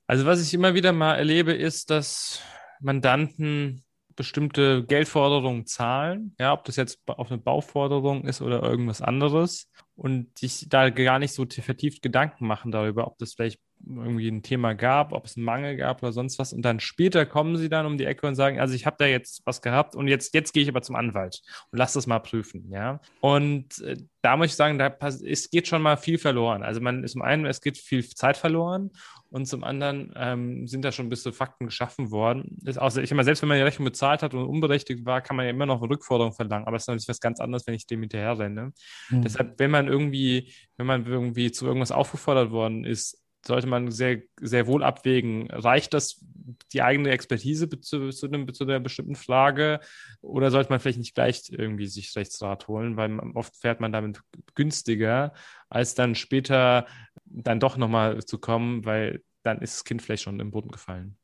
Also 0.07 0.25
was 0.25 0.41
ich 0.41 0.55
immer 0.55 0.75
wieder 0.75 0.93
mal 0.93 1.17
erlebe, 1.17 1.53
ist, 1.53 1.91
dass 1.91 2.41
Mandanten 2.81 3.85
bestimmte 4.17 4.85
Geldforderungen 4.85 5.67
zahlen, 5.67 6.35
ja, 6.41 6.53
ob 6.53 6.65
das 6.65 6.77
jetzt 6.77 7.01
auf 7.07 7.31
eine 7.31 7.39
Bauforderung 7.39 8.25
ist 8.25 8.43
oder 8.43 8.63
irgendwas 8.63 9.01
anderes 9.01 9.71
und 9.95 10.37
sich 10.39 10.67
da 10.69 10.91
gar 10.91 11.21
nicht 11.21 11.33
so 11.33 11.47
vertieft 11.47 12.03
Gedanken 12.03 12.47
machen 12.47 12.73
darüber, 12.73 13.07
ob 13.07 13.17
das 13.19 13.35
vielleicht 13.35 13.61
irgendwie 13.87 14.29
ein 14.29 14.43
Thema 14.43 14.75
gab, 14.75 15.13
ob 15.13 15.27
es 15.27 15.37
einen 15.37 15.45
Mangel 15.45 15.77
gab 15.77 16.03
oder 16.03 16.13
sonst 16.13 16.39
was. 16.39 16.53
Und 16.53 16.63
dann 16.63 16.81
später 16.81 17.27
kommen 17.27 17.57
sie 17.57 17.69
dann 17.69 17.87
um 17.87 17.99
die 17.99 18.05
Ecke 18.05 18.27
und 18.27 18.35
sagen, 18.35 18.61
also 18.61 18.75
ich 18.75 18.87
habe 18.87 18.97
da 18.99 19.07
jetzt 19.07 19.43
was 19.45 19.63
gehabt 19.63 19.95
und 19.95 20.09
jetzt, 20.09 20.35
jetzt 20.35 20.53
gehe 20.53 20.63
ich 20.63 20.69
aber 20.69 20.83
zum 20.83 20.97
Anwalt 20.97 21.43
und 21.71 21.79
lass 21.79 21.93
das 21.93 22.07
mal 22.07 22.19
prüfen, 22.19 22.71
ja. 22.71 23.01
Und 23.21 23.81
äh, 23.81 23.97
da 24.23 24.37
muss 24.37 24.49
ich 24.49 24.57
sagen, 24.57 24.79
da 24.79 24.95
es 25.01 25.51
geht 25.51 25.69
schon 25.69 25.83
mal 25.83 25.97
viel 25.97 26.19
verloren. 26.19 26.63
Also 26.63 26.81
man 26.81 27.05
ist 27.05 27.13
zum 27.13 27.23
einen, 27.23 27.47
es 27.47 27.61
geht 27.61 27.79
viel 27.79 28.07
Zeit 28.07 28.37
verloren 28.37 28.91
und 29.31 29.47
zum 29.47 29.63
anderen 29.63 30.13
ähm, 30.17 30.67
sind 30.67 30.85
da 30.85 30.93
schon 30.93 31.09
bisschen 31.09 31.33
Fakten 31.33 31.67
geschaffen 31.67 32.11
worden. 32.11 32.59
Ist 32.65 32.81
auch, 32.81 32.95
ich 32.97 33.11
meine, 33.11 33.25
selbst 33.25 33.43
wenn 33.43 33.49
man 33.49 33.59
die 33.59 33.63
Rechnung 33.63 33.85
bezahlt 33.85 34.23
hat 34.23 34.35
und 34.35 34.45
unberechtigt 34.45 35.05
war, 35.05 35.21
kann 35.21 35.37
man 35.37 35.45
ja 35.45 35.51
immer 35.51 35.67
noch 35.67 35.81
eine 35.81 35.91
Rückforderung 35.91 36.33
verlangen. 36.33 36.67
Aber 36.67 36.77
es 36.77 36.85
ist 36.85 36.89
natürlich 36.89 37.09
was 37.09 37.21
ganz 37.21 37.39
anderes, 37.41 37.67
wenn 37.67 37.75
ich 37.75 37.87
dem 37.87 38.01
hinterher 38.01 38.39
renne. 38.39 38.73
Mhm. 39.11 39.23
Deshalb, 39.23 39.59
wenn 39.59 39.71
man 39.71 39.87
irgendwie, 39.87 40.53
wenn 40.77 40.87
man 40.87 41.07
irgendwie 41.07 41.53
zu 41.53 41.67
irgendwas 41.67 41.93
aufgefordert 41.93 42.51
worden 42.51 42.85
ist, 42.85 43.23
sollte 43.49 43.67
man 43.67 43.91
sehr, 43.91 44.23
sehr 44.41 44.67
wohl 44.69 44.85
abwägen. 44.85 45.51
Reicht 45.51 45.93
das 45.95 46.25
die 46.73 46.83
eigene 46.83 47.11
Expertise 47.11 47.69
zu, 47.69 48.11
zu, 48.11 48.27
einem, 48.27 48.53
zu 48.55 48.65
einer 48.65 48.79
bestimmten 48.79 49.17
Frage 49.17 49.81
oder 50.21 50.51
sollte 50.51 50.71
man 50.71 50.81
vielleicht 50.81 50.99
nicht 50.99 51.15
gleich 51.15 51.43
irgendwie 51.51 51.87
sich 51.87 52.15
Rechtsrat 52.15 52.69
holen, 52.69 52.97
weil 52.97 53.19
oft 53.35 53.57
fährt 53.57 53.81
man 53.81 53.93
damit 53.93 54.21
günstiger, 54.55 55.33
als 55.69 55.95
dann 55.95 56.15
später 56.15 56.87
dann 57.25 57.61
doch 57.61 57.77
nochmal 57.77 58.25
zu 58.25 58.39
kommen, 58.39 58.85
weil 58.85 59.23
dann 59.43 59.61
ist 59.61 59.77
das 59.77 59.85
Kind 59.85 60.03
vielleicht 60.03 60.23
schon 60.23 60.41
im 60.41 60.51
Boden 60.51 60.71
gefallen. 60.71 61.17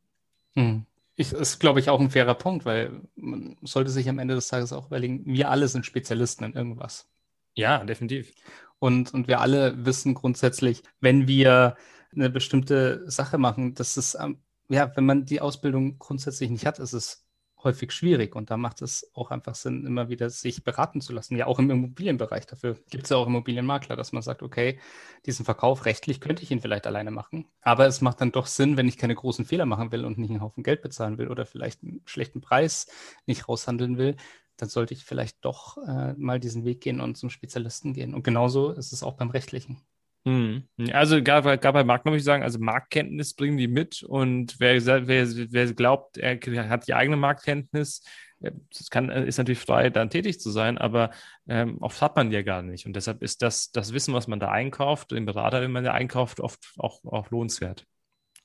Hm. 0.54 0.86
Ich, 1.16 1.32
ist, 1.32 1.60
glaube 1.60 1.78
ich, 1.78 1.90
auch 1.90 2.00
ein 2.00 2.10
fairer 2.10 2.34
Punkt, 2.34 2.64
weil 2.64 3.02
man 3.14 3.56
sollte 3.62 3.90
sich 3.90 4.08
am 4.08 4.18
Ende 4.18 4.34
des 4.34 4.48
Tages 4.48 4.72
auch 4.72 4.86
überlegen, 4.86 5.22
wir 5.26 5.50
alle 5.50 5.68
sind 5.68 5.86
Spezialisten 5.86 6.44
in 6.44 6.54
irgendwas. 6.54 7.08
Ja, 7.54 7.84
definitiv. 7.84 8.32
Und, 8.80 9.14
und 9.14 9.28
wir 9.28 9.40
alle 9.40 9.86
wissen 9.86 10.14
grundsätzlich, 10.14 10.82
wenn 11.00 11.28
wir 11.28 11.76
eine 12.14 12.30
bestimmte 12.30 13.08
Sache 13.10 13.38
machen. 13.38 13.74
Das 13.74 13.96
ist, 13.96 14.16
ähm, 14.20 14.38
ja, 14.68 14.90
wenn 14.96 15.06
man 15.06 15.24
die 15.24 15.40
Ausbildung 15.40 15.98
grundsätzlich 15.98 16.50
nicht 16.50 16.66
hat, 16.66 16.78
ist 16.78 16.92
es 16.92 17.24
häufig 17.64 17.92
schwierig 17.92 18.36
und 18.36 18.50
da 18.50 18.56
macht 18.56 18.82
es 18.82 19.10
auch 19.14 19.30
einfach 19.30 19.54
Sinn, 19.54 19.86
immer 19.86 20.08
wieder 20.08 20.30
sich 20.30 20.62
beraten 20.62 21.00
zu 21.00 21.12
lassen. 21.12 21.34
Ja, 21.36 21.46
auch 21.46 21.58
im 21.58 21.70
Immobilienbereich. 21.70 22.46
Dafür 22.46 22.76
gibt 22.90 23.04
es 23.04 23.10
ja 23.10 23.16
auch 23.16 23.26
Immobilienmakler, 23.26 23.96
dass 23.96 24.12
man 24.12 24.22
sagt, 24.22 24.42
okay, 24.42 24.78
diesen 25.26 25.44
Verkauf 25.44 25.86
rechtlich 25.86 26.20
könnte 26.20 26.42
ich 26.42 26.50
ihn 26.50 26.60
vielleicht 26.60 26.86
alleine 26.86 27.10
machen. 27.10 27.46
Aber 27.62 27.86
es 27.86 28.00
macht 28.00 28.20
dann 28.20 28.32
doch 28.32 28.46
Sinn, 28.46 28.76
wenn 28.76 28.86
ich 28.86 28.98
keine 28.98 29.14
großen 29.14 29.46
Fehler 29.46 29.66
machen 29.66 29.90
will 29.90 30.04
und 30.04 30.18
nicht 30.18 30.30
einen 30.30 30.42
Haufen 30.42 30.62
Geld 30.62 30.82
bezahlen 30.82 31.18
will 31.18 31.28
oder 31.28 31.46
vielleicht 31.46 31.82
einen 31.82 32.02
schlechten 32.04 32.40
Preis 32.40 32.86
nicht 33.26 33.48
raushandeln 33.48 33.96
will, 33.96 34.16
dann 34.56 34.68
sollte 34.68 34.94
ich 34.94 35.04
vielleicht 35.04 35.44
doch 35.44 35.78
äh, 35.78 36.12
mal 36.14 36.38
diesen 36.38 36.64
Weg 36.64 36.80
gehen 36.80 37.00
und 37.00 37.16
zum 37.16 37.30
Spezialisten 37.30 37.92
gehen. 37.92 38.14
Und 38.14 38.22
genauso 38.22 38.70
ist 38.70 38.92
es 38.92 39.02
auch 39.02 39.14
beim 39.14 39.30
Rechtlichen. 39.30 39.80
Hm. 40.26 40.64
Also 40.92 41.22
gerade 41.22 41.58
bei 41.58 41.84
Markt 41.84 42.06
muss 42.06 42.16
ich 42.16 42.24
sagen, 42.24 42.42
also 42.42 42.58
Marktkenntnis 42.58 43.34
bringen 43.34 43.58
die 43.58 43.68
mit 43.68 44.02
und 44.02 44.58
wer, 44.58 44.84
wer, 44.86 45.06
wer 45.06 45.72
glaubt, 45.74 46.16
er 46.16 46.40
hat 46.70 46.88
die 46.88 46.94
eigene 46.94 47.16
Marktkenntnis, 47.16 48.02
äh, 48.40 48.52
das 48.76 48.88
kann, 48.88 49.10
ist 49.10 49.36
natürlich 49.36 49.58
frei, 49.58 49.90
dann 49.90 50.08
tätig 50.10 50.40
zu 50.40 50.50
sein, 50.50 50.78
aber 50.78 51.10
ähm, 51.46 51.76
oft 51.80 52.00
hat 52.00 52.16
man 52.16 52.30
die 52.30 52.36
ja 52.36 52.42
gar 52.42 52.62
nicht. 52.62 52.86
Und 52.86 52.94
deshalb 52.96 53.22
ist 53.22 53.42
das, 53.42 53.70
das 53.70 53.92
Wissen, 53.92 54.14
was 54.14 54.26
man 54.26 54.40
da 54.40 54.50
einkauft, 54.50 55.10
den 55.10 55.26
Berater, 55.26 55.60
den 55.60 55.72
man 55.72 55.84
da 55.84 55.92
einkauft, 55.92 56.40
oft 56.40 56.72
auch, 56.78 57.04
auch 57.04 57.30
lohnenswert. 57.30 57.86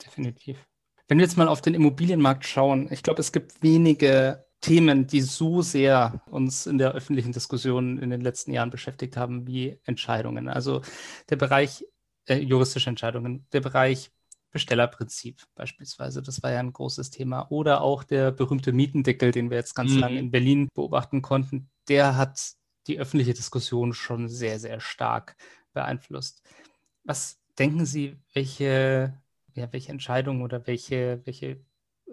Definitiv. 0.05 0.57
Wenn 1.07 1.17
wir 1.17 1.25
jetzt 1.25 1.37
mal 1.37 1.47
auf 1.47 1.61
den 1.61 1.73
Immobilienmarkt 1.73 2.45
schauen, 2.45 2.91
ich 2.91 3.03
glaube, 3.03 3.21
es 3.21 3.31
gibt 3.31 3.63
wenige 3.63 4.45
Themen, 4.61 5.07
die 5.07 5.21
so 5.21 5.61
sehr 5.61 6.21
uns 6.29 6.67
in 6.67 6.77
der 6.77 6.91
öffentlichen 6.91 7.31
Diskussion 7.31 7.97
in 7.97 8.09
den 8.09 8.21
letzten 8.21 8.51
Jahren 8.51 8.69
beschäftigt 8.69 9.15
haben, 9.15 9.47
wie 9.47 9.79
Entscheidungen. 9.85 10.49
Also 10.49 10.81
der 11.29 11.37
Bereich 11.37 11.85
äh, 12.25 12.37
juristische 12.37 12.89
Entscheidungen, 12.89 13.47
der 13.53 13.61
Bereich 13.61 14.11
Bestellerprinzip 14.51 15.43
beispielsweise, 15.55 16.21
das 16.23 16.41
war 16.41 16.51
ja 16.51 16.59
ein 16.59 16.73
großes 16.73 17.11
Thema. 17.11 17.51
Oder 17.51 17.81
auch 17.81 18.03
der 18.03 18.31
berühmte 18.31 18.73
Mietendeckel, 18.73 19.31
den 19.31 19.49
wir 19.49 19.57
jetzt 19.57 19.75
ganz 19.75 19.91
mhm. 19.91 19.99
lange 19.99 20.19
in 20.19 20.31
Berlin 20.31 20.69
beobachten 20.73 21.21
konnten, 21.21 21.69
der 21.87 22.17
hat 22.17 22.53
die 22.87 22.99
öffentliche 22.99 23.33
Diskussion 23.33 23.93
schon 23.93 24.27
sehr, 24.27 24.59
sehr 24.59 24.79
stark 24.79 25.35
beeinflusst. 25.73 26.41
Was 27.03 27.39
denken 27.59 27.85
Sie, 27.85 28.17
welche, 28.33 29.13
ja, 29.53 29.71
welche 29.71 29.91
Entscheidungen 29.91 30.41
oder 30.41 30.65
welche, 30.65 31.21
welche 31.25 31.63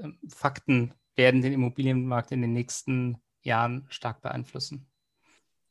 ähm, 0.00 0.18
Fakten 0.28 0.92
werden 1.16 1.42
den 1.42 1.52
Immobilienmarkt 1.52 2.33
in 2.33 2.42
den 2.42 2.52
nächsten 2.52 3.18
Jahren 3.42 3.87
stark 3.88 4.20
beeinflussen. 4.22 4.87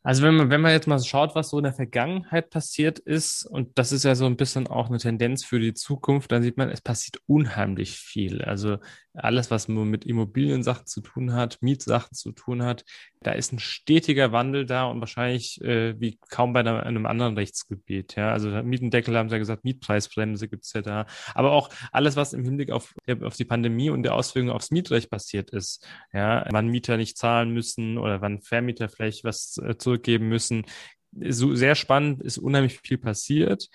Also 0.06 0.22
wenn 0.22 0.36
man, 0.36 0.52
wenn 0.52 0.62
man 0.62 0.72
jetzt 0.72 0.86
mal 0.86 1.00
schaut, 1.00 1.34
was 1.34 1.50
so 1.50 1.58
in 1.58 1.64
der 1.64 1.74
Vergangenheit 1.74 2.52
passiert 2.52 3.00
ist, 3.00 3.44
und 3.44 3.78
das 3.80 3.92
ist 3.92 4.04
ja 4.04 4.14
so 4.14 4.28
ein 4.28 4.38
bisschen 4.38 4.68
auch 4.68 4.88
eine 4.88 5.00
Tendenz 5.00 5.44
für 5.44 5.60
die 5.60 5.74
Zukunft, 5.74 6.32
dann 6.32 6.44
sieht 6.44 6.58
man, 6.58 6.70
es 6.70 6.82
passiert 6.82 7.18
unheimlich 7.26 7.98
viel. 7.98 8.44
Also 8.44 8.78
alles, 9.16 9.52
was 9.52 9.68
nur 9.68 9.86
mit 9.86 10.06
Immobiliensachen 10.06 10.86
zu 10.86 11.02
tun 11.02 11.34
hat, 11.34 11.58
Mietsachen 11.62 12.14
zu 12.14 12.32
tun 12.32 12.64
hat, 12.64 12.84
da 13.22 13.32
ist 13.32 13.52
ein 13.52 13.60
stetiger 13.60 14.32
Wandel 14.32 14.66
da 14.66 14.86
und 14.86 15.00
wahrscheinlich 15.00 15.60
äh, 15.62 16.00
wie 16.00 16.20
kaum 16.30 16.54
bei 16.54 16.60
einem 16.60 17.06
anderen 17.06 17.36
Rechtsgebiet. 17.36 18.16
Ja, 18.16 18.32
also 18.32 18.50
Mietendeckel 18.50 19.18
haben 19.18 19.30
sie 19.30 19.36
ja 19.36 19.40
gesagt, 19.40 19.64
Mietpreisbremse 19.64 20.48
gibt 20.48 20.66
es 20.66 20.74
ja 20.74 20.82
da. 20.82 21.06
Aber 21.34 21.52
auch 21.52 21.70
alles, 21.92 22.16
was 22.16 22.34
im 22.34 22.44
Hinblick 22.44 22.72
auf, 22.72 22.94
auf 23.22 23.36
die 23.36 23.46
Pandemie 23.46 23.90
und 23.90 24.04
der 24.04 24.14
Auswirkungen 24.14 24.54
aufs 24.54 24.72
Mietrecht 24.72 25.10
passiert 25.10 25.50
ist. 25.50 25.88
Ja, 26.14 26.46
wann 26.52 26.68
Mieter 26.68 26.98
nicht 26.98 27.18
zahlen 27.18 27.52
müssen 27.52 27.98
oder 27.98 28.22
wann 28.22 28.42
Vermieter 28.42 28.90
vielleicht 28.90 29.24
was 29.24 29.58
äh, 29.58 29.78
zurückgeben 29.78 30.30
müssen. 30.30 30.66
So 31.12 31.56
sehr 31.56 31.76
spannend, 31.76 32.22
ist 32.22 32.38
unheimlich 32.38 32.80
viel 32.80 32.98
passiert. 32.98 33.70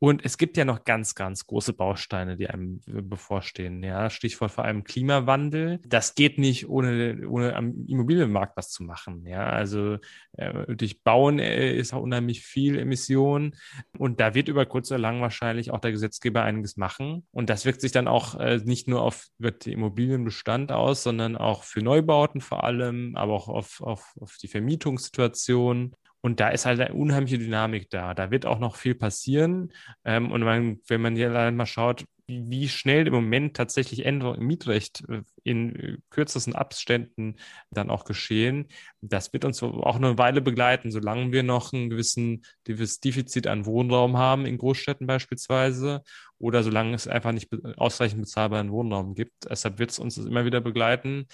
Und 0.00 0.24
es 0.24 0.38
gibt 0.38 0.56
ja 0.56 0.64
noch 0.64 0.84
ganz, 0.84 1.14
ganz 1.16 1.46
große 1.46 1.72
Bausteine, 1.72 2.36
die 2.36 2.48
einem 2.48 2.80
bevorstehen. 2.86 3.82
Ja, 3.82 4.10
Stichwort 4.10 4.52
vor 4.52 4.64
allem 4.64 4.84
Klimawandel. 4.84 5.80
Das 5.84 6.14
geht 6.14 6.38
nicht, 6.38 6.68
ohne, 6.68 7.28
ohne 7.28 7.56
am 7.56 7.84
Immobilienmarkt 7.86 8.56
was 8.56 8.70
zu 8.70 8.84
machen. 8.84 9.26
Ja, 9.26 9.46
also 9.46 9.98
äh, 10.32 10.74
durch 10.74 11.02
Bauen 11.02 11.40
äh, 11.40 11.76
ist 11.76 11.92
auch 11.92 12.02
unheimlich 12.02 12.42
viel 12.42 12.78
Emission. 12.78 13.56
Und 13.98 14.20
da 14.20 14.34
wird 14.34 14.48
über 14.48 14.66
kurz 14.66 14.90
oder 14.92 15.00
lang 15.00 15.20
wahrscheinlich 15.20 15.72
auch 15.72 15.80
der 15.80 15.90
Gesetzgeber 15.90 16.42
einiges 16.42 16.76
machen. 16.76 17.26
Und 17.32 17.50
das 17.50 17.64
wirkt 17.64 17.80
sich 17.80 17.90
dann 17.90 18.06
auch 18.06 18.38
äh, 18.38 18.58
nicht 18.64 18.86
nur 18.86 19.02
auf 19.02 19.26
den 19.40 19.72
Immobilienbestand 19.72 20.70
aus, 20.70 21.02
sondern 21.02 21.36
auch 21.36 21.64
für 21.64 21.82
Neubauten 21.82 22.40
vor 22.40 22.62
allem, 22.62 23.16
aber 23.16 23.32
auch 23.32 23.48
auf, 23.48 23.80
auf, 23.80 24.14
auf 24.20 24.36
die 24.40 24.48
Vermietungssituation. 24.48 25.96
Und 26.20 26.40
da 26.40 26.48
ist 26.48 26.66
halt 26.66 26.80
eine 26.80 26.94
unheimliche 26.94 27.38
Dynamik 27.38 27.90
da. 27.90 28.14
Da 28.14 28.30
wird 28.30 28.46
auch 28.46 28.58
noch 28.58 28.76
viel 28.76 28.94
passieren. 28.94 29.72
Ähm, 30.04 30.32
und 30.32 30.42
man, 30.42 30.80
wenn 30.88 31.00
man 31.00 31.16
hier 31.16 31.30
mal 31.52 31.66
schaut, 31.66 32.04
wie 32.28 32.68
schnell 32.68 33.06
im 33.06 33.14
Moment 33.14 33.56
tatsächlich 33.56 34.04
Änderungen 34.04 34.40
im 34.40 34.46
Mietrecht 34.46 35.02
äh, 35.08 35.22
in 35.44 35.76
äh, 35.76 35.96
kürzesten 36.10 36.54
Abständen 36.54 37.36
dann 37.70 37.88
auch 37.88 38.04
geschehen, 38.04 38.68
das 39.00 39.32
wird 39.32 39.46
uns 39.46 39.62
auch 39.62 39.96
eine 39.96 40.18
Weile 40.18 40.42
begleiten, 40.42 40.90
solange 40.90 41.32
wir 41.32 41.42
noch 41.42 41.72
ein 41.72 41.88
gewissen, 41.88 42.44
gewisses 42.64 43.00
Defizit 43.00 43.46
an 43.46 43.64
Wohnraum 43.64 44.18
haben, 44.18 44.44
in 44.44 44.58
Großstädten 44.58 45.06
beispielsweise, 45.06 46.02
oder 46.38 46.62
solange 46.62 46.94
es 46.94 47.08
einfach 47.08 47.32
nicht 47.32 47.48
ausreichend 47.76 48.20
bezahlbaren 48.22 48.70
Wohnraum 48.72 49.14
gibt. 49.14 49.48
Deshalb 49.48 49.78
wird 49.78 49.90
es 49.90 49.98
uns 49.98 50.16
immer 50.18 50.44
wieder 50.44 50.60
begleiten. 50.60 51.26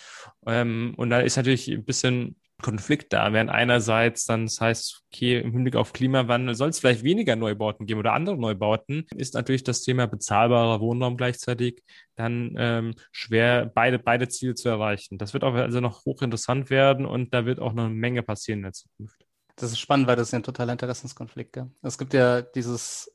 Ähm, 0.47 0.95
und 0.97 1.11
da 1.11 1.21
ist 1.21 1.37
natürlich 1.37 1.69
ein 1.69 1.85
bisschen 1.85 2.37
Konflikt 2.63 3.13
da, 3.13 3.33
während 3.33 3.51
einerseits 3.51 4.27
dann 4.27 4.47
das 4.47 4.61
heißt, 4.61 5.03
okay, 5.13 5.41
im 5.41 5.53
Hinblick 5.53 5.77
auf 5.77 5.93
Klimawandel 5.93 6.55
soll 6.55 6.71
es 6.71 6.79
vielleicht 6.79 7.03
weniger 7.03 7.37
Neubauten 7.37 7.85
geben 7.85 8.01
oder 8.01 8.13
andere 8.13 8.39
Neubauten, 8.39 9.07
ist 9.17 9.35
natürlich 9.35 9.65
das 9.65 9.83
Thema 9.83 10.07
bezahlbarer 10.07 10.81
Wohnraum 10.81 11.17
gleichzeitig 11.17 11.83
dann 12.15 12.55
ähm, 12.57 12.95
schwer, 13.11 13.67
beide, 13.67 13.99
beide 13.99 14.29
Ziele 14.29 14.55
zu 14.55 14.69
erreichen. 14.69 15.19
Das 15.19 15.35
wird 15.35 15.45
auch 15.45 15.55
also 15.55 15.81
noch 15.81 16.05
hochinteressant 16.05 16.71
werden 16.71 17.07
und 17.07 17.35
da 17.35 17.45
wird 17.45 17.59
auch 17.59 17.73
noch 17.73 17.85
eine 17.85 17.95
Menge 17.95 18.23
passieren 18.23 18.61
in 18.61 18.65
der 18.65 18.73
Zukunft. 18.73 19.27
Das 19.57 19.71
ist 19.71 19.79
spannend, 19.79 20.07
weil 20.07 20.17
das 20.17 20.29
ist 20.29 20.33
ja 20.33 20.39
ein 20.39 20.45
totaler 20.45 20.73
Interessenskonflikt. 20.73 21.53
Gell? 21.53 21.71
Es 21.83 21.99
gibt 21.99 22.15
ja 22.15 22.41
dieses 22.41 23.14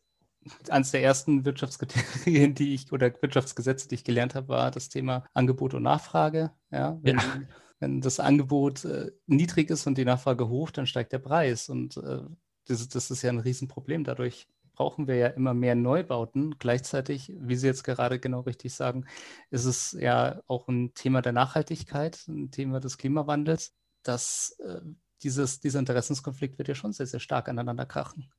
eines 0.70 0.92
der 0.92 1.04
ersten 1.04 1.46
Wirtschaftskriterien, 1.46 2.54
die 2.56 2.74
ich 2.74 2.92
oder 2.92 3.12
Wirtschaftsgesetze, 3.22 3.88
die 3.88 3.96
ich 3.96 4.04
gelernt 4.04 4.36
habe, 4.36 4.50
war 4.50 4.72
das 4.72 4.90
Thema 4.90 5.26
Angebot 5.34 5.74
und 5.74 5.84
Nachfrage. 5.84 6.52
Ja, 6.72 6.98
wenn, 7.02 7.18
ja 7.18 7.42
wenn 7.80 8.02
das 8.02 8.20
Angebot 8.20 8.86
äh, 8.86 9.12
niedrig 9.26 9.70
ist 9.70 9.88
und 9.88 9.98
die 9.98 10.06
Nachfrage 10.06 10.50
hoch, 10.50 10.72
dann 10.72 10.86
steigt 10.86 11.14
der 11.14 11.20
Preis. 11.20 11.70
Und 11.70 11.98
äh, 11.98 12.22
das, 12.68 12.88
das, 12.90 13.10
ist 13.10 13.22
ja 13.22 13.30
ein 13.30 13.40
Riesenproblem. 13.40 14.04
Dadurch 14.04 14.48
brauchen 14.74 15.08
wir 15.08 15.16
ja 15.16 15.28
immer 15.28 15.54
mehr 15.54 15.76
Neubauten. 15.76 16.58
Gleichzeitig, 16.60 17.34
wie 17.38 17.56
Sie 17.56 17.68
jetzt 17.68 17.84
gerade 17.84 18.20
genau 18.20 18.42
richtig 18.42 18.74
sagen, 18.74 19.06
ist 19.50 19.66
es 19.66 19.94
ja 20.00 20.42
auch 20.48 20.68
ein 20.68 20.94
Thema 20.94 21.22
der 21.22 21.34
Nachhaltigkeit, 21.34 22.26
ein 22.28 22.52
Thema 22.52 22.80
des 22.80 22.98
Klimawandels, 22.98 23.74
dass 24.04 24.58
äh, 24.60 24.82
dieses, 25.24 25.60
dieser 25.60 25.80
Interessenskonflikt 25.80 26.58
wird 26.58 26.68
ja 26.68 26.76
schon 26.76 26.94
sehr, 26.94 27.08
sehr 27.08 27.20
stark 27.20 27.50
aneinander 27.50 27.86
krachen. 27.86 28.30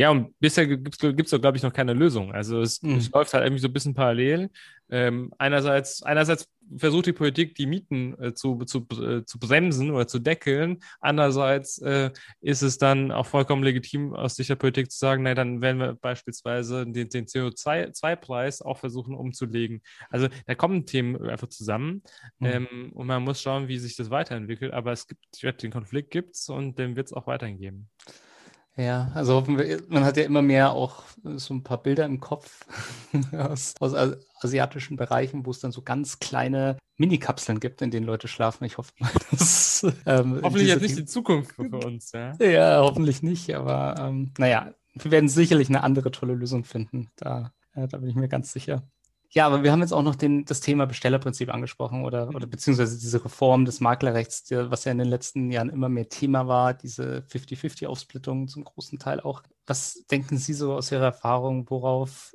Ja, 0.00 0.08
und 0.08 0.32
bisher 0.40 0.66
gibt 0.66 0.94
es, 1.04 1.40
glaube 1.42 1.58
ich, 1.58 1.62
noch 1.62 1.74
keine 1.74 1.92
Lösung. 1.92 2.32
Also 2.32 2.62
es, 2.62 2.80
mhm. 2.80 2.96
es, 2.96 3.10
läuft 3.10 3.34
halt 3.34 3.44
irgendwie 3.44 3.60
so 3.60 3.68
ein 3.68 3.72
bisschen 3.74 3.92
parallel. 3.92 4.48
Ähm, 4.88 5.30
einerseits, 5.36 6.02
einerseits 6.02 6.48
versucht 6.74 7.04
die 7.04 7.12
Politik, 7.12 7.54
die 7.54 7.66
Mieten 7.66 8.16
äh, 8.18 8.32
zu, 8.32 8.64
zu, 8.64 8.86
äh, 8.92 9.26
zu 9.26 9.38
bremsen 9.38 9.90
oder 9.90 10.06
zu 10.06 10.18
deckeln. 10.18 10.78
Andererseits 11.00 11.82
äh, 11.82 12.12
ist 12.40 12.62
es 12.62 12.78
dann 12.78 13.12
auch 13.12 13.26
vollkommen 13.26 13.62
legitim 13.62 14.14
aus 14.14 14.36
Sicht 14.36 14.48
der 14.48 14.56
Politik 14.56 14.90
zu 14.90 14.96
sagen, 14.96 15.22
nein, 15.22 15.36
dann 15.36 15.60
werden 15.60 15.80
wir 15.80 15.92
beispielsweise 15.96 16.86
den, 16.86 17.10
den 17.10 17.26
CO2-Preis 17.26 18.62
auch 18.62 18.78
versuchen 18.78 19.14
umzulegen. 19.14 19.82
Also 20.08 20.28
da 20.46 20.54
kommen 20.54 20.86
Themen 20.86 21.28
einfach 21.28 21.48
zusammen 21.48 22.02
mhm. 22.38 22.46
ähm, 22.46 22.92
und 22.94 23.06
man 23.06 23.22
muss 23.22 23.42
schauen, 23.42 23.68
wie 23.68 23.76
sich 23.76 23.96
das 23.96 24.08
weiterentwickelt. 24.08 24.72
Aber 24.72 24.92
es 24.92 25.06
gibt, 25.06 25.62
den 25.62 25.70
Konflikt 25.70 26.10
gibt 26.10 26.36
es 26.36 26.48
und 26.48 26.78
den 26.78 26.96
wird 26.96 27.08
es 27.08 27.12
auch 27.12 27.26
weiterhin 27.26 27.58
geben. 27.58 27.90
Ja, 28.80 29.10
also 29.14 29.34
hoffen 29.34 29.58
wir, 29.58 29.82
man 29.88 30.04
hat 30.04 30.16
ja 30.16 30.22
immer 30.24 30.40
mehr 30.40 30.72
auch 30.72 31.02
so 31.36 31.52
ein 31.52 31.62
paar 31.62 31.82
Bilder 31.82 32.06
im 32.06 32.18
Kopf 32.18 32.66
aus, 33.32 33.74
aus 33.78 33.94
asiatischen 34.40 34.96
Bereichen, 34.96 35.44
wo 35.44 35.50
es 35.50 35.60
dann 35.60 35.70
so 35.70 35.82
ganz 35.82 36.18
kleine 36.18 36.78
Minikapseln 36.96 37.60
gibt, 37.60 37.82
in 37.82 37.90
denen 37.90 38.06
Leute 38.06 38.26
schlafen. 38.26 38.64
Ich 38.64 38.78
hoffe 38.78 38.92
mal, 38.98 39.10
dass. 39.30 39.86
Ähm, 40.06 40.40
hoffentlich 40.42 40.68
jetzt 40.68 40.80
nicht 40.80 40.96
die 40.96 41.04
Zukunft 41.04 41.56
für 41.56 41.78
uns, 41.84 42.12
ja. 42.12 42.32
Ja, 42.40 42.80
hoffentlich 42.80 43.22
nicht, 43.22 43.54
aber 43.54 43.96
ähm, 43.98 44.32
naja, 44.38 44.72
wir 44.94 45.10
werden 45.10 45.28
sicherlich 45.28 45.68
eine 45.68 45.82
andere 45.82 46.10
tolle 46.10 46.34
Lösung 46.34 46.64
finden. 46.64 47.10
Da, 47.16 47.52
äh, 47.74 47.86
da 47.86 47.98
bin 47.98 48.08
ich 48.08 48.14
mir 48.14 48.28
ganz 48.28 48.50
sicher. 48.50 48.88
Ja, 49.32 49.46
aber 49.46 49.62
wir 49.62 49.70
haben 49.70 49.80
jetzt 49.80 49.92
auch 49.92 50.02
noch 50.02 50.16
den, 50.16 50.44
das 50.44 50.60
Thema 50.60 50.86
Bestellerprinzip 50.86 51.54
angesprochen 51.54 52.04
oder, 52.04 52.28
oder 52.34 52.48
beziehungsweise 52.48 52.98
diese 52.98 53.24
Reform 53.24 53.64
des 53.64 53.80
Maklerrechts, 53.80 54.42
die, 54.42 54.56
was 54.70 54.84
ja 54.84 54.92
in 54.92 54.98
den 54.98 55.08
letzten 55.08 55.52
Jahren 55.52 55.68
immer 55.70 55.88
mehr 55.88 56.08
Thema 56.08 56.48
war, 56.48 56.74
diese 56.74 57.24
50-50-Aufsplittung 57.30 58.48
zum 58.48 58.64
großen 58.64 58.98
Teil 58.98 59.20
auch. 59.20 59.42
Was 59.66 60.04
denken 60.10 60.36
Sie 60.36 60.52
so 60.52 60.74
aus 60.74 60.90
Ihrer 60.90 61.04
Erfahrung, 61.04 61.70
worauf 61.70 62.34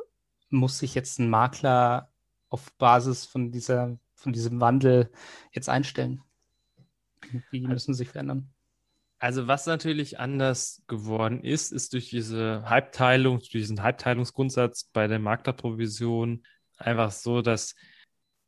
muss 0.49 0.79
sich 0.79 0.95
jetzt 0.95 1.19
ein 1.19 1.29
Makler 1.29 2.09
auf 2.49 2.71
Basis 2.77 3.25
von, 3.25 3.51
dieser, 3.51 3.97
von 4.13 4.31
diesem 4.31 4.61
Wandel 4.61 5.11
jetzt 5.51 5.67
einstellen? 5.67 6.21
Wie 7.51 7.59
müssen 7.59 7.93
sie 7.93 7.99
sich 7.99 8.09
verändern? 8.09 8.53
Also 9.17 9.47
was 9.47 9.65
natürlich 9.65 10.19
anders 10.19 10.83
geworden 10.87 11.43
ist, 11.43 11.71
ist 11.71 11.93
durch 11.93 12.09
diese 12.09 12.63
Halbteilung, 12.69 13.39
durch 13.39 13.49
diesen 13.49 13.81
Halbteilungsgrundsatz 13.81 14.89
bei 14.93 15.07
der 15.07 15.19
Maklerprovision 15.19 16.43
einfach 16.77 17.11
so, 17.11 17.41
dass 17.41 17.75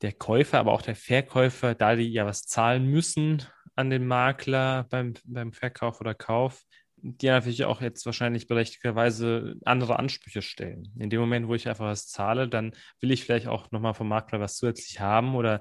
der 0.02 0.14
Käufer, 0.14 0.60
aber 0.60 0.74
auch 0.74 0.82
der 0.82 0.96
Verkäufer, 0.96 1.76
da 1.76 1.96
die 1.96 2.12
ja 2.12 2.26
was 2.26 2.44
zahlen 2.44 2.86
müssen 2.86 3.44
an 3.76 3.90
den 3.90 4.06
Makler 4.08 4.86
beim, 4.90 5.14
beim 5.26 5.54
Verkauf 5.54 6.02
oder 6.02 6.14
Kauf, 6.14 6.64
die 7.00 7.28
natürlich 7.28 7.66
auch 7.66 7.82
jetzt 7.82 8.06
wahrscheinlich 8.06 8.48
berechtigterweise 8.48 9.56
andere 9.66 10.00
Ansprüche 10.00 10.42
stellen. 10.42 10.92
In 10.98 11.10
dem 11.10 11.20
Moment, 11.20 11.48
wo 11.48 11.54
ich 11.54 11.68
einfach 11.68 11.86
was 11.86 12.08
zahle, 12.08 12.48
dann 12.48 12.74
will 13.00 13.12
ich 13.12 13.24
vielleicht 13.24 13.48
auch 13.48 13.72
nochmal 13.72 13.94
vom 13.94 14.08
Makler 14.08 14.40
was 14.40 14.58
zusätzlich 14.58 15.00
haben 15.00 15.36
oder 15.36 15.60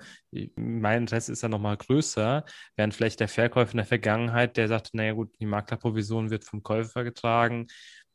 mein 0.57 1.03
Interesse 1.03 1.33
ist 1.33 1.43
dann 1.43 1.51
nochmal 1.51 1.77
größer, 1.77 2.45
während 2.77 2.95
vielleicht 2.95 3.21
der 3.21 3.29
Verkäufer 3.29 3.73
in 3.73 3.79
der 3.79 3.87
Vergangenheit, 3.87 4.57
der 4.57 4.69
sagt, 4.69 4.95
naja 4.95 5.13
gut, 5.13 5.35
die 5.39 5.47
Maklerprovision 5.47 6.31
wird 6.31 6.45
vom 6.45 6.63
Käufer 6.63 7.05
getragen, 7.05 7.67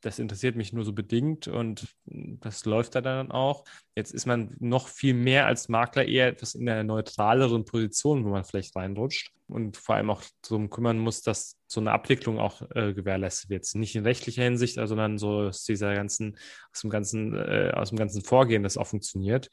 das 0.02 0.18
interessiert 0.18 0.56
mich 0.56 0.74
nur 0.74 0.84
so 0.84 0.94
bedingt 0.94 1.48
und 1.48 1.88
das 2.06 2.66
läuft 2.66 2.96
da 2.96 3.02
dann 3.02 3.32
auch. 3.32 3.64
Jetzt 3.95 4.13
ist 4.13 4.25
man 4.25 4.56
noch 4.60 4.88
viel 4.88 5.13
mehr 5.13 5.47
als 5.47 5.67
Makler 5.67 6.06
eher 6.06 6.27
etwas 6.27 6.56
in 6.56 6.67
einer 6.69 6.84
neutraleren 6.84 7.65
Position, 7.65 8.23
wo 8.23 8.30
man 8.30 8.45
vielleicht 8.45 8.75
reinrutscht 8.75 9.34
und 9.51 9.77
vor 9.77 9.95
allem 9.95 10.10
auch 10.10 10.23
darum 10.41 10.69
kümmern 10.69 10.97
muss, 10.97 11.21
dass 11.21 11.58
so 11.67 11.80
eine 11.82 11.91
Abwicklung 11.91 12.39
auch 12.39 12.62
äh, 12.73 12.93
gewährleistet 12.93 13.49
wird. 13.49 13.67
Nicht 13.75 13.95
in 13.95 14.04
rechtlicher 14.04 14.43
Hinsicht, 14.43 14.75
sondern 14.75 15.17
so 15.17 15.41
aus 15.41 15.63
dieser 15.63 15.93
ganzen, 15.93 16.38
aus 16.73 16.82
dem 16.82 16.89
ganzen, 16.89 17.36
äh, 17.36 17.71
aus 17.75 17.89
dem 17.89 17.97
ganzen 17.97 18.23
Vorgehen, 18.23 18.63
das 18.63 18.77
auch 18.77 18.88
funktioniert. 18.88 19.49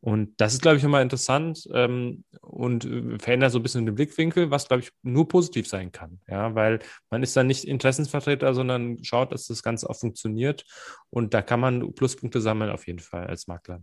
Und 0.00 0.40
das 0.40 0.54
ist, 0.54 0.62
glaube 0.62 0.78
ich, 0.78 0.84
immer 0.84 1.02
interessant 1.02 1.68
ähm, 1.72 2.24
und 2.40 2.84
äh, 2.84 3.18
verändert 3.18 3.52
so 3.52 3.58
ein 3.58 3.62
bisschen 3.62 3.86
den 3.86 3.94
Blickwinkel, 3.94 4.50
was, 4.50 4.68
glaube 4.68 4.82
ich, 4.82 4.90
nur 5.02 5.28
positiv 5.28 5.68
sein 5.68 5.92
kann. 5.92 6.20
Ja, 6.28 6.54
weil 6.54 6.80
man 7.10 7.22
ist 7.22 7.36
dann 7.36 7.46
nicht 7.46 7.64
Interessensvertreter, 7.64 8.54
sondern 8.54 9.04
schaut, 9.04 9.32
dass 9.32 9.46
das 9.46 9.62
Ganze 9.62 9.88
auch 9.88 9.96
funktioniert. 9.98 10.64
Und 11.10 11.34
da 11.34 11.42
kann 11.42 11.60
man 11.60 11.94
Pluspunkte 11.94 12.40
sammeln 12.40 12.70
auf 12.70 12.86
jeden 12.86 13.00
Fall 13.00 13.26
als 13.26 13.46
Makler. 13.46 13.82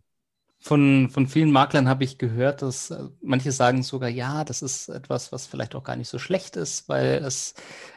Von, 0.62 1.10
von 1.10 1.28
vielen 1.28 1.52
Maklern 1.52 1.88
habe 1.88 2.04
ich 2.04 2.18
gehört, 2.18 2.62
dass 2.62 2.92
äh, 2.92 3.06
manche 3.22 3.52
sagen 3.52 3.82
sogar, 3.82 4.10
ja, 4.10 4.44
das 4.44 4.62
ist 4.62 4.90
etwas, 4.90 5.32
was 5.32 5.48
vielleicht 5.48 5.74
auch 5.74 5.84
gar 5.84 5.96
nicht 5.96 6.10
so 6.10 6.20
schlecht 6.20 6.58
ist, 6.58 6.90
weil 6.90 7.24
es, 7.24 7.54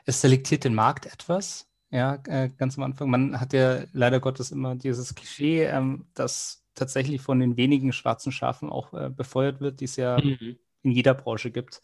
es 0.07 0.20
selektiert 0.20 0.64
den 0.64 0.75
Markt 0.75 1.07
etwas. 1.07 1.68
Ja, 1.90 2.22
äh, 2.27 2.51
ganz 2.57 2.79
am 2.79 2.85
Anfang. 2.85 3.11
Man 3.11 3.40
hat 3.40 3.53
ja 3.53 3.85
leider 3.92 4.20
Gottes 4.20 4.53
immer 4.53 4.77
dieses 4.77 5.14
Klischee, 5.14 5.64
ähm, 5.64 6.07
das 6.14 6.64
tatsächlich 6.75 7.20
von 7.20 7.40
den 7.40 7.57
wenigen 7.57 7.92
schwarzen 7.92 8.33
Schafen 8.33 8.70
auch 8.70 8.94
äh, 8.94 9.11
befeuert 9.11 9.61
wird, 9.61 9.80
die 9.80 9.84
es 9.84 9.97
ja 9.97 10.18
mhm. 10.18 10.57
in 10.82 10.91
jeder 10.93 11.14
Branche 11.14 11.51
gibt, 11.51 11.82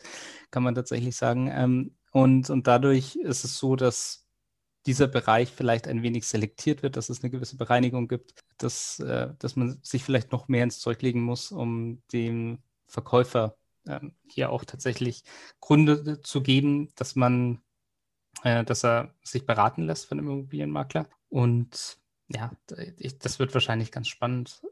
kann 0.51 0.63
man 0.63 0.75
tatsächlich 0.77 1.17
sagen. 1.17 1.51
Ähm, 1.53 1.95
und, 2.13 2.51
und 2.51 2.67
dadurch 2.67 3.17
ist 3.17 3.45
es 3.45 3.59
so, 3.59 3.77
dass 3.77 4.28
dieser 4.89 5.07
Bereich 5.07 5.51
vielleicht 5.51 5.87
ein 5.87 6.03
wenig 6.03 6.27
selektiert 6.27 6.83
wird, 6.83 6.97
dass 6.97 7.11
es 7.11 7.23
eine 7.23 7.31
gewisse 7.31 7.59
Bereinigung 7.59 8.09
gibt, 8.09 8.33
dass, 8.57 8.99
äh, 9.01 9.29
dass 9.39 9.55
man 9.55 9.79
sich 9.83 10.03
vielleicht 10.03 10.33
noch 10.33 10.49
mehr 10.49 10.65
ins 10.65 10.81
Zeug 10.81 11.03
legen 11.03 11.21
muss, 11.21 11.53
um 11.53 12.03
den 12.11 12.63
Verkäufer 12.87 13.55
äh, 13.85 14.01
hier 14.27 14.51
auch 14.51 14.65
tatsächlich 14.65 15.25
Gründe 15.61 16.23
zu 16.23 16.43
geben, 16.43 16.89
dass 16.97 17.17
man, 17.17 17.61
äh, 18.45 18.65
dass 18.65 18.83
er 18.83 19.15
sich 19.23 19.45
beraten 19.45 19.83
lässt 19.83 20.07
von 20.07 20.19
einem 20.19 20.31
Immobilienmakler. 20.31 21.07
Und 21.29 21.99
ja, 22.29 22.51
das 23.21 23.39
wird 23.39 23.53
wahrscheinlich 23.53 23.93
ganz 23.93 24.09
spannend. 24.09 24.63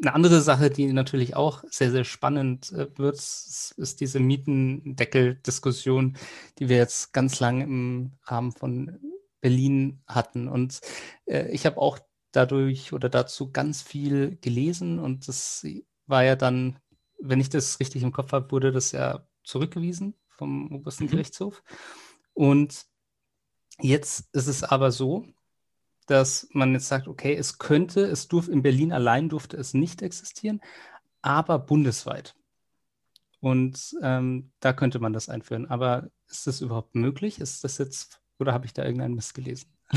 Eine 0.00 0.14
andere 0.14 0.42
Sache, 0.42 0.70
die 0.70 0.92
natürlich 0.92 1.34
auch 1.34 1.64
sehr, 1.70 1.90
sehr 1.90 2.04
spannend 2.04 2.70
äh, 2.70 2.86
wird, 2.96 3.16
ist 3.16 3.96
diese 3.98 4.20
Mietendeckel-Diskussion, 4.20 6.16
die 6.60 6.68
wir 6.68 6.76
jetzt 6.76 7.12
ganz 7.12 7.40
lang 7.40 7.62
im 7.62 8.12
Rahmen 8.22 8.52
von 8.52 9.00
Berlin 9.46 10.02
hatten. 10.08 10.48
Und 10.48 10.80
äh, 11.26 11.48
ich 11.52 11.66
habe 11.66 11.78
auch 11.78 12.00
dadurch 12.32 12.92
oder 12.92 13.08
dazu 13.08 13.52
ganz 13.52 13.80
viel 13.80 14.38
gelesen 14.40 14.98
und 14.98 15.28
das 15.28 15.64
war 16.08 16.24
ja 16.24 16.34
dann, 16.34 16.80
wenn 17.20 17.38
ich 17.38 17.48
das 17.48 17.78
richtig 17.78 18.02
im 18.02 18.10
Kopf 18.10 18.32
habe, 18.32 18.50
wurde 18.50 18.72
das 18.72 18.90
ja 18.90 19.24
zurückgewiesen 19.44 20.14
vom 20.26 20.74
obersten 20.74 21.04
mhm. 21.04 21.10
Gerichtshof. 21.10 21.62
Und 22.34 22.86
jetzt 23.78 24.28
ist 24.32 24.48
es 24.48 24.64
aber 24.64 24.90
so, 24.90 25.28
dass 26.06 26.48
man 26.50 26.72
jetzt 26.72 26.88
sagt, 26.88 27.06
okay, 27.06 27.36
es 27.36 27.58
könnte, 27.58 28.00
es 28.00 28.26
durfte, 28.26 28.50
in 28.50 28.62
Berlin 28.62 28.92
allein 28.92 29.28
durfte 29.28 29.56
es 29.56 29.74
nicht 29.74 30.02
existieren, 30.02 30.60
aber 31.22 31.60
bundesweit. 31.60 32.34
Und 33.38 33.94
ähm, 34.02 34.50
da 34.58 34.72
könnte 34.72 34.98
man 34.98 35.12
das 35.12 35.28
einführen. 35.28 35.66
Aber 35.66 36.10
ist 36.26 36.48
das 36.48 36.60
überhaupt 36.60 36.96
möglich? 36.96 37.40
Ist 37.40 37.62
das 37.62 37.78
jetzt, 37.78 38.20
oder 38.38 38.52
habe 38.52 38.66
ich 38.66 38.72
da 38.72 38.84
irgendeinen 38.84 39.14
Mist 39.14 39.34
gelesen? 39.34 39.70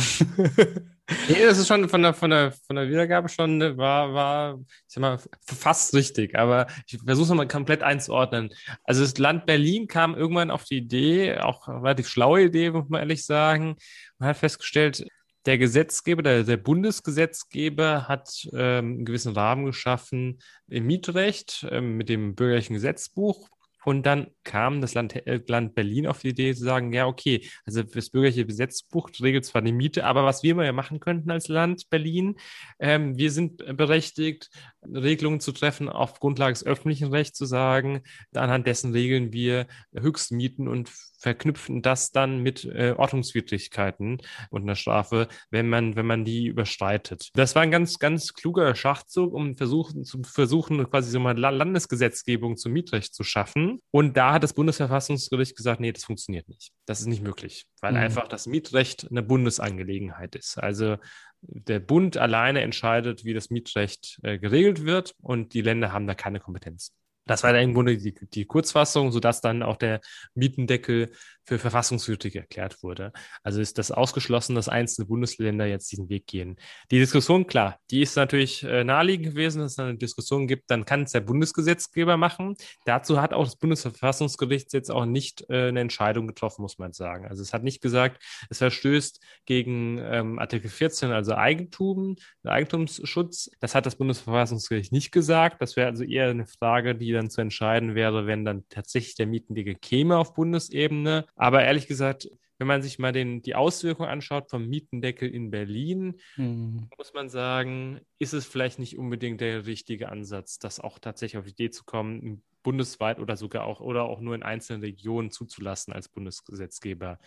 nee, 1.27 1.45
das 1.45 1.57
ist 1.57 1.67
schon 1.67 1.89
von 1.89 2.03
der, 2.03 2.13
von 2.13 2.29
der, 2.29 2.51
von 2.51 2.75
der 2.75 2.89
Wiedergabe 2.89 3.27
schon, 3.27 3.57
ne, 3.57 3.75
war, 3.77 4.13
war, 4.13 4.59
ich 4.59 4.83
sag 4.87 5.01
mal, 5.01 5.19
fast 5.41 5.93
richtig, 5.95 6.37
aber 6.37 6.67
ich 6.87 6.99
versuche 6.99 7.23
es 7.23 7.29
nochmal 7.29 7.47
komplett 7.47 7.81
einzuordnen. 7.81 8.51
Also 8.83 9.01
das 9.01 9.17
Land 9.17 9.45
Berlin 9.45 9.87
kam 9.87 10.15
irgendwann 10.15 10.51
auf 10.51 10.65
die 10.65 10.77
Idee, 10.77 11.37
auch 11.39 11.67
relativ 11.67 12.07
schlaue 12.07 12.43
Idee, 12.43 12.71
muss 12.71 12.89
man 12.89 13.01
ehrlich 13.01 13.25
sagen, 13.25 13.77
man 14.19 14.29
hat 14.29 14.37
festgestellt, 14.37 15.05
der 15.45 15.57
Gesetzgeber, 15.57 16.21
der, 16.21 16.43
der 16.43 16.57
Bundesgesetzgeber 16.57 18.07
hat 18.07 18.47
ähm, 18.53 18.93
einen 18.93 19.05
gewissen 19.05 19.33
Rahmen 19.33 19.65
geschaffen 19.65 20.39
im 20.67 20.85
Mietrecht 20.85 21.65
ähm, 21.71 21.97
mit 21.97 22.09
dem 22.09 22.35
bürgerlichen 22.35 22.73
Gesetzbuch. 22.73 23.49
Und 23.89 24.03
dann 24.03 24.27
kam 24.43 24.81
das 24.81 24.93
Land, 24.93 25.15
äh, 25.25 25.41
Land, 25.47 25.73
Berlin 25.73 26.05
auf 26.05 26.19
die 26.19 26.29
Idee 26.29 26.53
zu 26.53 26.63
sagen, 26.63 26.93
ja, 26.93 27.07
okay, 27.07 27.43
also 27.65 27.81
das 27.81 28.11
bürgerliche 28.11 28.45
Gesetzbuch 28.45 29.09
regelt 29.19 29.45
zwar 29.45 29.63
die 29.63 29.71
Miete, 29.71 30.05
aber 30.05 30.23
was 30.25 30.43
wir 30.43 30.53
mal 30.53 30.67
ja 30.67 30.73
machen 30.73 30.99
könnten 30.99 31.31
als 31.31 31.47
Land 31.47 31.89
Berlin, 31.89 32.35
ähm, 32.77 33.17
wir 33.17 33.31
sind 33.31 33.57
berechtigt, 33.75 34.51
Regelungen 34.83 35.39
zu 35.39 35.53
treffen 35.53 35.89
auf 35.89 36.19
Grundlage 36.19 36.53
des 36.53 36.63
öffentlichen 36.63 37.07
Rechts 37.07 37.35
zu 37.35 37.45
sagen, 37.45 38.01
anhand 38.35 38.67
dessen 38.67 38.91
regeln 38.91 39.33
wir 39.33 39.65
Höchstmieten 39.91 40.67
und 40.67 40.91
verknüpfen 41.19 41.81
das 41.81 42.11
dann 42.11 42.41
mit 42.41 42.65
äh, 42.65 42.95
Ordnungswidrigkeiten 42.97 44.21
und 44.49 44.61
einer 44.63 44.75
Strafe, 44.75 45.27
wenn 45.51 45.69
man, 45.69 45.95
wenn 45.95 46.05
man 46.05 46.25
die 46.25 46.47
überschreitet. 46.47 47.29
Das 47.33 47.55
war 47.55 47.61
ein 47.61 47.71
ganz, 47.71 47.99
ganz 47.99 48.33
kluger 48.33 48.73
Schachzug, 48.73 49.33
um 49.33 49.57
versuchen, 49.57 50.05
zu 50.05 50.23
versuchen, 50.23 50.89
quasi 50.89 51.11
so 51.11 51.19
mal 51.19 51.37
Landesgesetzgebung 51.37 52.57
zum 52.57 52.71
Mietrecht 52.71 53.13
zu 53.13 53.23
schaffen. 53.23 53.81
Und 53.91 54.15
da 54.15 54.33
hat 54.33 54.43
das 54.43 54.53
Bundesverfassungsgericht 54.53 55.55
gesagt, 55.55 55.81
nee, 55.81 55.91
das 55.91 56.05
funktioniert 56.05 56.47
nicht. 56.47 56.71
Das 56.85 57.01
ist 57.01 57.07
nicht 57.07 57.21
möglich, 57.21 57.65
weil 57.81 57.91
mhm. 57.91 57.99
einfach 57.99 58.27
das 58.27 58.47
Mietrecht 58.47 59.07
eine 59.09 59.21
Bundesangelegenheit 59.21 60.35
ist. 60.35 60.57
Also 60.57 60.97
der 61.41 61.79
Bund 61.79 62.17
alleine 62.17 62.61
entscheidet, 62.61 63.23
wie 63.23 63.33
das 63.33 63.49
Mietrecht 63.49 64.19
äh, 64.23 64.37
geregelt 64.39 64.85
wird 64.85 65.15
und 65.21 65.53
die 65.53 65.61
Länder 65.61 65.91
haben 65.91 66.07
da 66.07 66.15
keine 66.15 66.39
Kompetenz. 66.39 66.93
Das 67.29 67.43
war 67.43 67.53
dann 67.53 67.61
im 67.61 67.73
Grunde 67.75 67.95
die, 67.95 68.15
die 68.33 68.45
Kurzfassung, 68.45 69.11
sodass 69.11 69.39
dann 69.39 69.61
auch 69.61 69.77
der 69.77 70.01
Mietendeckel 70.33 71.11
für 71.49 71.57
verfassungswidrig 71.57 72.35
erklärt 72.35 72.83
wurde. 72.83 73.11
Also 73.41 73.59
ist 73.59 73.79
das 73.79 73.91
ausgeschlossen, 73.91 74.53
dass 74.53 74.69
einzelne 74.69 75.07
Bundesländer 75.07 75.65
jetzt 75.65 75.91
diesen 75.91 76.07
Weg 76.07 76.27
gehen. 76.27 76.57
Die 76.91 76.99
Diskussion, 76.99 77.47
klar, 77.47 77.79
die 77.89 78.03
ist 78.03 78.15
natürlich 78.15 78.63
äh, 78.63 78.83
naheliegend 78.83 79.33
gewesen, 79.33 79.59
dass 79.59 79.73
es 79.73 79.79
eine 79.79 79.97
Diskussion 79.97 80.47
gibt, 80.47 80.69
dann 80.69 80.85
kann 80.85 81.03
es 81.03 81.11
der 81.11 81.21
Bundesgesetzgeber 81.21 82.17
machen. 82.17 82.55
Dazu 82.85 83.19
hat 83.19 83.33
auch 83.33 83.45
das 83.45 83.55
Bundesverfassungsgericht 83.55 84.73
jetzt 84.73 84.91
auch 84.91 85.05
nicht 85.05 85.43
äh, 85.49 85.69
eine 85.69 85.79
Entscheidung 85.79 86.27
getroffen, 86.27 86.61
muss 86.61 86.77
man 86.77 86.93
sagen. 86.93 87.25
Also 87.27 87.41
es 87.41 87.51
hat 87.51 87.63
nicht 87.63 87.81
gesagt, 87.81 88.23
es 88.51 88.59
verstößt 88.59 89.19
gegen 89.45 89.97
ähm, 89.97 90.37
Artikel 90.37 90.69
14, 90.69 91.11
also 91.11 91.33
Eigentum, 91.33 92.15
Eigentumsschutz. 92.43 93.49
Das 93.59 93.73
hat 93.73 93.87
das 93.87 93.95
Bundesverfassungsgericht 93.95 94.91
nicht 94.91 95.11
gesagt. 95.11 95.63
Das 95.63 95.75
wäre 95.75 95.87
also 95.87 96.03
eher 96.03 96.29
eine 96.29 96.45
Frage, 96.45 96.93
die 96.93 97.11
dann 97.11 97.31
zu 97.31 97.41
entscheiden 97.41 97.95
wäre, 97.95 98.27
wenn 98.27 98.45
dann 98.45 98.65
tatsächlich 98.69 99.15
der 99.15 99.25
Mietendeckel 99.25 99.73
käme 99.73 100.17
auf 100.17 100.35
Bundesebene. 100.35 101.25
Aber 101.39 101.63
ehrlich 101.63 101.87
gesagt, 101.87 102.29
wenn 102.57 102.67
man 102.67 102.81
sich 102.81 102.99
mal 102.99 103.13
den, 103.13 103.41
die 103.41 103.55
Auswirkungen 103.55 104.09
anschaut 104.09 104.49
vom 104.49 104.67
Mietendeckel 104.67 105.33
in 105.33 105.49
Berlin, 105.49 106.19
mhm. 106.35 106.89
muss 106.97 107.13
man 107.13 107.29
sagen, 107.29 108.01
ist 108.19 108.33
es 108.33 108.45
vielleicht 108.45 108.77
nicht 108.77 108.97
unbedingt 108.97 109.39
der 109.39 109.65
richtige 109.65 110.09
Ansatz, 110.09 110.59
das 110.59 110.81
auch 110.81 110.99
tatsächlich 110.99 111.39
auf 111.39 111.45
die 111.45 111.51
Idee 111.51 111.71
zu 111.71 111.85
kommen, 111.85 112.43
bundesweit 112.61 113.19
oder 113.19 113.37
sogar 113.37 113.63
auch 113.63 113.79
oder 113.79 114.03
auch 114.03 114.19
nur 114.19 114.35
in 114.35 114.43
einzelnen 114.43 114.81
Regionen 114.81 115.31
zuzulassen 115.31 115.93
als 115.93 116.09
Bundesgesetzgeber. 116.09 117.19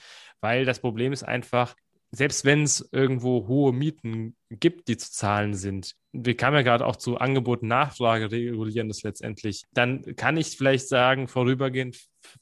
Weil 0.43 0.67
das 0.67 0.81
Problem 0.81 1.15
ist 1.15 1.23
einfach, 1.23 1.75
selbst 2.13 2.45
wenn 2.45 2.63
es 2.63 2.89
irgendwo 2.93 3.49
hohe 3.49 3.73
Mieten 3.73 4.37
gibt, 4.51 4.89
die 4.89 4.99
zu 4.99 5.11
zahlen 5.11 5.55
sind, 5.55 5.95
wir 6.13 6.37
kamen 6.37 6.57
ja 6.57 6.63
gerade 6.63 6.87
auch 6.87 6.97
zu 6.97 7.17
Angebot 7.17 7.63
Nachfrage 7.63 8.31
regulieren 8.31 8.89
das 8.89 9.03
letztendlich, 9.03 9.65
dann 9.73 10.15
kann 10.15 10.37
ich 10.37 10.59
vielleicht 10.59 10.89
sagen, 10.89 11.27
vorübergehend 11.27 11.99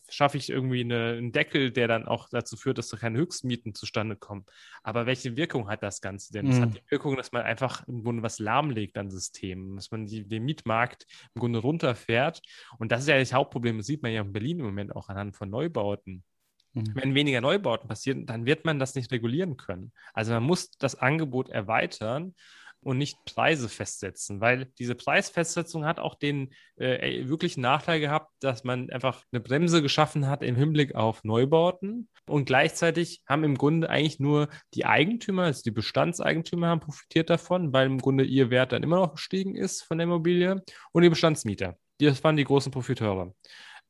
schaffe 0.08 0.38
ich 0.38 0.50
irgendwie 0.50 0.80
eine, 0.80 1.12
einen 1.12 1.32
Deckel, 1.32 1.70
der 1.70 1.86
dann 1.86 2.06
auch 2.06 2.28
dazu 2.30 2.56
führt, 2.56 2.78
dass 2.78 2.88
da 2.88 2.96
keine 2.96 3.18
Höchstmieten 3.18 3.74
zustande 3.74 4.16
kommen. 4.16 4.44
Aber 4.82 5.06
welche 5.06 5.36
Wirkung 5.36 5.68
hat 5.68 5.84
das 5.84 6.00
Ganze 6.00 6.32
denn? 6.32 6.48
Es 6.48 6.56
mhm. 6.56 6.62
hat 6.62 6.74
die 6.74 6.90
Wirkung, 6.90 7.16
dass 7.16 7.30
man 7.30 7.42
einfach 7.42 7.86
im 7.86 8.02
Grunde 8.02 8.24
was 8.24 8.40
lahmlegt 8.40 8.98
an 8.98 9.08
Systemen, 9.08 9.76
dass 9.76 9.92
man 9.92 10.06
die, 10.06 10.26
den 10.26 10.44
Mietmarkt 10.44 11.06
im 11.34 11.40
Grunde 11.40 11.60
runterfährt. 11.60 12.42
Und 12.78 12.90
das 12.90 13.02
ist 13.02 13.08
ja 13.08 13.18
das 13.18 13.32
Hauptproblem, 13.32 13.78
das 13.78 13.86
sieht 13.86 14.02
man 14.02 14.12
ja 14.12 14.22
in 14.22 14.32
Berlin 14.32 14.58
im 14.58 14.66
Moment 14.66 14.94
auch 14.96 15.08
anhand 15.08 15.36
von 15.36 15.48
Neubauten. 15.48 16.24
Mhm. 16.72 16.92
Wenn 16.94 17.14
weniger 17.14 17.40
Neubauten 17.40 17.88
passieren, 17.88 18.26
dann 18.26 18.46
wird 18.46 18.64
man 18.64 18.78
das 18.78 18.94
nicht 18.94 19.10
regulieren 19.12 19.56
können. 19.56 19.92
Also 20.14 20.32
man 20.32 20.42
muss 20.42 20.70
das 20.78 20.94
Angebot 20.94 21.48
erweitern 21.48 22.34
und 22.82 22.98
nicht 22.98 23.18
Preise 23.24 23.68
festsetzen, 23.68 24.40
weil 24.40 24.66
diese 24.78 24.94
Preisfestsetzung 24.94 25.84
hat 25.84 25.98
auch 25.98 26.14
den 26.14 26.54
äh, 26.76 27.28
wirklichen 27.28 27.60
Nachteil 27.60 28.00
gehabt, 28.00 28.32
dass 28.40 28.64
man 28.64 28.90
einfach 28.90 29.22
eine 29.32 29.40
Bremse 29.40 29.82
geschaffen 29.82 30.28
hat 30.28 30.42
im 30.42 30.56
Hinblick 30.56 30.94
auf 30.94 31.22
Neubauten 31.22 32.08
und 32.26 32.46
gleichzeitig 32.46 33.22
haben 33.26 33.44
im 33.44 33.58
Grunde 33.58 33.90
eigentlich 33.90 34.18
nur 34.18 34.48
die 34.74 34.86
Eigentümer, 34.86 35.44
also 35.44 35.62
die 35.62 35.70
Bestandseigentümer 35.70 36.68
haben 36.68 36.80
profitiert 36.80 37.28
davon, 37.28 37.72
weil 37.72 37.86
im 37.86 37.98
Grunde 37.98 38.24
ihr 38.24 38.50
Wert 38.50 38.72
dann 38.72 38.82
immer 38.82 38.96
noch 38.96 39.14
gestiegen 39.14 39.56
ist 39.56 39.82
von 39.82 39.98
der 39.98 40.06
Immobilie 40.06 40.62
und 40.92 41.02
die 41.02 41.10
Bestandsmieter. 41.10 41.76
Das 41.98 42.24
waren 42.24 42.36
die 42.36 42.44
großen 42.44 42.72
Profiteure. 42.72 43.34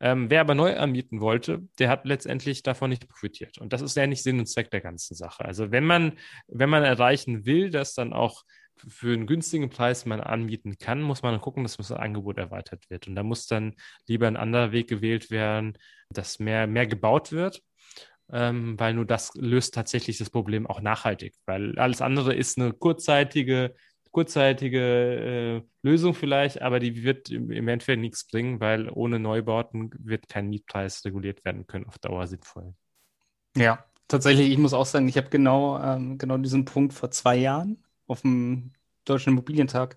Ähm, 0.01 0.31
wer 0.31 0.41
aber 0.41 0.55
neu 0.55 0.77
anmieten 0.77 1.21
wollte, 1.21 1.69
der 1.79 1.91
hat 1.91 2.07
letztendlich 2.07 2.63
davon 2.63 2.91
nicht 2.91 3.07
profitiert. 3.09 3.59
Und 3.59 3.73
das 3.73 3.83
ist 3.83 3.97
ja 3.97 4.07
nicht 4.07 4.23
Sinn 4.23 4.39
und 4.39 4.47
Zweck 4.47 4.71
der 4.71 4.81
ganzen 4.81 5.15
Sache. 5.15 5.45
Also 5.45 5.71
wenn 5.71 5.85
man, 5.85 6.19
wenn 6.49 6.71
man 6.71 6.83
erreichen 6.83 7.45
will, 7.45 7.71
dass 7.71 7.95
dann 7.95 8.13
auch 8.13 8.45
für 8.89 9.13
einen 9.13 9.27
günstigen 9.27 9.69
Preis 9.69 10.07
man 10.07 10.21
anmieten 10.21 10.79
kann, 10.79 11.03
muss 11.03 11.23
man 11.23 11.41
gucken, 11.41 11.65
dass 11.65 11.77
das 11.77 11.93
Angebot 11.93 12.39
erweitert 12.39 12.89
wird. 12.89 13.09
Und 13.09 13.15
da 13.15 13.23
muss 13.23 13.47
dann 13.47 13.75
lieber 14.07 14.27
ein 14.27 14.39
anderer 14.39 14.73
Weg 14.73 14.89
gewählt 14.89 15.31
werden, 15.31 15.77
dass 16.09 16.39
mehr, 16.39 16.67
mehr 16.67 16.87
gebaut 16.87 17.33
wird. 17.33 17.63
Ähm, 18.33 18.79
weil 18.79 18.95
nur 18.95 19.07
das 19.07 19.33
löst 19.35 19.75
tatsächlich 19.75 20.19
das 20.19 20.31
Problem 20.31 20.67
auch 20.67 20.81
nachhaltig, 20.81 21.35
weil 21.47 21.77
alles 21.81 22.01
andere 22.01 22.33
ist 22.33 22.59
eine 22.59 22.73
kurzzeitige 22.73 23.75
kurzzeitige 24.11 25.63
äh, 25.63 25.63
Lösung 25.83 26.15
vielleicht, 26.15 26.63
aber 26.63 26.81
die 26.81 27.03
wird 27.05 27.31
im, 27.31 27.51
im 27.51 27.69
Endeffekt 27.69 28.01
nichts 28.01 28.27
bringen, 28.27 28.61
weil 28.61 28.91
ohne 28.91 29.19
Neubauten 29.19 29.91
wird 29.99 30.29
kein 30.29 30.49
Mietpreis 30.49 31.05
reguliert 31.05 31.45
werden 31.45 31.67
können 31.67 31.87
auf 31.87 31.99
Dauer 31.99 32.27
sinnvoll. 32.27 32.75
Ja, 33.57 33.85
tatsächlich, 34.09 34.51
ich 34.51 34.59
muss 34.59 34.75
auch 34.75 34.87
sagen, 34.87 35.09
ich 35.09 35.17
habe 35.17 35.29
genau, 35.29 35.81
ähm, 35.81 36.19
genau 36.19 36.37
diesen 36.39 36.65
Punkt 36.65 36.93
vor 36.93 37.11
zwei 37.11 37.37
Jahren 37.37 37.85
auf 38.07 38.23
dem 38.23 38.73
Deutschen 39.05 39.33
Immobilientag 39.33 39.97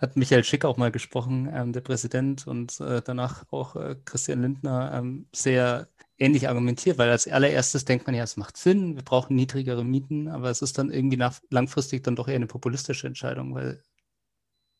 hat 0.00 0.16
Michael 0.16 0.44
Schick 0.44 0.64
auch 0.64 0.76
mal 0.76 0.90
gesprochen, 0.90 1.50
ähm, 1.52 1.72
der 1.72 1.80
Präsident, 1.80 2.46
und 2.46 2.80
äh, 2.80 3.02
danach 3.04 3.44
auch 3.50 3.76
äh, 3.76 3.96
Christian 4.04 4.42
Lindner 4.42 4.92
ähm, 4.94 5.26
sehr 5.34 5.88
ähnlich 6.18 6.48
argumentiert, 6.48 6.98
weil 6.98 7.10
als 7.10 7.26
allererstes 7.28 7.84
denkt 7.84 8.06
man 8.06 8.14
ja, 8.14 8.22
es 8.22 8.36
macht 8.36 8.56
Sinn, 8.56 8.96
wir 8.96 9.02
brauchen 9.02 9.36
niedrigere 9.36 9.84
Mieten, 9.84 10.28
aber 10.28 10.50
es 10.50 10.62
ist 10.62 10.78
dann 10.78 10.90
irgendwie 10.90 11.16
nach, 11.16 11.40
langfristig 11.50 12.04
dann 12.04 12.16
doch 12.16 12.28
eher 12.28 12.36
eine 12.36 12.46
populistische 12.46 13.06
Entscheidung, 13.06 13.54
weil 13.54 13.82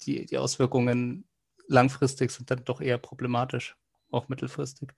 die, 0.03 0.27
die 0.27 0.39
Auswirkungen 0.39 1.25
langfristig 1.69 2.31
sind 2.31 2.51
dann 2.51 2.65
doch 2.65 2.81
eher 2.81 2.99
problematisch, 2.99 3.77
auch 4.11 4.29
mittelfristig. 4.29 4.91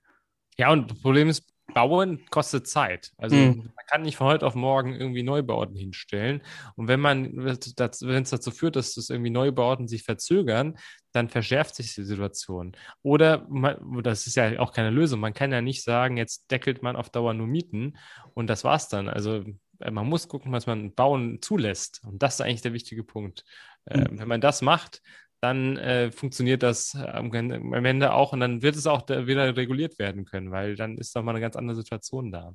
Ja, 0.57 0.71
und 0.71 0.91
das 0.91 1.01
Problem 1.01 1.29
ist, 1.29 1.43
Bauen 1.73 2.25
kostet 2.29 2.67
Zeit. 2.67 3.11
Also 3.17 3.35
mhm. 3.35 3.71
man 3.75 3.85
kann 3.87 4.01
nicht 4.01 4.17
von 4.17 4.27
heute 4.27 4.45
auf 4.45 4.55
morgen 4.55 4.93
irgendwie 4.93 5.23
Neubauten 5.23 5.75
hinstellen. 5.75 6.41
Und 6.75 6.87
wenn 6.87 6.99
man, 6.99 7.35
wenn 7.35 8.23
es 8.23 8.29
dazu 8.29 8.51
führt, 8.51 8.75
dass 8.75 8.95
das 8.95 9.09
irgendwie 9.09 9.29
Neubauten 9.29 9.87
sich 9.87 10.03
verzögern, 10.03 10.77
dann 11.11 11.29
verschärft 11.29 11.75
sich 11.75 11.93
die 11.95 12.03
Situation. 12.03 12.75
Oder 13.01 13.45
man, 13.49 14.01
das 14.03 14.27
ist 14.27 14.35
ja 14.35 14.59
auch 14.59 14.71
keine 14.71 14.91
Lösung. 14.91 15.19
Man 15.19 15.33
kann 15.33 15.51
ja 15.51 15.61
nicht 15.61 15.83
sagen, 15.83 16.17
jetzt 16.17 16.49
deckelt 16.51 16.83
man 16.83 16.95
auf 16.95 17.09
Dauer 17.09 17.33
nur 17.33 17.47
Mieten 17.47 17.97
und 18.33 18.47
das 18.47 18.63
war's 18.63 18.89
dann. 18.89 19.09
Also 19.09 19.43
äh, 19.79 19.91
man 19.91 20.07
muss 20.07 20.27
gucken, 20.27 20.51
was 20.51 20.67
man 20.67 20.93
bauen 20.93 21.41
zulässt. 21.41 22.01
Und 22.05 22.23
das 22.23 22.35
ist 22.35 22.41
eigentlich 22.41 22.61
der 22.61 22.73
wichtige 22.73 23.03
Punkt. 23.03 23.43
Mhm. 23.89 24.19
wenn 24.19 24.27
man 24.27 24.41
das 24.41 24.61
macht, 24.61 25.01
dann 25.41 25.77
äh, 25.77 26.11
funktioniert 26.11 26.63
das 26.63 26.95
äh, 26.95 26.99
am, 26.99 27.31
am, 27.31 27.85
Ende 27.85 28.13
auch 28.13 28.33
und 28.33 28.39
dann 28.39 28.61
wird 28.61 28.75
es 28.75 28.87
auch 28.87 29.07
wieder 29.07 29.55
reguliert 29.55 29.99
werden 29.99 30.25
können, 30.25 30.51
weil 30.51 30.75
dann 30.75 30.97
ist 30.97 31.15
doch 31.15 31.23
mal 31.23 31.31
eine 31.31 31.41
ganz 31.41 31.55
andere 31.55 31.75
Situation 31.75 32.31
da. 32.31 32.53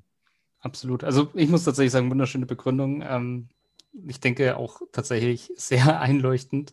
Absolut. 0.61 1.05
Also 1.05 1.31
ich 1.35 1.49
muss 1.49 1.65
tatsächlich 1.65 1.93
sagen, 1.93 2.11
wunderschöne 2.11 2.47
Begründung. 2.47 3.03
Ähm, 3.03 3.49
ich 4.07 4.21
denke 4.21 4.57
auch 4.57 4.81
tatsächlich 4.93 5.53
sehr 5.57 6.01
einleuchtend 6.01 6.73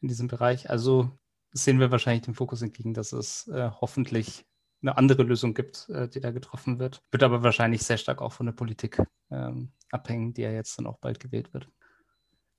in 0.00 0.08
diesem 0.08 0.28
Bereich. 0.28 0.70
Also 0.70 1.10
sehen 1.52 1.80
wir 1.80 1.90
wahrscheinlich 1.90 2.24
dem 2.24 2.34
Fokus 2.34 2.62
entgegen, 2.62 2.94
dass 2.94 3.12
es 3.12 3.48
äh, 3.48 3.70
hoffentlich 3.80 4.44
eine 4.82 4.96
andere 4.96 5.22
Lösung 5.22 5.54
gibt, 5.54 5.88
äh, 5.90 6.08
die 6.08 6.20
da 6.20 6.30
getroffen 6.30 6.78
wird. 6.78 7.02
Wird 7.10 7.22
aber 7.22 7.42
wahrscheinlich 7.42 7.82
sehr 7.82 7.98
stark 7.98 8.20
auch 8.20 8.32
von 8.32 8.46
der 8.46 8.52
Politik 8.52 9.02
ähm, 9.30 9.72
abhängen, 9.90 10.34
die 10.34 10.42
ja 10.42 10.50
jetzt 10.50 10.78
dann 10.78 10.86
auch 10.86 10.98
bald 10.98 11.20
gewählt 11.20 11.54
wird. 11.54 11.68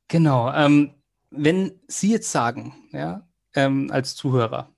Genau. 0.07 0.51
Ähm, 0.53 0.95
wenn 1.35 1.79
Sie 1.87 2.11
jetzt 2.11 2.31
sagen, 2.31 2.73
ja, 2.91 3.27
ähm, 3.55 3.89
als 3.91 4.15
Zuhörer, 4.15 4.73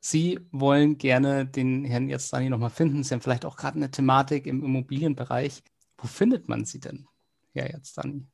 Sie 0.00 0.40
wollen 0.50 0.96
gerne 0.96 1.44
den 1.46 1.84
Herrn 1.84 2.08
Yazdani 2.08 2.48
nochmal 2.48 2.70
finden, 2.70 3.04
Sie 3.04 3.12
haben 3.12 3.20
vielleicht 3.20 3.44
auch 3.44 3.56
gerade 3.56 3.76
eine 3.76 3.90
Thematik 3.90 4.46
im 4.46 4.64
Immobilienbereich. 4.64 5.62
Wo 5.98 6.06
findet 6.06 6.48
man 6.48 6.64
Sie 6.64 6.80
denn, 6.80 7.06
Herr 7.52 7.70
Yazdani? 7.70 8.26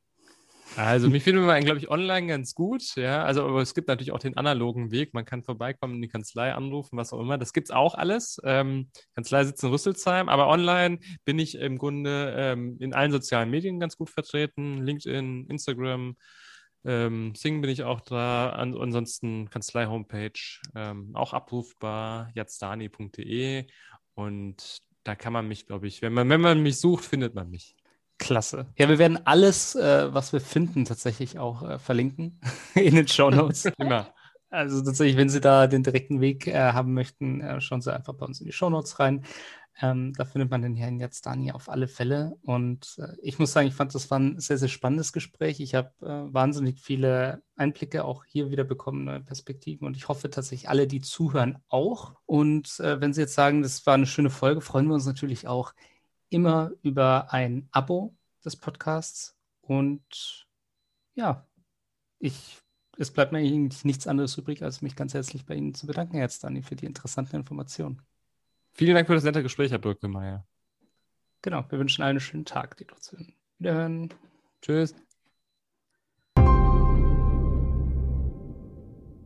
Also 0.75 1.09
mich 1.09 1.23
findet 1.23 1.45
man, 1.45 1.63
glaube 1.63 1.79
ich, 1.79 1.89
online 1.89 2.27
ganz 2.27 2.53
gut. 2.53 2.95
Ja, 2.95 3.23
also 3.23 3.43
aber 3.45 3.61
es 3.61 3.73
gibt 3.73 3.87
natürlich 3.87 4.11
auch 4.11 4.19
den 4.19 4.37
analogen 4.37 4.91
Weg. 4.91 5.13
Man 5.13 5.25
kann 5.25 5.43
vorbeikommen, 5.43 5.95
in 5.95 6.01
die 6.01 6.07
Kanzlei 6.07 6.53
anrufen, 6.53 6.97
was 6.97 7.13
auch 7.13 7.19
immer. 7.19 7.37
Das 7.37 7.53
gibt 7.53 7.69
es 7.69 7.75
auch 7.75 7.95
alles. 7.95 8.39
Ähm, 8.43 8.89
Kanzlei 9.15 9.45
sitzt 9.45 9.63
in 9.63 9.69
Rüsselsheim, 9.69 10.29
aber 10.29 10.47
online 10.47 10.99
bin 11.25 11.39
ich 11.39 11.55
im 11.55 11.77
Grunde 11.77 12.33
ähm, 12.37 12.77
in 12.79 12.93
allen 12.93 13.11
sozialen 13.11 13.49
Medien 13.49 13.79
ganz 13.79 13.97
gut 13.97 14.09
vertreten. 14.09 14.83
LinkedIn, 14.83 15.47
Instagram, 15.47 16.15
ähm, 16.85 17.33
Sing 17.35 17.61
bin 17.61 17.69
ich 17.69 17.83
auch 17.83 18.01
da. 18.01 18.49
An, 18.51 18.77
ansonsten 18.77 19.49
Kanzlei-Homepage 19.49 20.61
ähm, 20.75 21.15
auch 21.15 21.33
abrufbar, 21.33 22.29
jazdani.de. 22.33 23.65
Und 24.13 24.81
da 25.03 25.15
kann 25.15 25.33
man 25.33 25.47
mich, 25.47 25.67
glaube 25.67 25.87
ich, 25.87 26.01
wenn 26.01 26.13
man, 26.13 26.29
wenn 26.29 26.41
man 26.41 26.61
mich 26.61 26.79
sucht, 26.79 27.05
findet 27.05 27.35
man 27.35 27.49
mich. 27.49 27.75
Klasse. 28.19 28.67
Ja, 28.77 28.89
wir 28.89 28.97
werden 28.97 29.25
alles, 29.25 29.75
äh, 29.75 30.13
was 30.13 30.33
wir 30.33 30.41
finden, 30.41 30.85
tatsächlich 30.85 31.37
auch 31.37 31.61
äh, 31.61 31.79
verlinken 31.79 32.41
in 32.75 32.95
den 32.95 33.07
Show 33.07 33.29
Notes. 33.29 33.65
Immer. 33.77 34.13
Also 34.49 34.81
tatsächlich, 34.81 35.17
wenn 35.17 35.29
Sie 35.29 35.41
da 35.41 35.67
den 35.67 35.83
direkten 35.83 36.21
Weg 36.21 36.47
äh, 36.47 36.53
haben 36.71 36.93
möchten, 36.93 37.41
äh, 37.41 37.59
schauen 37.59 37.81
Sie 37.81 37.93
einfach 37.93 38.13
bei 38.13 38.25
uns 38.25 38.39
in 38.39 38.45
die 38.45 38.53
Show 38.53 38.69
Notes 38.69 38.99
rein. 38.99 39.25
Ähm, 39.79 40.13
da 40.13 40.25
findet 40.25 40.49
man 40.49 40.63
den 40.63 40.75
Herrn 40.75 40.99
Yazdani 40.99 41.51
auf 41.51 41.69
alle 41.69 41.87
Fälle. 41.87 42.35
Und 42.43 42.97
äh, 42.97 43.15
ich 43.21 43.37
muss 43.39 43.51
sagen, 43.51 43.67
ich 43.67 43.75
fand, 43.75 43.93
das 43.93 44.09
war 44.09 44.19
ein 44.19 44.39
sehr, 44.39 44.57
sehr 44.57 44.69
spannendes 44.69 45.13
Gespräch. 45.13 45.59
Ich 45.59 45.75
habe 45.75 45.91
äh, 46.01 46.33
wahnsinnig 46.33 46.79
viele 46.79 47.43
Einblicke 47.55 48.03
auch 48.05 48.23
hier 48.25 48.49
wieder 48.49 48.63
bekommen, 48.63 49.03
neue 49.03 49.19
Perspektiven. 49.19 49.85
Und 49.85 49.95
ich 49.95 50.07
hoffe 50.07 50.29
tatsächlich 50.29 50.69
alle, 50.69 50.87
die 50.87 51.01
zuhören, 51.01 51.59
auch. 51.67 52.15
Und 52.25 52.79
äh, 52.79 52.99
wenn 53.01 53.13
Sie 53.13 53.21
jetzt 53.21 53.35
sagen, 53.35 53.61
das 53.61 53.85
war 53.85 53.93
eine 53.93 54.07
schöne 54.07 54.31
Folge, 54.31 54.61
freuen 54.61 54.87
wir 54.87 54.95
uns 54.95 55.05
natürlich 55.05 55.47
auch 55.47 55.73
immer 56.29 56.71
über 56.81 57.31
ein 57.31 57.67
Abo 57.71 58.15
des 58.43 58.55
Podcasts. 58.55 59.35
Und 59.61 60.47
ja, 61.13 61.45
ich, 62.19 62.61
es 62.99 63.11
bleibt 63.11 63.31
mir 63.31 63.39
eigentlich 63.39 63.85
nichts 63.85 64.07
anderes 64.07 64.37
übrig, 64.37 64.63
als 64.63 64.81
mich 64.81 64.95
ganz 64.95 65.13
herzlich 65.13 65.45
bei 65.45 65.55
Ihnen 65.55 65.73
zu 65.73 65.85
bedanken, 65.85 66.13
Herr 66.13 66.23
Yazdani, 66.23 66.63
für 66.63 66.75
die 66.75 66.85
interessanten 66.85 67.35
Informationen. 67.35 68.01
Vielen 68.73 68.95
Dank 68.95 69.07
für 69.07 69.13
das 69.13 69.23
nette 69.23 69.43
Gespräch, 69.43 69.71
Herr 69.71 69.77
Birkemeyer. 69.77 70.45
Genau, 71.43 71.63
wir 71.69 71.77
wünschen 71.77 72.01
allen 72.01 72.11
einen 72.11 72.19
schönen 72.19 72.45
Tag, 72.45 72.77
die 72.77 72.85
dort 72.85 73.03
sind. 73.03 73.33
Wiederhören. 73.59 74.09
Tschüss. 74.61 74.95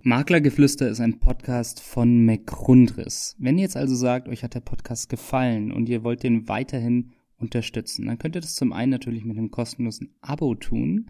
Maklergeflüster 0.03 0.89
ist 0.89 0.99
ein 0.99 1.19
Podcast 1.19 1.79
von 1.79 2.25
McRundris. 2.25 3.35
Wenn 3.39 3.57
ihr 3.57 3.63
jetzt 3.63 3.77
also 3.77 3.95
sagt, 3.95 4.27
euch 4.27 4.43
hat 4.43 4.55
der 4.55 4.61
Podcast 4.61 5.09
gefallen 5.09 5.71
und 5.71 5.87
ihr 5.87 6.03
wollt 6.03 6.23
den 6.23 6.49
weiterhin 6.49 7.13
unterstützen, 7.37 8.07
dann 8.07 8.17
könnt 8.17 8.35
ihr 8.35 8.41
das 8.41 8.55
zum 8.55 8.73
einen 8.73 8.91
natürlich 8.91 9.23
mit 9.23 9.37
einem 9.37 9.51
kostenlosen 9.51 10.15
Abo 10.21 10.55
tun. 10.55 11.09